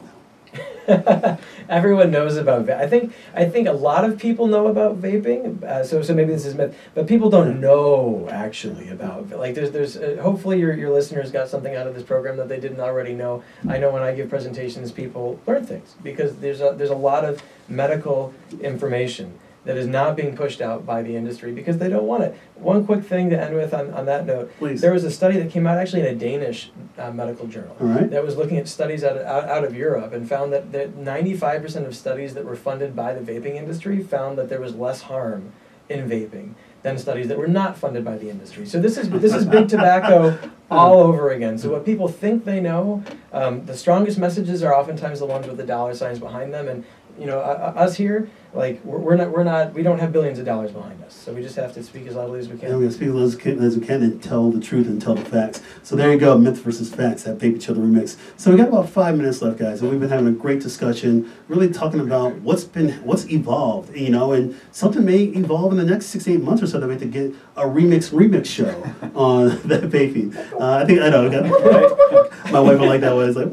Everyone 1.70 2.12
knows 2.12 2.36
about 2.36 2.66
va- 2.66 2.78
I 2.78 2.88
think 2.88 3.14
I 3.34 3.46
think 3.46 3.68
a 3.68 3.72
lot 3.72 4.04
of 4.04 4.20
people 4.20 4.48
know 4.48 4.68
about 4.68 5.02
vaping. 5.02 5.64
Uh, 5.64 5.84
so 5.84 6.02
so 6.02 6.14
maybe 6.14 6.34
this 6.34 6.46
is 6.46 6.56
myth, 6.56 6.78
but 6.94 7.08
people 7.08 7.30
don't 7.30 7.62
know 7.62 8.28
actually 8.30 8.90
about 8.90 9.30
like 9.30 9.56
there's 9.56 9.72
there's 9.72 9.96
uh, 9.96 10.20
hopefully 10.22 10.60
your 10.60 10.74
your 10.74 10.92
listeners 10.92 11.32
got 11.32 11.48
something 11.48 11.76
out 11.76 11.88
of 11.88 11.96
this 11.96 12.04
program 12.04 12.38
that 12.38 12.50
they 12.50 12.60
didn't 12.60 12.82
already 12.82 13.14
know. 13.14 13.44
I 13.68 13.78
know 13.78 13.92
when 13.92 14.04
I 14.04 14.14
give 14.14 14.30
presentations, 14.30 14.92
people 14.92 15.40
learn 15.48 15.66
things 15.66 15.96
because 16.04 16.38
there's 16.38 16.60
a 16.60 16.74
there's 16.78 16.90
a 16.90 16.96
lot 16.96 17.24
of 17.24 17.42
medical 17.70 18.34
information 18.62 19.40
that 19.66 19.78
is 19.78 19.88
not 19.88 20.16
being 20.16 20.36
pushed 20.36 20.62
out 20.62 20.86
by 20.86 21.02
the 21.02 21.16
industry 21.16 21.52
because 21.52 21.78
they 21.78 21.90
don't 21.90 22.06
want 22.06 22.24
it. 22.24 22.38
One 22.56 22.86
quick 22.86 23.04
thing 23.04 23.30
to 23.30 23.40
end 23.40 23.56
with 23.56 23.74
on, 23.74 23.92
on 23.94 24.06
that 24.06 24.26
note. 24.26 24.52
Please. 24.58 24.82
There 24.82 24.94
was 24.94 25.04
a 25.04 25.12
study 25.12 25.38
that 25.38 25.52
came 25.52 25.66
out 25.66 25.78
actually 25.78 26.02
in 26.02 26.08
a 26.08 26.16
Danish 26.16 26.72
uh, 26.98 27.12
medical 27.12 27.48
journal 27.48 27.76
right. 27.80 28.10
that 28.10 28.24
was 28.24 28.36
looking 28.36 28.58
at 28.58 28.68
studies 28.68 29.04
out 29.04 29.18
of, 29.18 29.26
out, 29.26 29.46
out 29.46 29.64
of 29.64 29.76
Europe 29.76 30.12
and 30.14 30.28
found 30.28 30.52
that, 30.54 30.72
that 30.72 30.98
95% 30.98 31.86
of 31.86 31.96
studies 31.96 32.34
that 32.34 32.46
were 32.46 32.56
funded 32.56 32.96
by 32.96 33.14
the 33.14 33.22
vaping 33.22 33.56
industry 33.56 34.04
found 34.04 34.38
that 34.38 34.50
there 34.50 34.60
was 34.60 34.76
less 34.76 35.04
harm 35.04 35.54
in 35.90 36.10
vaping 36.10 36.54
than 36.82 36.98
studies 36.98 37.30
that 37.30 37.38
were 37.38 37.48
not 37.48 37.78
funded 37.78 38.04
by 38.04 38.18
the 38.18 38.30
industry. 38.30 38.66
So 38.66 38.80
this 38.80 38.98
is 38.98 39.10
this 39.10 39.34
is 39.34 39.46
big 39.46 39.70
tobacco 39.70 40.38
all 40.72 41.00
over 41.00 41.32
again. 41.32 41.58
So 41.58 41.72
what 41.72 41.86
people 41.86 42.08
think 42.08 42.46
they 42.46 42.60
know, 42.60 43.04
um, 43.32 43.66
the 43.66 43.76
strongest 43.76 44.18
messages 44.18 44.62
are 44.64 44.76
oftentimes 44.76 45.20
the 45.20 45.26
ones 45.26 45.48
with 45.48 45.58
the 45.58 45.66
dollar 45.66 45.96
signs 45.96 46.20
behind 46.20 46.54
them. 46.54 46.68
And 46.68 46.84
you 47.18 47.26
know, 47.26 47.40
uh, 47.40 47.74
us 47.76 47.96
here, 47.96 48.30
like 48.54 48.84
we're, 48.86 49.00
we're 49.00 49.16
not 49.16 49.32
we're 49.32 49.44
not 49.44 49.74
we 49.74 49.82
don't 49.84 50.00
have 50.00 50.12
billions 50.14 50.38
of 50.40 50.46
dollars 50.46 50.72
behind 50.72 51.02
us. 51.04 51.14
So 51.14 51.34
we 51.34 51.42
just 51.42 51.56
have 51.56 51.74
to 51.74 51.84
speak 51.84 52.06
as 52.08 52.16
loudly 52.16 52.40
as 52.40 52.48
we 52.48 52.56
Yeah, 52.56 52.62
can. 52.62 52.70
we're 52.74 52.80
gonna 52.82 52.92
speak 52.92 53.10
as, 53.10 53.36
can- 53.36 53.60
as 53.64 53.78
we 53.78 53.86
can 53.86 54.04
and 54.04 54.22
tell 54.22 54.52
the 54.52 54.60
truth 54.62 54.88
and 54.88 55.02
tell 55.02 55.16
the 55.16 55.26
facts. 55.26 55.62
So 55.82 55.96
there 55.96 56.12
you 56.12 56.20
go, 56.20 56.38
myth 56.38 56.60
versus 56.60 56.94
facts, 56.94 57.24
that 57.24 57.44
Each 57.44 57.70
Other 57.70 57.82
remix. 57.82 58.16
So 58.38 58.52
we 58.52 58.58
got 58.58 58.68
about 58.68 58.90
five 58.90 59.18
minutes 59.18 59.42
left, 59.42 59.58
guys, 59.60 59.82
and 59.82 59.90
we've 59.90 60.00
been 60.00 60.10
having 60.10 60.28
a 60.28 60.32
great 60.32 60.60
discussion, 60.62 61.32
really 61.48 61.70
talking 61.72 62.00
about 62.00 62.36
what's 62.42 62.64
been, 62.64 62.92
what's 63.04 63.30
evolved, 63.30 63.96
you 63.96 64.10
know, 64.10 64.34
and 64.34 64.60
something 64.72 65.04
may 65.04 65.24
evolve 65.24 65.72
in 65.72 65.78
the 65.78 65.86
next 65.86 66.08
six, 66.08 66.28
eight 66.28 66.42
months 66.42 66.62
or 66.62 66.68
so 66.68 66.80
that 66.80 66.88
we 66.88 66.94
have 66.94 67.02
to 67.02 67.08
get 67.08 67.34
a 67.56 67.64
remix 67.64 68.12
remix 68.12 68.46
show 68.46 68.70
on 69.16 69.60
that 69.68 69.90
baby. 69.90 70.32
Uh, 70.60 70.76
I 70.78 70.86
think 70.86 71.00
I 71.02 71.10
know. 71.10 71.30
My 72.52 72.60
wife 72.60 72.80
will 72.80 72.88
like 72.88 73.02
that 73.02 73.16
one. 73.16 73.28
It's 73.30 73.38
like. 73.38 73.52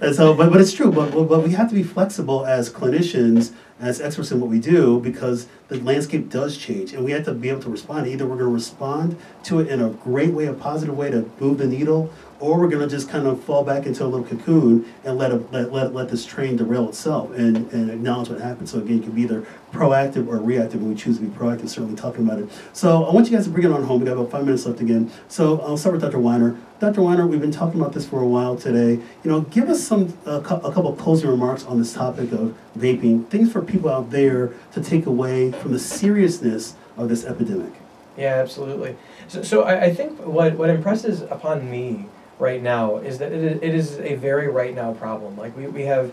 And 0.00 0.14
so, 0.14 0.32
but, 0.34 0.50
but 0.50 0.60
it's 0.62 0.72
true. 0.72 0.90
But 0.90 1.10
but 1.12 1.42
we 1.42 1.50
have 1.52 1.68
to 1.68 1.74
be 1.74 1.82
flexible 1.82 2.46
as 2.46 2.70
clinicians 2.70 3.52
as 3.80 4.00
experts 4.00 4.30
in 4.30 4.40
what 4.40 4.50
we 4.50 4.58
do 4.58 5.00
because 5.00 5.46
the 5.68 5.80
landscape 5.80 6.28
does 6.28 6.56
change 6.56 6.92
and 6.92 7.04
we 7.04 7.12
have 7.12 7.24
to 7.24 7.32
be 7.32 7.48
able 7.48 7.62
to 7.62 7.70
respond. 7.70 8.06
Either 8.06 8.26
we're 8.26 8.36
going 8.36 8.48
to 8.48 8.54
respond 8.54 9.16
to 9.44 9.60
it 9.60 9.68
in 9.68 9.80
a 9.80 9.90
great 9.90 10.32
way, 10.32 10.46
a 10.46 10.52
positive 10.52 10.96
way 10.96 11.10
to 11.10 11.30
move 11.40 11.58
the 11.58 11.66
needle, 11.66 12.12
or 12.40 12.58
we're 12.58 12.68
going 12.68 12.86
to 12.86 12.88
just 12.88 13.08
kind 13.08 13.26
of 13.26 13.42
fall 13.44 13.62
back 13.62 13.86
into 13.86 14.04
a 14.04 14.06
little 14.06 14.26
cocoon 14.26 14.90
and 15.04 15.18
let, 15.18 15.30
it, 15.30 15.52
let, 15.52 15.72
let, 15.72 15.94
let 15.94 16.08
this 16.08 16.24
train 16.24 16.56
derail 16.56 16.88
itself 16.88 17.30
and, 17.32 17.70
and 17.72 17.90
acknowledge 17.90 18.30
what 18.30 18.40
happened. 18.40 18.68
So 18.68 18.78
again, 18.78 18.96
you 18.96 19.02
can 19.02 19.12
be 19.12 19.22
either 19.22 19.46
proactive 19.72 20.26
or 20.26 20.38
reactive, 20.38 20.80
and 20.80 20.88
we 20.88 20.94
choose 20.94 21.18
to 21.18 21.24
be 21.24 21.28
proactive, 21.28 21.68
certainly 21.68 21.96
talking 21.96 22.24
about 22.24 22.40
it. 22.40 22.50
So 22.72 23.04
I 23.04 23.12
want 23.12 23.30
you 23.30 23.36
guys 23.36 23.44
to 23.44 23.50
bring 23.50 23.66
it 23.66 23.72
on 23.72 23.84
home. 23.84 24.00
We 24.00 24.06
got 24.06 24.14
about 24.14 24.30
five 24.30 24.44
minutes 24.44 24.66
left 24.66 24.80
again. 24.80 25.10
So 25.28 25.60
I'll 25.60 25.76
start 25.76 25.94
with 25.94 26.02
Dr. 26.02 26.18
Weiner. 26.18 26.56
Dr. 26.80 27.02
Weiner, 27.02 27.26
we've 27.26 27.40
been 27.40 27.52
talking 27.52 27.78
about 27.78 27.92
this 27.92 28.08
for 28.08 28.20
a 28.22 28.26
while 28.26 28.56
today. 28.56 28.92
You 28.92 29.30
know, 29.30 29.42
give 29.42 29.68
us 29.68 29.82
some 29.82 30.16
a, 30.24 30.36
a 30.36 30.42
couple 30.42 30.88
of 30.88 30.98
closing 30.98 31.28
remarks 31.28 31.64
on 31.64 31.78
this 31.78 31.92
topic 31.92 32.32
of 32.32 32.56
vaping, 32.76 33.28
things 33.28 33.52
for 33.52 33.60
people 33.60 33.90
out 33.90 34.10
there 34.10 34.52
to 34.72 34.82
take 34.82 35.06
away 35.06 35.52
from 35.52 35.72
the 35.72 35.78
seriousness 35.78 36.74
of 36.96 37.08
this 37.08 37.24
epidemic. 37.24 37.72
Yeah, 38.16 38.36
absolutely. 38.36 38.96
So, 39.28 39.42
so 39.42 39.62
I, 39.62 39.84
I 39.84 39.94
think 39.94 40.18
what, 40.20 40.54
what 40.54 40.70
impresses 40.70 41.22
upon 41.22 41.70
me 41.70 42.06
right 42.40 42.62
now 42.62 42.96
is 42.96 43.18
that 43.18 43.32
it, 43.32 43.62
it 43.62 43.74
is 43.74 43.98
a 44.00 44.14
very 44.14 44.48
right 44.48 44.74
now 44.74 44.92
problem. 44.94 45.36
Like 45.36 45.56
we, 45.56 45.66
we 45.66 45.82
have 45.82 46.12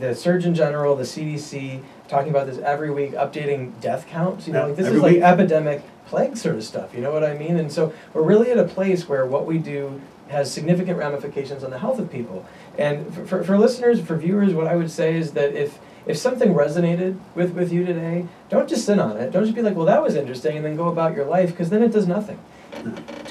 the 0.00 0.14
Surgeon 0.14 0.54
General, 0.54 0.94
the 0.94 1.04
CDC 1.04 1.82
talking 2.06 2.30
about 2.30 2.46
this 2.46 2.58
every 2.58 2.90
week, 2.90 3.12
updating 3.12 3.78
death 3.80 4.06
counts. 4.06 4.46
You 4.46 4.52
know, 4.52 4.66
like 4.68 4.76
this 4.76 4.88
is 4.88 5.00
like 5.00 5.16
epidemic 5.16 5.82
plague 6.06 6.36
sort 6.36 6.56
of 6.56 6.64
stuff. 6.64 6.94
You 6.94 7.00
know 7.00 7.12
what 7.12 7.24
I 7.24 7.36
mean? 7.36 7.56
And 7.56 7.72
so 7.72 7.92
we're 8.12 8.22
really 8.22 8.50
at 8.50 8.58
a 8.58 8.64
place 8.64 9.08
where 9.08 9.24
what 9.26 9.46
we 9.46 9.58
do 9.58 10.00
has 10.28 10.52
significant 10.52 10.98
ramifications 10.98 11.64
on 11.64 11.70
the 11.70 11.78
health 11.78 11.98
of 11.98 12.12
people. 12.12 12.46
And 12.76 13.12
for, 13.14 13.26
for, 13.26 13.44
for 13.44 13.58
listeners, 13.58 14.00
for 14.00 14.16
viewers, 14.16 14.52
what 14.52 14.66
I 14.66 14.76
would 14.76 14.90
say 14.90 15.16
is 15.16 15.32
that 15.32 15.54
if 15.54 15.78
if 16.06 16.16
something 16.16 16.54
resonated 16.54 17.18
with, 17.34 17.52
with 17.52 17.70
you 17.70 17.84
today, 17.84 18.26
don't 18.48 18.66
just 18.66 18.86
sit 18.86 18.98
on 18.98 19.18
it. 19.18 19.30
Don't 19.30 19.44
just 19.44 19.54
be 19.54 19.60
like, 19.60 19.76
well, 19.76 19.84
that 19.84 20.02
was 20.02 20.14
interesting, 20.14 20.56
and 20.56 20.64
then 20.64 20.74
go 20.74 20.88
about 20.88 21.14
your 21.14 21.26
life, 21.26 21.50
because 21.50 21.68
then 21.68 21.82
it 21.82 21.92
does 21.92 22.06
nothing 22.06 22.38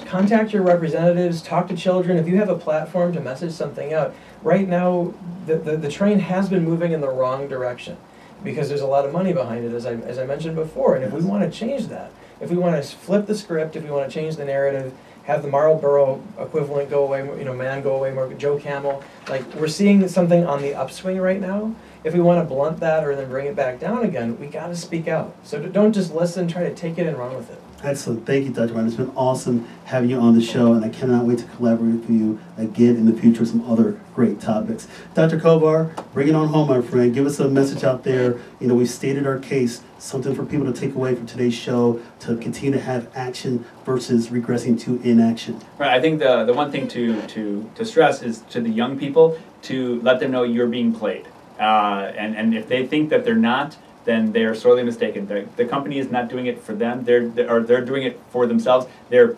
contact 0.05 0.53
your 0.53 0.63
representatives, 0.63 1.41
talk 1.41 1.67
to 1.67 1.75
children. 1.75 2.17
If 2.17 2.27
you 2.27 2.37
have 2.37 2.49
a 2.49 2.57
platform 2.57 3.13
to 3.13 3.19
message 3.19 3.51
something 3.51 3.93
out, 3.93 4.15
right 4.41 4.67
now 4.67 5.13
the, 5.45 5.57
the, 5.57 5.77
the 5.77 5.89
train 5.89 6.19
has 6.19 6.49
been 6.49 6.63
moving 6.63 6.91
in 6.91 7.01
the 7.01 7.09
wrong 7.09 7.47
direction 7.47 7.97
because 8.43 8.69
there's 8.69 8.81
a 8.81 8.87
lot 8.87 9.05
of 9.05 9.11
money 9.11 9.33
behind 9.33 9.65
it, 9.65 9.73
as 9.73 9.85
I, 9.85 9.93
as 9.93 10.17
I 10.17 10.25
mentioned 10.25 10.55
before. 10.55 10.95
And 10.95 11.03
if 11.03 11.11
we 11.11 11.21
want 11.21 11.43
to 11.43 11.57
change 11.57 11.87
that, 11.87 12.11
if 12.39 12.49
we 12.49 12.57
want 12.57 12.81
to 12.81 12.97
flip 12.97 13.25
the 13.25 13.35
script, 13.35 13.75
if 13.75 13.83
we 13.83 13.89
want 13.89 14.09
to 14.09 14.13
change 14.13 14.35
the 14.35 14.45
narrative, 14.45 14.93
have 15.23 15.41
the 15.41 15.49
Marlboro 15.49 16.23
equivalent 16.39 16.89
go 16.89 17.03
away, 17.03 17.25
you 17.37 17.43
know, 17.43 17.53
man 17.53 17.81
go 17.81 17.95
away, 17.95 18.11
more 18.13 18.31
Joe 18.33 18.57
Camel, 18.57 19.03
like 19.27 19.43
we're 19.55 19.67
seeing 19.67 20.07
something 20.07 20.45
on 20.45 20.61
the 20.61 20.73
upswing 20.73 21.19
right 21.19 21.41
now. 21.41 21.75
If 22.03 22.13
we 22.13 22.21
want 22.21 22.39
to 22.39 22.47
blunt 22.47 22.79
that 22.79 23.03
or 23.03 23.15
then 23.15 23.27
bring 23.29 23.47
it 23.47 23.55
back 23.55 23.79
down 23.79 24.05
again, 24.05 24.39
we 24.39 24.47
got 24.47 24.67
to 24.67 24.75
speak 24.75 25.07
out. 25.07 25.35
So 25.43 25.61
don't 25.61 25.91
just 25.91 26.13
listen, 26.13 26.47
try 26.47 26.63
to 26.63 26.73
take 26.73 26.97
it 26.97 27.07
and 27.07 27.17
run 27.17 27.35
with 27.35 27.49
it. 27.51 27.61
Excellent. 27.83 28.25
Thank 28.25 28.45
you, 28.45 28.51
Dr. 28.51 28.73
Ryan. 28.73 28.87
It's 28.87 28.95
been 28.95 29.11
awesome 29.15 29.67
having 29.85 30.09
you 30.09 30.19
on 30.19 30.33
the 30.33 30.41
show, 30.41 30.73
and 30.73 30.83
I 30.83 30.89
cannot 30.89 31.25
wait 31.25 31.39
to 31.39 31.45
collaborate 31.45 32.01
with 32.01 32.09
you 32.09 32.39
again 32.57 32.95
in 32.95 33.05
the 33.05 33.13
future 33.13 33.45
some 33.45 33.69
other 33.69 33.99
great 34.15 34.41
topics. 34.41 34.87
Dr. 35.13 35.39
Kovar, 35.39 35.91
bring 36.11 36.27
it 36.27 36.35
on 36.35 36.47
home, 36.47 36.69
my 36.69 36.81
friend. 36.81 37.13
Give 37.13 37.27
us 37.27 37.39
a 37.39 37.47
message 37.47 37.83
out 37.83 38.03
there. 38.03 38.39
You 38.59 38.67
know, 38.67 38.73
we've 38.73 38.89
stated 38.89 39.27
our 39.27 39.37
case, 39.37 39.83
something 39.99 40.33
for 40.33 40.43
people 40.43 40.71
to 40.71 40.77
take 40.77 40.95
away 40.95 41.13
from 41.13 41.27
today's 41.27 41.53
show 41.53 42.01
to 42.21 42.35
continue 42.37 42.71
to 42.71 42.81
have 42.81 43.15
action 43.15 43.63
versus 43.85 44.29
regressing 44.29 44.79
to 44.81 44.99
inaction. 45.03 45.61
Right. 45.77 45.91
I 45.91 46.01
think 46.01 46.19
the, 46.19 46.45
the 46.45 46.53
one 46.53 46.71
thing 46.71 46.87
to, 46.89 47.21
to, 47.27 47.69
to 47.75 47.85
stress 47.85 48.23
is 48.23 48.39
to 48.49 48.59
the 48.59 48.69
young 48.69 48.97
people 48.97 49.37
to 49.63 50.01
let 50.01 50.19
them 50.19 50.31
know 50.31 50.43
you're 50.43 50.67
being 50.67 50.93
played. 50.93 51.27
Uh, 51.59 52.11
and, 52.15 52.35
and 52.35 52.55
if 52.55 52.67
they 52.67 52.85
think 52.87 53.09
that 53.09 53.23
they're 53.23 53.35
not, 53.35 53.77
then 54.07 54.31
they 54.31 54.45
are 54.45 54.55
sorely 54.55 54.83
mistaken. 54.83 55.27
The, 55.57 55.65
company 55.65 55.99
is 55.99 56.09
not 56.09 56.29
doing 56.29 56.45
it 56.45 56.63
for 56.63 56.73
them, 56.73 57.03
they're, 57.03 57.27
they're, 57.27 57.51
or 57.51 57.59
they're 57.59 57.83
doing 57.83 58.03
it 58.03 58.17
for 58.29 58.47
themselves. 58.47 58.87
They're 59.09 59.35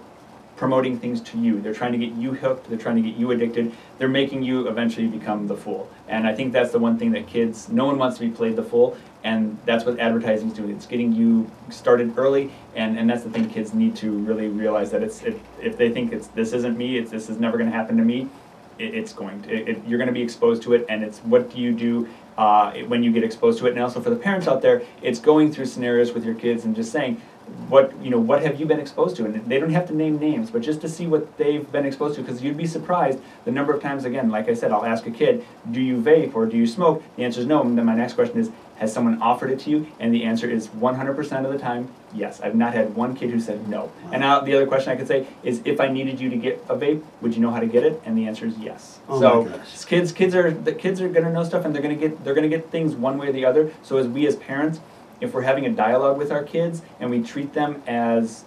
promoting 0.57 0.99
things 0.99 1.21
to 1.21 1.39
you. 1.39 1.59
They're 1.59 1.73
trying 1.73 1.93
to 1.93 1.97
get 1.97 2.13
you 2.13 2.33
hooked, 2.33 2.69
they're 2.69 2.77
trying 2.77 2.97
to 2.97 3.01
get 3.01 3.15
you 3.15 3.31
addicted, 3.31 3.71
they're 3.97 4.07
making 4.07 4.43
you 4.43 4.67
eventually 4.67 5.07
become 5.07 5.47
the 5.47 5.55
fool. 5.55 5.89
And 6.07 6.27
I 6.27 6.35
think 6.35 6.53
that's 6.53 6.71
the 6.71 6.77
one 6.77 6.99
thing 6.99 7.11
that 7.13 7.25
kids, 7.25 7.69
no 7.69 7.85
one 7.85 7.97
wants 7.97 8.19
to 8.19 8.27
be 8.27 8.29
played 8.29 8.55
the 8.55 8.63
fool, 8.63 8.95
and 9.23 9.57
that's 9.65 9.85
what 9.85 9.99
advertising 9.99 10.49
is 10.49 10.53
doing. 10.53 10.71
It's 10.71 10.85
getting 10.85 11.13
you 11.13 11.49
started 11.69 12.15
early, 12.17 12.51
and, 12.75 12.99
and 12.99 13.09
that's 13.09 13.23
the 13.23 13.29
thing 13.31 13.49
kids 13.49 13.73
need 13.73 13.95
to 13.97 14.11
really 14.11 14.49
realize 14.49 14.91
that 14.91 15.01
it's 15.01 15.23
if, 15.23 15.39
if 15.59 15.77
they 15.77 15.89
think 15.89 16.13
it's 16.13 16.27
this 16.27 16.53
isn't 16.53 16.77
me, 16.77 16.97
it's 16.97 17.09
this 17.09 17.29
is 17.29 17.39
never 17.39 17.57
going 17.57 17.69
to 17.69 17.75
happen 17.75 17.97
to 17.97 18.03
me, 18.03 18.29
it, 18.77 18.93
it's 18.93 19.13
going 19.13 19.41
to. 19.43 19.53
It, 19.53 19.69
it, 19.69 19.87
you're 19.87 19.97
going 19.97 20.07
to 20.07 20.13
be 20.13 20.21
exposed 20.21 20.61
to 20.63 20.73
it, 20.73 20.85
and 20.89 21.03
it's 21.03 21.19
what 21.19 21.49
do 21.53 21.59
you 21.59 21.71
do 21.71 22.07
uh, 22.39 22.71
when 22.87 23.03
you 23.03 23.11
get 23.11 23.21
exposed 23.21 23.59
to 23.59 23.67
it, 23.67 23.71
and 23.71 23.81
also 23.81 23.99
for 23.99 24.09
the 24.09 24.15
parents 24.15 24.47
out 24.47 24.61
there, 24.61 24.81
it's 25.01 25.19
going 25.19 25.51
through 25.51 25.65
scenarios 25.65 26.13
with 26.13 26.23
your 26.23 26.35
kids 26.35 26.63
and 26.63 26.73
just 26.73 26.89
saying, 26.89 27.21
what 27.67 27.91
you 28.01 28.09
know, 28.09 28.19
what 28.19 28.41
have 28.41 28.59
you 28.59 28.65
been 28.65 28.79
exposed 28.79 29.17
to? 29.17 29.25
And 29.25 29.45
they 29.49 29.59
don't 29.59 29.71
have 29.71 29.87
to 29.87 29.95
name 29.95 30.19
names, 30.19 30.49
but 30.49 30.61
just 30.61 30.79
to 30.81 30.89
see 30.89 31.05
what 31.05 31.37
they've 31.37 31.69
been 31.69 31.85
exposed 31.85 32.15
to, 32.15 32.21
because 32.21 32.41
you'd 32.41 32.55
be 32.55 32.65
surprised 32.65 33.19
the 33.43 33.51
number 33.51 33.73
of 33.73 33.81
times. 33.81 34.05
Again, 34.05 34.29
like 34.29 34.47
I 34.47 34.53
said, 34.53 34.71
I'll 34.71 34.85
ask 34.85 35.05
a 35.05 35.11
kid, 35.11 35.45
"Do 35.69 35.81
you 35.81 35.97
vape 35.97 36.33
or 36.33 36.45
do 36.45 36.55
you 36.55 36.65
smoke?" 36.65 37.03
The 37.17 37.25
answer 37.25 37.41
is 37.41 37.45
no. 37.45 37.61
And 37.61 37.77
then 37.77 37.85
my 37.85 37.95
next 37.95 38.13
question 38.13 38.39
is, 38.39 38.51
has 38.77 38.93
someone 38.93 39.21
offered 39.21 39.51
it 39.51 39.59
to 39.61 39.69
you? 39.69 39.87
And 39.99 40.13
the 40.13 40.23
answer 40.23 40.49
is 40.49 40.69
100% 40.69 41.45
of 41.45 41.51
the 41.51 41.59
time, 41.59 41.89
yes. 42.13 42.41
I've 42.41 42.55
not 42.55 42.73
had 42.73 42.95
one 42.95 43.15
kid 43.15 43.29
who 43.29 43.39
said 43.39 43.67
no. 43.67 43.85
Wow. 43.85 44.09
And 44.11 44.21
now 44.21 44.39
the 44.41 44.55
other 44.55 44.67
question 44.67 44.91
I 44.91 44.95
could 44.95 45.07
say 45.07 45.27
is, 45.43 45.61
if 45.65 45.79
I 45.79 45.87
needed 45.87 46.19
you 46.19 46.29
to 46.29 46.37
get 46.37 46.63
a 46.69 46.75
vape, 46.75 47.03
would 47.21 47.33
you 47.35 47.41
know 47.41 47.51
how 47.51 47.59
to 47.59 47.67
get 47.67 47.83
it? 47.83 48.01
And 48.05 48.17
the 48.17 48.27
answer 48.27 48.45
is 48.45 48.57
yes. 48.57 48.99
Oh 49.07 49.19
so 49.19 49.85
kids, 49.85 50.11
kids 50.11 50.35
are 50.35 50.51
the 50.51 50.73
kids 50.73 51.01
are 51.01 51.09
gonna 51.09 51.31
know 51.31 51.43
stuff, 51.43 51.65
and 51.65 51.73
they're 51.73 51.81
gonna 51.81 51.95
get 51.95 52.23
they're 52.23 52.35
gonna 52.35 52.49
get 52.49 52.69
things 52.71 52.95
one 52.95 53.17
way 53.17 53.29
or 53.29 53.31
the 53.31 53.45
other. 53.45 53.71
So 53.83 53.97
as 53.97 54.07
we 54.07 54.27
as 54.27 54.35
parents, 54.35 54.79
if 55.21 55.33
we're 55.33 55.41
having 55.41 55.65
a 55.65 55.71
dialogue 55.71 56.17
with 56.17 56.31
our 56.31 56.43
kids 56.43 56.81
and 56.99 57.09
we 57.09 57.21
treat 57.21 57.53
them 57.53 57.81
as 57.87 58.45